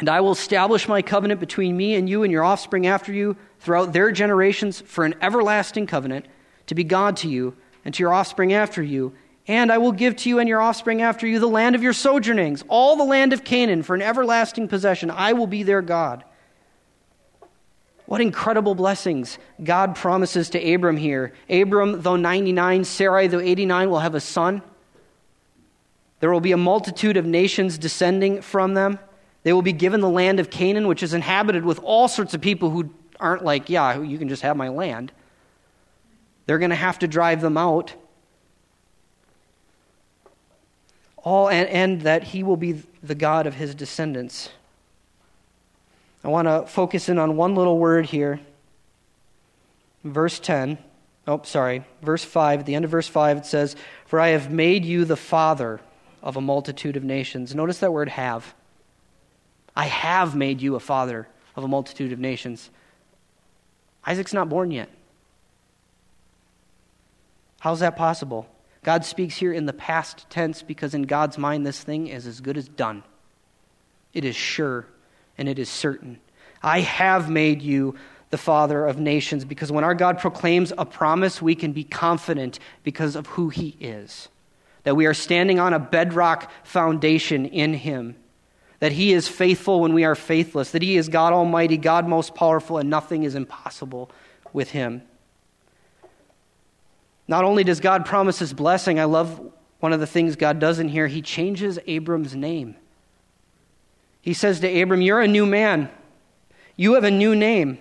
And 0.00 0.08
I 0.08 0.20
will 0.20 0.32
establish 0.32 0.88
my 0.88 1.02
covenant 1.02 1.38
between 1.40 1.76
me 1.76 1.94
and 1.94 2.08
you 2.08 2.22
and 2.22 2.32
your 2.32 2.42
offspring 2.42 2.86
after 2.86 3.12
you 3.12 3.36
throughout 3.60 3.92
their 3.92 4.10
generations 4.10 4.80
for 4.80 5.04
an 5.04 5.14
everlasting 5.22 5.86
covenant, 5.86 6.26
to 6.66 6.74
be 6.74 6.84
God 6.84 7.16
to 7.18 7.28
you 7.28 7.54
and 7.84 7.94
to 7.94 8.02
your 8.02 8.12
offspring 8.12 8.52
after 8.52 8.82
you 8.82 9.14
and 9.50 9.72
I 9.72 9.78
will 9.78 9.90
give 9.90 10.14
to 10.16 10.28
you 10.28 10.38
and 10.38 10.48
your 10.48 10.60
offspring 10.60 11.02
after 11.02 11.26
you 11.26 11.40
the 11.40 11.48
land 11.48 11.74
of 11.74 11.82
your 11.82 11.92
sojournings, 11.92 12.62
all 12.68 12.94
the 12.94 13.02
land 13.02 13.32
of 13.32 13.42
Canaan, 13.42 13.82
for 13.82 13.96
an 13.96 14.00
everlasting 14.00 14.68
possession. 14.68 15.10
I 15.10 15.32
will 15.32 15.48
be 15.48 15.64
their 15.64 15.82
God. 15.82 16.22
What 18.06 18.20
incredible 18.20 18.76
blessings 18.76 19.38
God 19.60 19.96
promises 19.96 20.50
to 20.50 20.74
Abram 20.74 20.96
here. 20.96 21.32
Abram, 21.48 22.02
though 22.02 22.14
99, 22.14 22.84
Sarai, 22.84 23.26
though 23.26 23.40
89, 23.40 23.90
will 23.90 23.98
have 23.98 24.14
a 24.14 24.20
son. 24.20 24.62
There 26.20 26.30
will 26.30 26.40
be 26.40 26.52
a 26.52 26.56
multitude 26.56 27.16
of 27.16 27.26
nations 27.26 27.76
descending 27.76 28.42
from 28.42 28.74
them. 28.74 29.00
They 29.42 29.52
will 29.52 29.62
be 29.62 29.72
given 29.72 30.00
the 30.00 30.08
land 30.08 30.40
of 30.40 30.50
Canaan, 30.50 30.86
which 30.86 31.02
is 31.02 31.14
inhabited 31.14 31.64
with 31.64 31.78
all 31.80 32.08
sorts 32.08 32.34
of 32.34 32.40
people 32.40 32.70
who 32.70 32.90
aren't 33.18 33.44
like, 33.44 33.70
yeah, 33.70 34.00
you 34.00 34.18
can 34.18 34.28
just 34.28 34.42
have 34.42 34.56
my 34.56 34.68
land. 34.68 35.12
They're 36.46 36.58
going 36.58 36.70
to 36.70 36.76
have 36.76 36.98
to 37.00 37.08
drive 37.08 37.40
them 37.40 37.56
out. 37.56 37.94
all 41.22 41.48
and, 41.48 41.68
and 41.68 42.00
that 42.02 42.24
he 42.24 42.42
will 42.42 42.56
be 42.56 42.82
the 43.02 43.14
God 43.14 43.46
of 43.46 43.54
his 43.54 43.74
descendants. 43.74 44.50
I 46.24 46.28
want 46.28 46.48
to 46.48 46.66
focus 46.66 47.08
in 47.08 47.18
on 47.18 47.36
one 47.36 47.54
little 47.54 47.78
word 47.78 48.06
here. 48.06 48.40
Verse 50.04 50.38
10. 50.38 50.78
Oh, 51.26 51.40
sorry. 51.44 51.84
Verse 52.02 52.24
5. 52.24 52.60
At 52.60 52.66
the 52.66 52.74
end 52.74 52.84
of 52.84 52.90
verse 52.90 53.08
5, 53.08 53.38
it 53.38 53.46
says, 53.46 53.76
For 54.06 54.20
I 54.20 54.28
have 54.28 54.50
made 54.50 54.84
you 54.84 55.04
the 55.04 55.16
father 55.16 55.80
of 56.22 56.36
a 56.36 56.40
multitude 56.40 56.96
of 56.96 57.04
nations. 57.04 57.54
Notice 57.54 57.78
that 57.78 57.92
word 57.92 58.10
have. 58.10 58.54
I 59.74 59.84
have 59.86 60.34
made 60.34 60.60
you 60.60 60.74
a 60.74 60.80
father 60.80 61.28
of 61.56 61.64
a 61.64 61.68
multitude 61.68 62.12
of 62.12 62.18
nations. 62.18 62.70
Isaac's 64.04 64.32
not 64.32 64.48
born 64.48 64.70
yet. 64.70 64.88
How's 67.60 67.80
that 67.80 67.96
possible? 67.96 68.48
God 68.82 69.04
speaks 69.04 69.36
here 69.36 69.52
in 69.52 69.66
the 69.66 69.72
past 69.72 70.26
tense 70.30 70.62
because 70.62 70.94
in 70.94 71.02
God's 71.02 71.36
mind, 71.36 71.66
this 71.66 71.82
thing 71.82 72.06
is 72.06 72.26
as 72.26 72.40
good 72.40 72.56
as 72.56 72.68
done. 72.68 73.02
It 74.14 74.24
is 74.24 74.34
sure 74.34 74.86
and 75.36 75.48
it 75.48 75.58
is 75.58 75.68
certain. 75.68 76.18
I 76.62 76.80
have 76.80 77.30
made 77.30 77.62
you 77.62 77.94
the 78.30 78.38
father 78.38 78.86
of 78.86 78.98
nations 78.98 79.44
because 79.44 79.70
when 79.70 79.84
our 79.84 79.94
God 79.94 80.18
proclaims 80.18 80.72
a 80.76 80.86
promise, 80.86 81.42
we 81.42 81.54
can 81.54 81.72
be 81.72 81.84
confident 81.84 82.58
because 82.82 83.16
of 83.16 83.26
who 83.26 83.50
he 83.50 83.76
is. 83.80 84.28
That 84.84 84.96
we 84.96 85.06
are 85.06 85.14
standing 85.14 85.58
on 85.58 85.74
a 85.74 85.78
bedrock 85.78 86.50
foundation 86.64 87.44
in 87.44 87.74
him. 87.74 88.16
That 88.80 88.92
he 88.92 89.12
is 89.12 89.28
faithful 89.28 89.80
when 89.80 89.94
we 89.94 90.04
are 90.04 90.14
faithless. 90.14 90.72
That 90.72 90.82
he 90.82 90.96
is 90.96 91.08
God 91.08 91.32
Almighty, 91.32 91.76
God 91.76 92.08
most 92.08 92.34
powerful, 92.34 92.78
and 92.78 92.90
nothing 92.90 93.22
is 93.22 93.34
impossible 93.34 94.10
with 94.52 94.70
him. 94.70 95.02
Not 97.28 97.44
only 97.44 97.62
does 97.62 97.78
God 97.78 98.04
promise 98.04 98.40
his 98.40 98.52
blessing, 98.52 98.98
I 98.98 99.04
love 99.04 99.40
one 99.78 99.92
of 99.92 100.00
the 100.00 100.06
things 100.06 100.36
God 100.36 100.58
does 100.58 100.78
in 100.78 100.88
here. 100.88 101.06
He 101.06 101.22
changes 101.22 101.78
Abram's 101.86 102.34
name. 102.34 102.76
He 104.20 104.34
says 104.34 104.60
to 104.60 104.82
Abram, 104.82 105.00
You're 105.00 105.20
a 105.20 105.28
new 105.28 105.46
man, 105.46 105.90
you 106.76 106.94
have 106.94 107.04
a 107.04 107.10
new 107.10 107.34
name. 107.34 107.78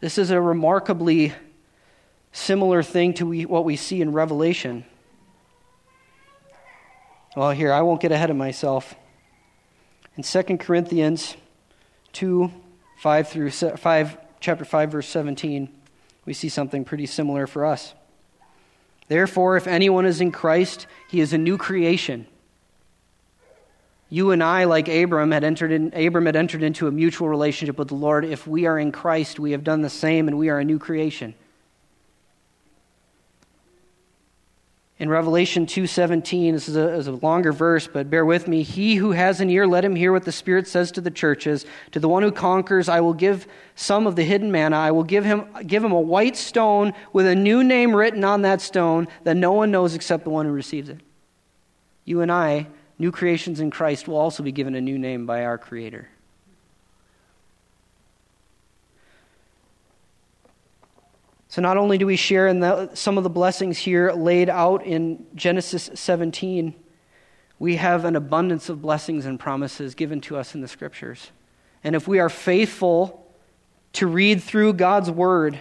This 0.00 0.18
is 0.18 0.30
a 0.30 0.40
remarkably 0.40 1.34
similar 2.32 2.82
thing 2.82 3.14
to 3.14 3.46
what 3.46 3.64
we 3.64 3.76
see 3.76 4.00
in 4.00 4.12
Revelation. 4.12 4.84
Well, 7.36 7.52
here, 7.52 7.72
I 7.72 7.82
won't 7.82 8.00
get 8.00 8.10
ahead 8.10 8.30
of 8.30 8.36
myself. 8.36 8.96
In 10.16 10.24
2 10.24 10.58
Corinthians 10.58 11.36
2 12.12 12.50
5 12.98 13.28
through 13.28 13.50
5, 13.50 14.18
chapter 14.40 14.64
5, 14.64 14.92
verse 14.92 15.08
17, 15.08 15.70
we 16.26 16.34
see 16.34 16.48
something 16.48 16.84
pretty 16.84 17.06
similar 17.06 17.46
for 17.46 17.64
us. 17.64 17.94
Therefore, 19.08 19.56
if 19.56 19.66
anyone 19.66 20.06
is 20.06 20.20
in 20.20 20.32
Christ, 20.32 20.86
he 21.08 21.20
is 21.20 21.32
a 21.32 21.38
new 21.38 21.56
creation. 21.56 22.26
You 24.10 24.32
and 24.32 24.42
I, 24.42 24.64
like 24.64 24.88
Abram, 24.88 25.30
had 25.30 25.44
entered 25.44 25.70
in, 25.70 25.94
Abram 25.94 26.26
had 26.26 26.36
entered 26.36 26.64
into 26.64 26.88
a 26.88 26.90
mutual 26.90 27.28
relationship 27.28 27.78
with 27.78 27.88
the 27.88 27.94
Lord. 27.94 28.24
If 28.24 28.46
we 28.46 28.66
are 28.66 28.78
in 28.78 28.90
Christ, 28.90 29.38
we 29.38 29.52
have 29.52 29.64
done 29.64 29.82
the 29.82 29.88
same, 29.88 30.26
and 30.26 30.36
we 30.36 30.48
are 30.48 30.58
a 30.58 30.64
new 30.64 30.80
creation. 30.80 31.34
In 35.00 35.08
revelation 35.08 35.64
2.17 35.64 36.52
this 36.52 36.68
is 36.68 36.76
a, 36.76 36.94
is 36.94 37.06
a, 37.08 37.12
longer 37.12 37.52
verse 37.52 37.88
but 37.88 38.10
bear 38.10 38.24
with 38.24 38.46
me. 38.46 38.62
He 38.62 38.96
who 38.96 39.12
has 39.12 39.40
an 39.40 39.50
ear 39.50 39.66
let 39.66 39.84
him 39.84 39.96
hear 39.96 40.12
what 40.12 40.24
the 40.24 40.30
spirit 40.30 40.68
says 40.68 40.92
to 40.92 41.00
the 41.00 41.10
churches. 41.10 41.64
To 41.92 42.00
the 42.00 42.08
one 42.08 42.22
who 42.22 42.30
conquers 42.30 42.88
i 42.88 43.00
will 43.00 43.14
give 43.14 43.48
some 43.74 44.06
of 44.06 44.14
the 44.14 44.22
hidden 44.22 44.52
manna. 44.52 44.76
I 44.76 44.90
will 44.92 45.04
give 45.04 45.24
him, 45.24 45.46
give 45.66 45.82
him 45.82 45.92
a 45.92 46.00
white 46.00 46.36
stone 46.36 46.92
with 47.12 47.26
a 47.26 47.34
new 47.34 47.64
name 47.64 47.96
written 47.96 48.22
on 48.22 48.42
that 48.42 48.60
stone 48.60 49.08
that 49.24 49.36
no 49.36 49.52
one 49.52 49.70
knows 49.70 49.94
except 49.94 50.24
the 50.24 50.30
one 50.30 50.44
who 50.44 50.52
receives 50.52 50.90
it. 50.90 51.00
You 52.04 52.20
and 52.20 52.30
i 52.30 52.68
new 52.98 53.10
creations 53.10 53.60
in 53.60 53.70
christ 53.70 54.06
will 54.06 54.18
also 54.18 54.42
be 54.42 54.52
given 54.52 54.74
a 54.74 54.80
new 54.80 54.98
name 54.98 55.24
by 55.24 55.42
our 55.44 55.56
creator 55.56 56.06
So, 61.50 61.60
not 61.60 61.76
only 61.76 61.98
do 61.98 62.06
we 62.06 62.14
share 62.14 62.46
in 62.46 62.60
the, 62.60 62.94
some 62.94 63.18
of 63.18 63.24
the 63.24 63.28
blessings 63.28 63.76
here 63.76 64.12
laid 64.12 64.48
out 64.48 64.86
in 64.86 65.26
Genesis 65.34 65.90
17, 65.94 66.76
we 67.58 67.74
have 67.74 68.04
an 68.04 68.14
abundance 68.14 68.68
of 68.68 68.80
blessings 68.80 69.26
and 69.26 69.38
promises 69.38 69.96
given 69.96 70.20
to 70.22 70.36
us 70.36 70.54
in 70.54 70.60
the 70.60 70.68
scriptures. 70.68 71.32
And 71.82 71.96
if 71.96 72.06
we 72.06 72.20
are 72.20 72.28
faithful 72.28 73.26
to 73.94 74.06
read 74.06 74.44
through 74.44 74.74
God's 74.74 75.10
word, 75.10 75.58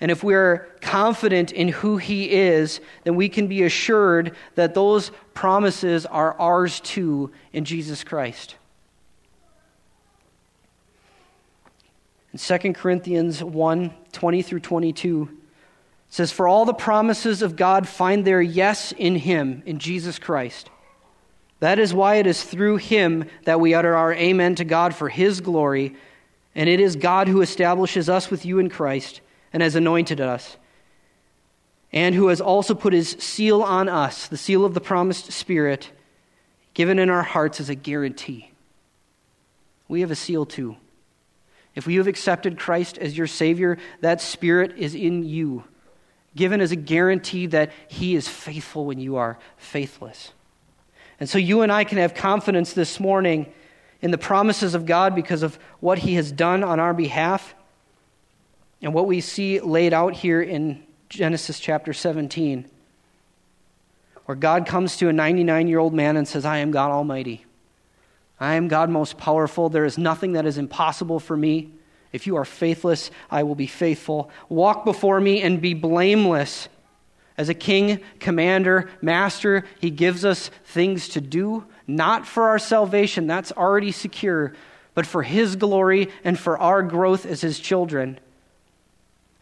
and 0.00 0.12
if 0.12 0.22
we 0.22 0.34
are 0.34 0.68
confident 0.80 1.50
in 1.50 1.68
who 1.68 1.96
He 1.96 2.30
is, 2.30 2.80
then 3.02 3.16
we 3.16 3.28
can 3.28 3.48
be 3.48 3.64
assured 3.64 4.36
that 4.54 4.74
those 4.74 5.10
promises 5.34 6.06
are 6.06 6.38
ours 6.38 6.78
too 6.78 7.32
in 7.52 7.64
Jesus 7.64 8.04
Christ. 8.04 8.54
In 12.32 12.38
2 12.38 12.74
Corinthians 12.74 13.42
1 13.42 13.92
20 14.16 14.40
through 14.40 14.60
22, 14.60 15.28
says, 16.08 16.32
For 16.32 16.48
all 16.48 16.64
the 16.64 16.72
promises 16.72 17.42
of 17.42 17.54
God 17.54 17.86
find 17.86 18.24
their 18.24 18.40
yes 18.40 18.92
in 18.92 19.16
Him, 19.16 19.62
in 19.66 19.78
Jesus 19.78 20.18
Christ. 20.18 20.70
That 21.60 21.78
is 21.78 21.92
why 21.92 22.16
it 22.16 22.26
is 22.26 22.42
through 22.42 22.78
Him 22.78 23.28
that 23.44 23.60
we 23.60 23.74
utter 23.74 23.94
our 23.94 24.14
amen 24.14 24.54
to 24.56 24.64
God 24.64 24.94
for 24.94 25.10
His 25.10 25.42
glory. 25.42 25.96
And 26.54 26.68
it 26.68 26.80
is 26.80 26.96
God 26.96 27.28
who 27.28 27.42
establishes 27.42 28.08
us 28.08 28.30
with 28.30 28.46
you 28.46 28.58
in 28.58 28.70
Christ 28.70 29.20
and 29.52 29.62
has 29.62 29.74
anointed 29.74 30.20
us, 30.20 30.56
and 31.92 32.14
who 32.14 32.28
has 32.28 32.40
also 32.40 32.74
put 32.74 32.94
His 32.94 33.10
seal 33.18 33.62
on 33.62 33.88
us, 33.88 34.28
the 34.28 34.38
seal 34.38 34.64
of 34.64 34.72
the 34.72 34.80
promised 34.80 35.30
Spirit, 35.30 35.90
given 36.72 36.98
in 36.98 37.10
our 37.10 37.22
hearts 37.22 37.60
as 37.60 37.68
a 37.68 37.74
guarantee. 37.74 38.50
We 39.88 40.00
have 40.00 40.10
a 40.10 40.16
seal 40.16 40.46
too. 40.46 40.76
If 41.76 41.86
you 41.86 41.98
have 41.98 42.08
accepted 42.08 42.58
Christ 42.58 42.96
as 42.98 43.16
your 43.16 43.26
Savior, 43.26 43.78
that 44.00 44.22
Spirit 44.22 44.76
is 44.78 44.94
in 44.94 45.24
you, 45.24 45.62
given 46.34 46.60
as 46.60 46.72
a 46.72 46.76
guarantee 46.76 47.46
that 47.48 47.70
He 47.86 48.16
is 48.16 48.26
faithful 48.26 48.86
when 48.86 48.98
you 48.98 49.16
are 49.16 49.38
faithless. 49.58 50.32
And 51.20 51.28
so 51.28 51.38
you 51.38 51.60
and 51.60 51.70
I 51.70 51.84
can 51.84 51.98
have 51.98 52.14
confidence 52.14 52.72
this 52.72 52.98
morning 52.98 53.52
in 54.00 54.10
the 54.10 54.18
promises 54.18 54.74
of 54.74 54.86
God 54.86 55.14
because 55.14 55.42
of 55.42 55.58
what 55.80 55.98
He 55.98 56.14
has 56.14 56.32
done 56.32 56.64
on 56.64 56.80
our 56.80 56.94
behalf 56.94 57.54
and 58.82 58.92
what 58.92 59.06
we 59.06 59.20
see 59.20 59.60
laid 59.60 59.92
out 59.92 60.14
here 60.14 60.40
in 60.40 60.82
Genesis 61.08 61.60
chapter 61.60 61.92
17, 61.92 62.68
where 64.24 64.36
God 64.36 64.66
comes 64.66 64.96
to 64.98 65.08
a 65.08 65.12
99 65.12 65.68
year 65.68 65.78
old 65.78 65.94
man 65.94 66.16
and 66.16 66.26
says, 66.26 66.44
I 66.44 66.58
am 66.58 66.70
God 66.70 66.90
Almighty. 66.90 67.45
I 68.38 68.54
am 68.54 68.68
God 68.68 68.90
most 68.90 69.16
powerful. 69.16 69.68
There 69.68 69.84
is 69.84 69.98
nothing 69.98 70.32
that 70.32 70.46
is 70.46 70.58
impossible 70.58 71.20
for 71.20 71.36
me. 71.36 71.72
If 72.12 72.26
you 72.26 72.36
are 72.36 72.44
faithless, 72.44 73.10
I 73.30 73.42
will 73.42 73.54
be 73.54 73.66
faithful. 73.66 74.30
Walk 74.48 74.84
before 74.84 75.20
me 75.20 75.42
and 75.42 75.60
be 75.60 75.74
blameless. 75.74 76.68
As 77.38 77.48
a 77.48 77.54
king, 77.54 78.00
commander, 78.20 78.88
master, 79.02 79.64
he 79.80 79.90
gives 79.90 80.24
us 80.24 80.50
things 80.64 81.08
to 81.10 81.20
do, 81.20 81.66
not 81.86 82.26
for 82.26 82.48
our 82.48 82.58
salvation, 82.58 83.26
that's 83.26 83.52
already 83.52 83.92
secure, 83.92 84.54
but 84.94 85.06
for 85.06 85.22
his 85.22 85.56
glory 85.56 86.08
and 86.24 86.38
for 86.38 86.58
our 86.58 86.82
growth 86.82 87.26
as 87.26 87.42
his 87.42 87.58
children. 87.58 88.18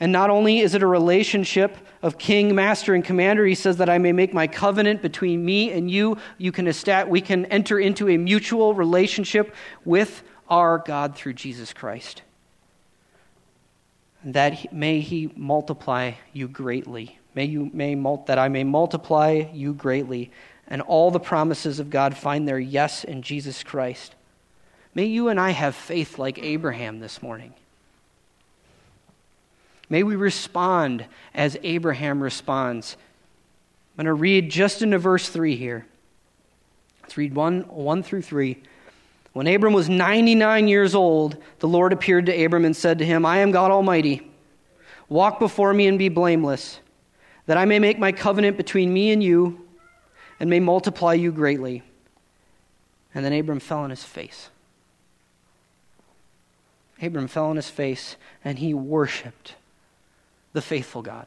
And 0.00 0.10
not 0.10 0.28
only 0.28 0.58
is 0.58 0.74
it 0.74 0.82
a 0.82 0.86
relationship 0.86 1.76
of 2.02 2.18
king, 2.18 2.54
master, 2.54 2.94
and 2.94 3.04
commander, 3.04 3.46
he 3.46 3.54
says 3.54 3.76
that 3.76 3.88
I 3.88 3.98
may 3.98 4.12
make 4.12 4.34
my 4.34 4.46
covenant 4.46 5.02
between 5.02 5.44
me 5.44 5.70
and 5.70 5.90
you. 5.90 6.18
You 6.36 6.52
can 6.52 6.66
estat- 6.66 7.08
we 7.08 7.20
can 7.20 7.46
enter 7.46 7.78
into 7.78 8.08
a 8.08 8.16
mutual 8.16 8.74
relationship 8.74 9.54
with 9.84 10.22
our 10.50 10.78
God 10.78 11.14
through 11.14 11.34
Jesus 11.34 11.72
Christ. 11.72 12.22
That 14.24 14.54
he, 14.54 14.68
may 14.72 15.00
he 15.00 15.32
multiply 15.36 16.12
you 16.32 16.48
greatly. 16.48 17.18
May 17.34 17.44
you 17.44 17.70
may 17.72 17.94
mul- 17.94 18.24
that 18.26 18.38
I 18.38 18.48
may 18.48 18.64
multiply 18.64 19.44
you 19.52 19.74
greatly, 19.74 20.30
and 20.66 20.82
all 20.82 21.10
the 21.10 21.20
promises 21.20 21.78
of 21.78 21.90
God 21.90 22.16
find 22.16 22.48
their 22.48 22.58
yes 22.58 23.04
in 23.04 23.22
Jesus 23.22 23.62
Christ. 23.62 24.14
May 24.94 25.06
you 25.06 25.28
and 25.28 25.40
I 25.40 25.50
have 25.50 25.74
faith 25.74 26.18
like 26.18 26.38
Abraham 26.38 27.00
this 27.00 27.22
morning. 27.22 27.54
May 29.88 30.02
we 30.02 30.16
respond 30.16 31.04
as 31.34 31.56
Abraham 31.62 32.22
responds. 32.22 32.96
I'm 33.92 34.04
going 34.04 34.16
to 34.16 34.20
read 34.20 34.50
just 34.50 34.82
into 34.82 34.98
verse 34.98 35.28
3 35.28 35.56
here. 35.56 35.86
Let's 37.02 37.16
read 37.16 37.34
1, 37.34 37.62
1 37.62 38.02
through 38.02 38.22
3. 38.22 38.56
When 39.34 39.46
Abram 39.46 39.72
was 39.72 39.88
99 39.88 40.68
years 40.68 40.94
old, 40.94 41.36
the 41.58 41.68
Lord 41.68 41.92
appeared 41.92 42.26
to 42.26 42.44
Abram 42.44 42.64
and 42.64 42.74
said 42.74 42.98
to 42.98 43.04
him, 43.04 43.26
I 43.26 43.38
am 43.38 43.50
God 43.50 43.70
Almighty. 43.70 44.30
Walk 45.08 45.38
before 45.38 45.74
me 45.74 45.86
and 45.86 45.98
be 45.98 46.08
blameless, 46.08 46.80
that 47.46 47.58
I 47.58 47.64
may 47.66 47.78
make 47.78 47.98
my 47.98 48.12
covenant 48.12 48.56
between 48.56 48.92
me 48.92 49.10
and 49.10 49.22
you 49.22 49.66
and 50.40 50.48
may 50.48 50.60
multiply 50.60 51.12
you 51.14 51.30
greatly. 51.30 51.82
And 53.14 53.24
then 53.24 53.32
Abram 53.32 53.60
fell 53.60 53.80
on 53.80 53.90
his 53.90 54.02
face. 54.02 54.48
Abram 57.02 57.28
fell 57.28 57.46
on 57.46 57.56
his 57.56 57.68
face 57.68 58.16
and 58.44 58.58
he 58.58 58.72
worshiped 58.72 59.56
the 60.54 60.62
faithful 60.62 61.02
God. 61.02 61.26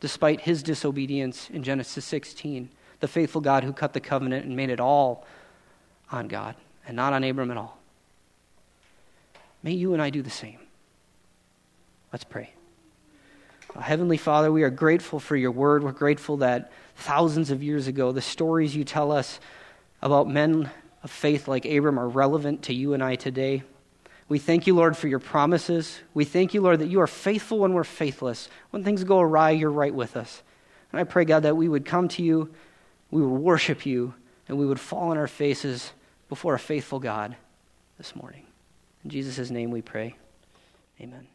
Despite 0.00 0.40
his 0.40 0.64
disobedience 0.64 1.48
in 1.50 1.62
Genesis 1.62 2.04
16, 2.06 2.70
the 2.98 3.08
faithful 3.08 3.40
God 3.40 3.62
who 3.62 3.72
cut 3.72 3.92
the 3.92 4.00
covenant 4.00 4.44
and 4.44 4.56
made 4.56 4.70
it 4.70 4.80
all 4.80 5.24
on 6.10 6.26
God 6.26 6.56
and 6.86 6.96
not 6.96 7.12
on 7.12 7.22
Abram 7.22 7.50
at 7.50 7.56
all. 7.56 7.78
May 9.62 9.72
you 9.72 9.92
and 9.92 10.02
I 10.02 10.10
do 10.10 10.22
the 10.22 10.30
same. 10.30 10.58
Let's 12.12 12.24
pray. 12.24 12.54
Heavenly 13.78 14.16
Father, 14.16 14.50
we 14.50 14.62
are 14.64 14.70
grateful 14.70 15.20
for 15.20 15.36
your 15.36 15.52
word. 15.52 15.84
We're 15.84 15.92
grateful 15.92 16.38
that 16.38 16.72
thousands 16.96 17.50
of 17.50 17.62
years 17.62 17.86
ago, 17.86 18.10
the 18.10 18.20
stories 18.20 18.74
you 18.74 18.84
tell 18.84 19.12
us 19.12 19.38
about 20.02 20.28
men 20.28 20.70
of 21.02 21.10
faith 21.10 21.46
like 21.46 21.64
Abram 21.66 21.98
are 21.98 22.08
relevant 22.08 22.62
to 22.64 22.74
you 22.74 22.94
and 22.94 23.02
I 23.02 23.14
today. 23.14 23.62
We 24.30 24.38
thank 24.38 24.68
you, 24.68 24.76
Lord, 24.76 24.96
for 24.96 25.08
your 25.08 25.18
promises. 25.18 25.98
We 26.14 26.24
thank 26.24 26.54
you, 26.54 26.60
Lord, 26.60 26.78
that 26.78 26.86
you 26.86 27.00
are 27.00 27.08
faithful 27.08 27.58
when 27.58 27.74
we're 27.74 27.82
faithless. 27.82 28.48
When 28.70 28.84
things 28.84 29.02
go 29.02 29.18
awry, 29.18 29.50
you're 29.50 29.72
right 29.72 29.92
with 29.92 30.16
us. 30.16 30.44
And 30.92 31.00
I 31.00 31.04
pray, 31.04 31.24
God, 31.24 31.42
that 31.42 31.56
we 31.56 31.68
would 31.68 31.84
come 31.84 32.06
to 32.10 32.22
you, 32.22 32.48
we 33.10 33.20
would 33.20 33.40
worship 33.40 33.84
you, 33.84 34.14
and 34.46 34.56
we 34.56 34.66
would 34.66 34.78
fall 34.78 35.10
on 35.10 35.18
our 35.18 35.26
faces 35.26 35.92
before 36.28 36.54
a 36.54 36.60
faithful 36.60 37.00
God 37.00 37.34
this 37.98 38.14
morning. 38.14 38.46
In 39.02 39.10
Jesus' 39.10 39.50
name 39.50 39.72
we 39.72 39.82
pray. 39.82 40.14
Amen. 41.00 41.26